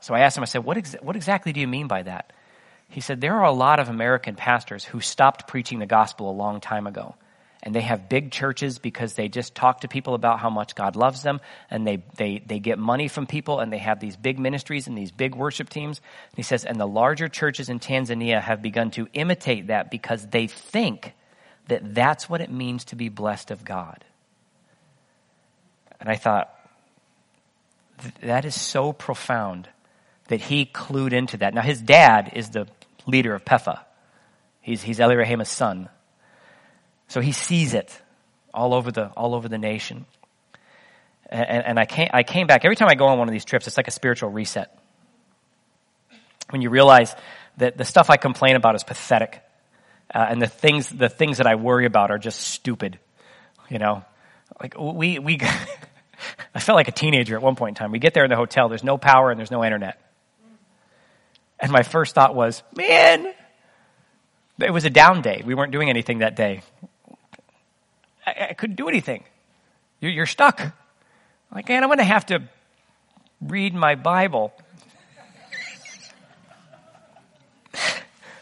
So 0.00 0.14
I 0.14 0.20
asked 0.20 0.38
him, 0.38 0.42
I 0.42 0.46
said, 0.46 0.64
what, 0.64 0.78
ex- 0.78 0.96
what 1.02 1.16
exactly 1.16 1.52
do 1.52 1.60
you 1.60 1.68
mean 1.68 1.86
by 1.86 2.04
that? 2.04 2.32
He 2.88 3.02
said, 3.02 3.20
there 3.20 3.34
are 3.34 3.44
a 3.44 3.52
lot 3.52 3.78
of 3.78 3.90
American 3.90 4.34
pastors 4.34 4.86
who 4.86 5.00
stopped 5.00 5.48
preaching 5.48 5.80
the 5.80 5.86
gospel 5.86 6.30
a 6.30 6.32
long 6.32 6.62
time 6.62 6.86
ago. 6.86 7.14
And 7.62 7.74
they 7.74 7.82
have 7.82 8.08
big 8.08 8.30
churches 8.32 8.78
because 8.78 9.12
they 9.12 9.28
just 9.28 9.54
talk 9.54 9.82
to 9.82 9.88
people 9.88 10.14
about 10.14 10.38
how 10.38 10.48
much 10.48 10.74
God 10.74 10.96
loves 10.96 11.22
them 11.22 11.42
and 11.68 11.86
they, 11.86 12.02
they, 12.16 12.38
they 12.38 12.58
get 12.58 12.78
money 12.78 13.08
from 13.08 13.26
people 13.26 13.60
and 13.60 13.70
they 13.70 13.78
have 13.78 14.00
these 14.00 14.16
big 14.16 14.38
ministries 14.38 14.86
and 14.86 14.96
these 14.96 15.12
big 15.12 15.34
worship 15.34 15.68
teams. 15.68 15.98
And 15.98 16.36
he 16.36 16.42
says, 16.42 16.64
and 16.64 16.80
the 16.80 16.86
larger 16.86 17.28
churches 17.28 17.68
in 17.68 17.80
Tanzania 17.80 18.40
have 18.40 18.62
begun 18.62 18.92
to 18.92 19.08
imitate 19.12 19.66
that 19.66 19.90
because 19.90 20.26
they 20.28 20.46
think 20.46 21.12
that 21.68 21.94
that's 21.94 22.30
what 22.30 22.40
it 22.40 22.50
means 22.50 22.86
to 22.86 22.96
be 22.96 23.10
blessed 23.10 23.50
of 23.50 23.62
God. 23.62 24.06
And 26.02 26.10
I 26.10 26.16
thought, 26.16 26.52
that 28.22 28.44
is 28.44 28.60
so 28.60 28.92
profound 28.92 29.68
that 30.26 30.40
he 30.40 30.66
clued 30.66 31.12
into 31.12 31.36
that. 31.36 31.54
Now, 31.54 31.62
his 31.62 31.80
dad 31.80 32.32
is 32.34 32.50
the 32.50 32.66
leader 33.06 33.36
of 33.36 33.44
PEFA. 33.44 33.78
He's, 34.62 34.82
he's 34.82 34.98
Eli 34.98 35.14
Rahema's 35.14 35.48
son. 35.48 35.88
So 37.06 37.20
he 37.20 37.30
sees 37.30 37.72
it 37.72 37.96
all 38.52 38.74
over 38.74 38.90
the, 38.90 39.10
all 39.10 39.32
over 39.36 39.48
the 39.48 39.58
nation. 39.58 40.04
And, 41.28 41.64
and 41.64 41.78
I, 41.78 41.84
came, 41.84 42.08
I 42.12 42.24
came 42.24 42.48
back. 42.48 42.64
Every 42.64 42.74
time 42.74 42.88
I 42.90 42.96
go 42.96 43.06
on 43.06 43.18
one 43.18 43.28
of 43.28 43.32
these 43.32 43.44
trips, 43.44 43.68
it's 43.68 43.76
like 43.76 43.86
a 43.86 43.92
spiritual 43.92 44.30
reset. 44.30 44.76
When 46.50 46.62
you 46.62 46.70
realize 46.70 47.14
that 47.58 47.78
the 47.78 47.84
stuff 47.84 48.10
I 48.10 48.16
complain 48.16 48.56
about 48.56 48.74
is 48.74 48.82
pathetic. 48.82 49.40
Uh, 50.12 50.26
and 50.28 50.42
the 50.42 50.48
things, 50.48 50.88
the 50.88 51.08
things 51.08 51.38
that 51.38 51.46
I 51.46 51.54
worry 51.54 51.86
about 51.86 52.10
are 52.10 52.18
just 52.18 52.40
stupid. 52.40 52.98
You 53.70 53.78
know, 53.78 54.04
like 54.60 54.74
we, 54.78 55.18
we, 55.18 55.38
I 56.54 56.60
felt 56.60 56.76
like 56.76 56.88
a 56.88 56.92
teenager 56.92 57.36
at 57.36 57.42
one 57.42 57.56
point 57.56 57.70
in 57.70 57.74
time. 57.82 57.92
We 57.92 57.98
get 57.98 58.14
there 58.14 58.24
in 58.24 58.30
the 58.30 58.36
hotel, 58.36 58.68
there's 58.68 58.84
no 58.84 58.98
power 58.98 59.30
and 59.30 59.38
there's 59.38 59.50
no 59.50 59.64
internet. 59.64 60.00
And 61.60 61.70
my 61.70 61.82
first 61.82 62.14
thought 62.14 62.34
was, 62.34 62.62
man, 62.76 63.32
it 64.58 64.72
was 64.72 64.84
a 64.84 64.90
down 64.90 65.22
day. 65.22 65.42
We 65.44 65.54
weren't 65.54 65.72
doing 65.72 65.88
anything 65.88 66.18
that 66.18 66.34
day. 66.34 66.62
I, 68.26 68.48
I 68.50 68.52
couldn't 68.54 68.76
do 68.76 68.88
anything. 68.88 69.24
You're, 70.00 70.10
you're 70.10 70.26
stuck. 70.26 70.60
Like, 71.54 71.68
man, 71.68 71.82
I'm 71.82 71.88
going 71.88 71.98
to 71.98 72.04
have 72.04 72.26
to 72.26 72.42
read 73.40 73.74
my 73.74 73.94
Bible. 73.94 74.52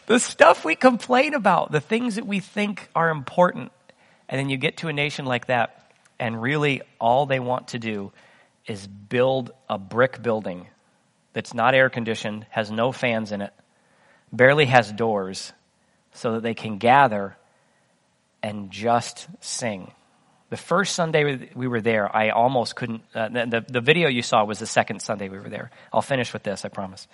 the 0.07 0.19
stuff 0.19 0.65
we 0.65 0.75
complain 0.75 1.33
about, 1.33 1.71
the 1.71 1.79
things 1.79 2.15
that 2.15 2.25
we 2.25 2.39
think 2.39 2.89
are 2.95 3.09
important. 3.09 3.71
And 4.27 4.39
then 4.39 4.49
you 4.49 4.57
get 4.57 4.77
to 4.77 4.87
a 4.87 4.93
nation 4.93 5.25
like 5.25 5.47
that, 5.47 5.80
and 6.21 6.39
really 6.39 6.83
all 6.99 7.25
they 7.25 7.39
want 7.39 7.69
to 7.69 7.79
do 7.79 8.13
is 8.67 8.85
build 8.85 9.51
a 9.67 9.79
brick 9.79 10.21
building 10.21 10.67
that's 11.33 11.53
not 11.53 11.73
air 11.73 11.89
conditioned, 11.89 12.45
has 12.51 12.69
no 12.69 12.91
fans 12.91 13.31
in 13.31 13.41
it, 13.41 13.51
barely 14.31 14.65
has 14.65 14.91
doors, 14.91 15.51
so 16.13 16.33
that 16.33 16.43
they 16.43 16.53
can 16.53 16.77
gather 16.77 17.35
and 18.43 18.69
just 18.69 19.27
sing. 19.39 19.91
The 20.51 20.57
first 20.57 20.95
Sunday 20.95 21.49
we 21.55 21.67
were 21.67 21.81
there, 21.81 22.15
I 22.15 22.29
almost 22.29 22.75
couldn't. 22.75 23.01
Uh, 23.15 23.29
the, 23.29 23.65
the 23.67 23.81
video 23.81 24.07
you 24.07 24.21
saw 24.21 24.43
was 24.43 24.59
the 24.59 24.67
second 24.67 25.01
Sunday 25.01 25.27
we 25.27 25.39
were 25.39 25.49
there. 25.49 25.71
I'll 25.91 26.01
finish 26.03 26.33
with 26.33 26.43
this, 26.43 26.65
I 26.65 26.69
promise. 26.69 27.07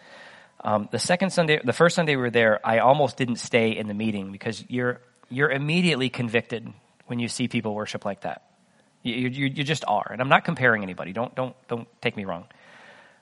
Um, 0.60 0.90
the 0.92 1.00
second 1.00 1.30
Sunday, 1.30 1.62
the 1.64 1.72
first 1.72 1.96
Sunday 1.96 2.16
we 2.16 2.24
were 2.24 2.32
there, 2.32 2.60
I 2.66 2.80
almost 2.80 3.16
didn't 3.16 3.38
stay 3.38 3.78
in 3.78 3.88
the 3.88 3.94
meeting 3.94 4.34
because 4.34 4.66
you're 4.68 5.00
you're 5.30 5.52
immediately 5.52 6.10
convicted 6.10 6.68
when 7.06 7.20
you 7.20 7.28
see 7.30 7.48
people 7.48 7.74
worship 7.74 8.04
like 8.04 8.22
that. 8.22 8.47
You, 9.04 9.30
you, 9.30 9.46
you 9.48 9.64
just 9.64 9.86
are, 9.88 10.10
and 10.12 10.22
I'm 10.22 10.30
not 10.30 10.44
comparing 10.44 10.84
anybody. 10.84 11.14
Don't 11.14 11.34
don't 11.36 11.56
don't 11.68 11.88
take 12.02 12.18
me 12.18 12.26
wrong, 12.26 12.46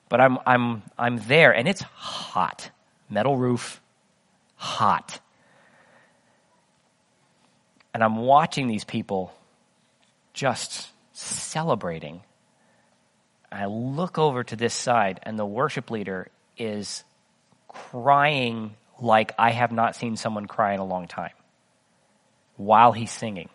but 0.09 0.19
I'm 0.19 0.39
I'm 0.45 0.83
I'm 0.97 1.17
there, 1.27 1.53
and 1.53 1.67
it's 1.67 1.81
hot, 1.81 2.71
metal 3.09 3.37
roof, 3.37 3.81
hot, 4.55 5.19
and 7.93 8.03
I'm 8.03 8.17
watching 8.17 8.67
these 8.67 8.83
people 8.83 9.33
just 10.33 10.89
celebrating. 11.13 12.21
I 13.51 13.65
look 13.65 14.17
over 14.17 14.43
to 14.43 14.55
this 14.55 14.73
side, 14.73 15.19
and 15.23 15.37
the 15.37 15.45
worship 15.45 15.91
leader 15.91 16.29
is 16.57 17.03
crying 17.67 18.75
like 18.99 19.33
I 19.37 19.51
have 19.51 19.71
not 19.71 19.95
seen 19.95 20.15
someone 20.15 20.45
cry 20.45 20.73
in 20.73 20.79
a 20.79 20.85
long 20.85 21.07
time 21.07 21.33
while 22.57 22.91
he's 22.91 23.11
singing. 23.11 23.49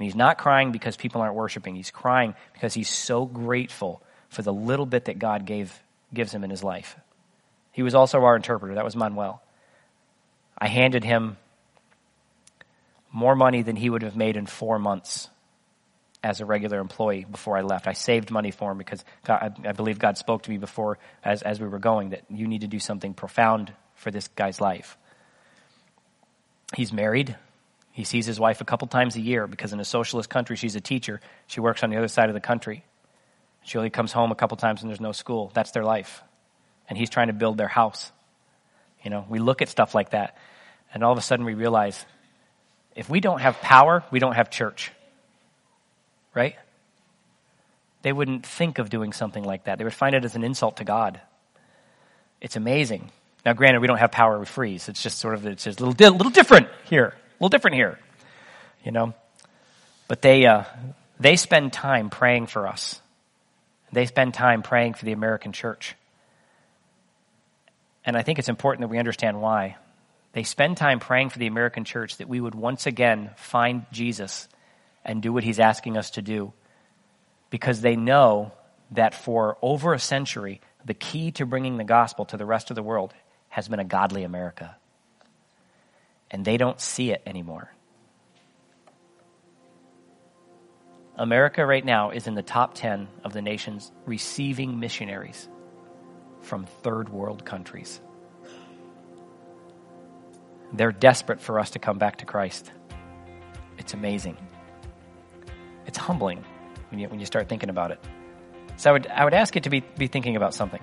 And 0.00 0.06
he's 0.06 0.16
not 0.16 0.38
crying 0.38 0.72
because 0.72 0.96
people 0.96 1.20
aren't 1.20 1.34
worshiping. 1.34 1.76
He's 1.76 1.90
crying 1.90 2.34
because 2.54 2.72
he's 2.72 2.88
so 2.88 3.26
grateful 3.26 4.00
for 4.30 4.40
the 4.40 4.50
little 4.50 4.86
bit 4.86 5.04
that 5.04 5.18
God 5.18 5.44
gave, 5.44 5.78
gives 6.14 6.32
him 6.32 6.42
in 6.42 6.48
his 6.48 6.64
life. 6.64 6.96
He 7.70 7.82
was 7.82 7.94
also 7.94 8.24
our 8.24 8.34
interpreter. 8.34 8.76
That 8.76 8.84
was 8.84 8.96
Manuel. 8.96 9.42
I 10.56 10.68
handed 10.68 11.04
him 11.04 11.36
more 13.12 13.36
money 13.36 13.60
than 13.60 13.76
he 13.76 13.90
would 13.90 14.00
have 14.00 14.16
made 14.16 14.38
in 14.38 14.46
four 14.46 14.78
months 14.78 15.28
as 16.24 16.40
a 16.40 16.46
regular 16.46 16.80
employee 16.80 17.26
before 17.30 17.58
I 17.58 17.60
left. 17.60 17.86
I 17.86 17.92
saved 17.92 18.30
money 18.30 18.52
for 18.52 18.72
him 18.72 18.78
because 18.78 19.04
God, 19.26 19.54
I, 19.62 19.68
I, 19.68 19.72
believe 19.72 19.98
God 19.98 20.16
spoke 20.16 20.44
to 20.44 20.50
me 20.50 20.56
before 20.56 20.98
as, 21.22 21.42
as 21.42 21.60
we 21.60 21.68
were 21.68 21.78
going 21.78 22.10
that 22.10 22.22
you 22.30 22.48
need 22.48 22.62
to 22.62 22.68
do 22.68 22.78
something 22.78 23.12
profound 23.12 23.70
for 23.96 24.10
this 24.10 24.28
guy's 24.28 24.62
life. 24.62 24.96
He's 26.74 26.90
married. 26.90 27.36
He 27.92 28.04
sees 28.04 28.26
his 28.26 28.38
wife 28.38 28.60
a 28.60 28.64
couple 28.64 28.86
times 28.88 29.16
a 29.16 29.20
year 29.20 29.46
because 29.46 29.72
in 29.72 29.80
a 29.80 29.84
socialist 29.84 30.30
country, 30.30 30.56
she's 30.56 30.76
a 30.76 30.80
teacher. 30.80 31.20
She 31.46 31.60
works 31.60 31.82
on 31.82 31.90
the 31.90 31.96
other 31.96 32.08
side 32.08 32.28
of 32.28 32.34
the 32.34 32.40
country. 32.40 32.84
She 33.64 33.78
only 33.78 33.90
comes 33.90 34.12
home 34.12 34.30
a 34.30 34.34
couple 34.34 34.56
times 34.56 34.80
when 34.80 34.88
there's 34.88 35.00
no 35.00 35.12
school. 35.12 35.50
That's 35.54 35.72
their 35.72 35.84
life. 35.84 36.22
And 36.88 36.96
he's 36.96 37.10
trying 37.10 37.26
to 37.26 37.32
build 37.32 37.56
their 37.56 37.68
house. 37.68 38.10
You 39.02 39.10
know, 39.10 39.26
we 39.28 39.38
look 39.38 39.62
at 39.62 39.68
stuff 39.68 39.94
like 39.94 40.10
that, 40.10 40.36
and 40.92 41.02
all 41.02 41.12
of 41.12 41.18
a 41.18 41.22
sudden 41.22 41.46
we 41.46 41.54
realize 41.54 42.04
if 42.94 43.08
we 43.08 43.20
don't 43.20 43.40
have 43.40 43.60
power, 43.60 44.04
we 44.10 44.18
don't 44.18 44.34
have 44.34 44.50
church 44.50 44.92
right? 46.34 46.56
They 48.02 48.12
wouldn't 48.12 48.46
think 48.46 48.78
of 48.78 48.88
doing 48.90 49.12
something 49.12 49.44
like 49.44 49.64
that. 49.64 49.78
They 49.78 49.84
would 49.84 49.94
find 49.94 50.14
it 50.14 50.24
as 50.24 50.36
an 50.36 50.44
insult 50.44 50.78
to 50.78 50.84
God. 50.84 51.20
It's 52.40 52.56
amazing. 52.56 53.10
Now, 53.44 53.52
granted, 53.52 53.80
we 53.80 53.86
don't 53.86 53.98
have 53.98 54.12
power 54.12 54.38
we 54.38 54.46
freeze. 54.46 54.88
It's 54.88 55.02
just 55.02 55.18
sort 55.18 55.34
of 55.34 55.46
it's 55.46 55.64
just 55.64 55.80
a 55.80 55.86
little, 55.86 56.16
little 56.16 56.30
different 56.30 56.68
here, 56.84 57.14
little 57.40 57.48
different 57.48 57.76
here, 57.76 57.98
you 58.84 58.92
know. 58.92 59.14
But 60.08 60.22
they 60.22 60.46
uh, 60.46 60.64
they 61.18 61.36
spend 61.36 61.72
time 61.72 62.10
praying 62.10 62.46
for 62.46 62.66
us. 62.66 63.00
They 63.92 64.06
spend 64.06 64.34
time 64.34 64.62
praying 64.62 64.94
for 64.94 65.04
the 65.04 65.12
American 65.12 65.52
church, 65.52 65.96
and 68.04 68.16
I 68.16 68.22
think 68.22 68.38
it's 68.38 68.48
important 68.48 68.82
that 68.82 68.88
we 68.88 68.98
understand 68.98 69.40
why. 69.40 69.76
They 70.32 70.44
spend 70.44 70.76
time 70.76 71.00
praying 71.00 71.30
for 71.30 71.38
the 71.38 71.48
American 71.48 71.84
church 71.84 72.18
that 72.18 72.28
we 72.28 72.40
would 72.40 72.54
once 72.54 72.86
again 72.86 73.30
find 73.36 73.84
Jesus 73.90 74.48
and 75.04 75.22
do 75.22 75.32
what 75.32 75.42
he's 75.42 75.58
asking 75.58 75.96
us 75.96 76.10
to 76.10 76.22
do 76.22 76.52
because 77.50 77.80
they 77.80 77.96
know 77.96 78.52
that 78.92 79.14
for 79.14 79.58
over 79.60 79.92
a 79.92 79.98
century, 79.98 80.60
the 80.84 80.94
key 80.94 81.32
to 81.32 81.46
bringing 81.46 81.76
the 81.76 81.84
gospel 81.84 82.24
to 82.26 82.36
the 82.36 82.46
rest 82.46 82.70
of 82.70 82.76
the 82.76 82.82
world 82.82 83.12
has 83.48 83.68
been 83.68 83.80
a 83.80 83.84
godly 83.84 84.22
America. 84.22 84.76
And 86.30 86.44
they 86.44 86.56
don't 86.56 86.80
see 86.80 87.10
it 87.10 87.22
anymore. 87.26 87.74
America 91.16 91.66
right 91.66 91.84
now 91.84 92.10
is 92.10 92.26
in 92.26 92.34
the 92.34 92.42
top 92.42 92.74
10 92.74 93.08
of 93.24 93.32
the 93.32 93.42
nations 93.42 93.92
receiving 94.06 94.80
missionaries 94.80 95.48
from 96.40 96.64
third 96.64 97.08
world 97.08 97.44
countries. 97.44 98.00
They're 100.72 100.92
desperate 100.92 101.40
for 101.40 101.58
us 101.58 101.70
to 101.70 101.78
come 101.78 101.98
back 101.98 102.18
to 102.18 102.26
Christ. 102.26 102.70
It's 103.76 103.92
amazing 103.92 104.36
it's 105.90 105.98
humbling 105.98 106.44
when 106.90 107.00
you, 107.00 107.08
when 107.08 107.18
you 107.18 107.26
start 107.26 107.48
thinking 107.48 107.68
about 107.68 107.90
it. 107.90 107.98
So 108.76 108.90
I 108.90 108.92
would, 108.92 109.06
I 109.08 109.24
would 109.24 109.34
ask 109.34 109.56
you 109.56 109.60
to 109.62 109.70
be, 109.70 109.80
be 109.80 110.06
thinking 110.06 110.36
about 110.36 110.54
something. 110.54 110.80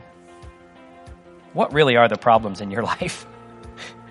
What 1.54 1.74
really 1.74 1.96
are 1.96 2.10
the 2.10 2.18
problems 2.18 2.60
in 2.60 2.72
your 2.72 2.84
life? 2.94 3.26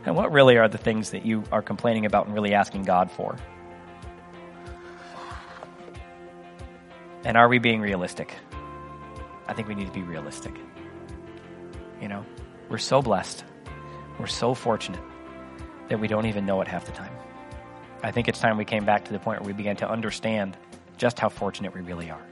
And 0.07 0.15
what 0.15 0.33
really 0.33 0.57
are 0.57 0.69
the 0.69 0.79
things 0.79 1.11
that 1.11 1.27
you 1.27 1.43
are 1.53 1.61
complaining 1.61 2.07
about 2.07 2.27
and 2.27 2.35
really 2.35 2.55
asking 2.55 2.85
God 2.85 3.11
for? 3.11 3.37
And 7.25 7.37
are 7.37 7.49
we 7.49 7.59
being 7.59 7.81
realistic? 7.81 8.33
I 9.49 9.53
think 9.53 9.67
we 9.67 9.75
need 9.75 9.89
to 9.89 9.93
be 9.93 10.03
realistic. 10.03 10.55
You 12.01 12.07
know, 12.07 12.25
we're 12.69 12.79
so 12.79 13.03
blessed. 13.03 13.45
We're 14.21 14.29
so 14.29 14.55
fortunate 14.55 15.01
that 15.89 15.99
we 15.99 16.07
don't 16.07 16.27
even 16.27 16.47
know 16.47 16.61
it 16.61 16.69
half 16.69 16.85
the 16.87 16.93
time. 16.93 17.13
I 18.03 18.13
think 18.13 18.29
it's 18.29 18.39
time 18.39 18.57
we 18.57 18.65
came 18.65 18.85
back 18.85 19.07
to 19.07 19.13
the 19.13 19.19
point 19.19 19.41
where 19.41 19.49
we 19.49 19.53
began 19.53 19.77
to 19.77 19.91
understand 19.91 20.57
just 20.97 21.19
how 21.19 21.29
fortunate 21.29 21.75
we 21.75 21.81
really 21.81 22.11
are. 22.11 22.25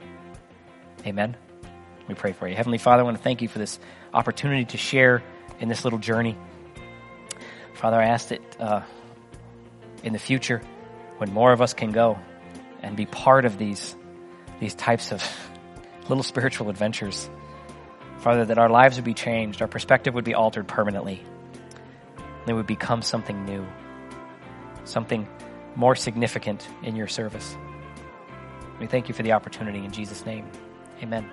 Amen. 1.05 1.35
We 2.07 2.15
pray 2.15 2.31
for 2.31 2.47
you. 2.47 2.55
Heavenly 2.55 2.77
Father, 2.77 3.01
I 3.01 3.03
want 3.03 3.17
to 3.17 3.23
thank 3.23 3.41
you 3.41 3.49
for 3.49 3.59
this 3.59 3.79
opportunity 4.13 4.65
to 4.65 4.77
share 4.77 5.23
in 5.59 5.67
this 5.67 5.83
little 5.83 5.99
journey. 5.99 6.37
Father, 7.75 8.01
I 8.01 8.05
ask 8.05 8.29
that 8.29 8.61
uh, 8.61 8.81
in 10.03 10.13
the 10.13 10.19
future, 10.19 10.61
when 11.17 11.31
more 11.33 11.51
of 11.51 11.61
us 11.61 11.73
can 11.73 11.91
go 11.91 12.17
and 12.81 12.95
be 12.95 13.05
part 13.05 13.45
of 13.45 13.57
these, 13.57 13.95
these 14.59 14.73
types 14.73 15.11
of 15.11 15.23
little 16.09 16.23
spiritual 16.23 16.69
adventures, 16.69 17.29
Father, 18.19 18.45
that 18.45 18.57
our 18.57 18.69
lives 18.69 18.95
would 18.95 19.05
be 19.05 19.13
changed, 19.13 19.61
our 19.61 19.67
perspective 19.67 20.13
would 20.13 20.25
be 20.25 20.33
altered 20.33 20.67
permanently. 20.67 21.23
They 22.45 22.53
would 22.53 22.67
become 22.67 23.01
something 23.01 23.45
new, 23.45 23.65
something 24.85 25.27
more 25.75 25.95
significant 25.95 26.67
in 26.83 26.95
your 26.95 27.07
service. 27.07 27.57
We 28.79 28.87
thank 28.87 29.07
you 29.07 29.13
for 29.13 29.23
the 29.23 29.33
opportunity 29.33 29.83
in 29.83 29.91
Jesus' 29.91 30.25
name. 30.25 30.49
Amen. 31.01 31.29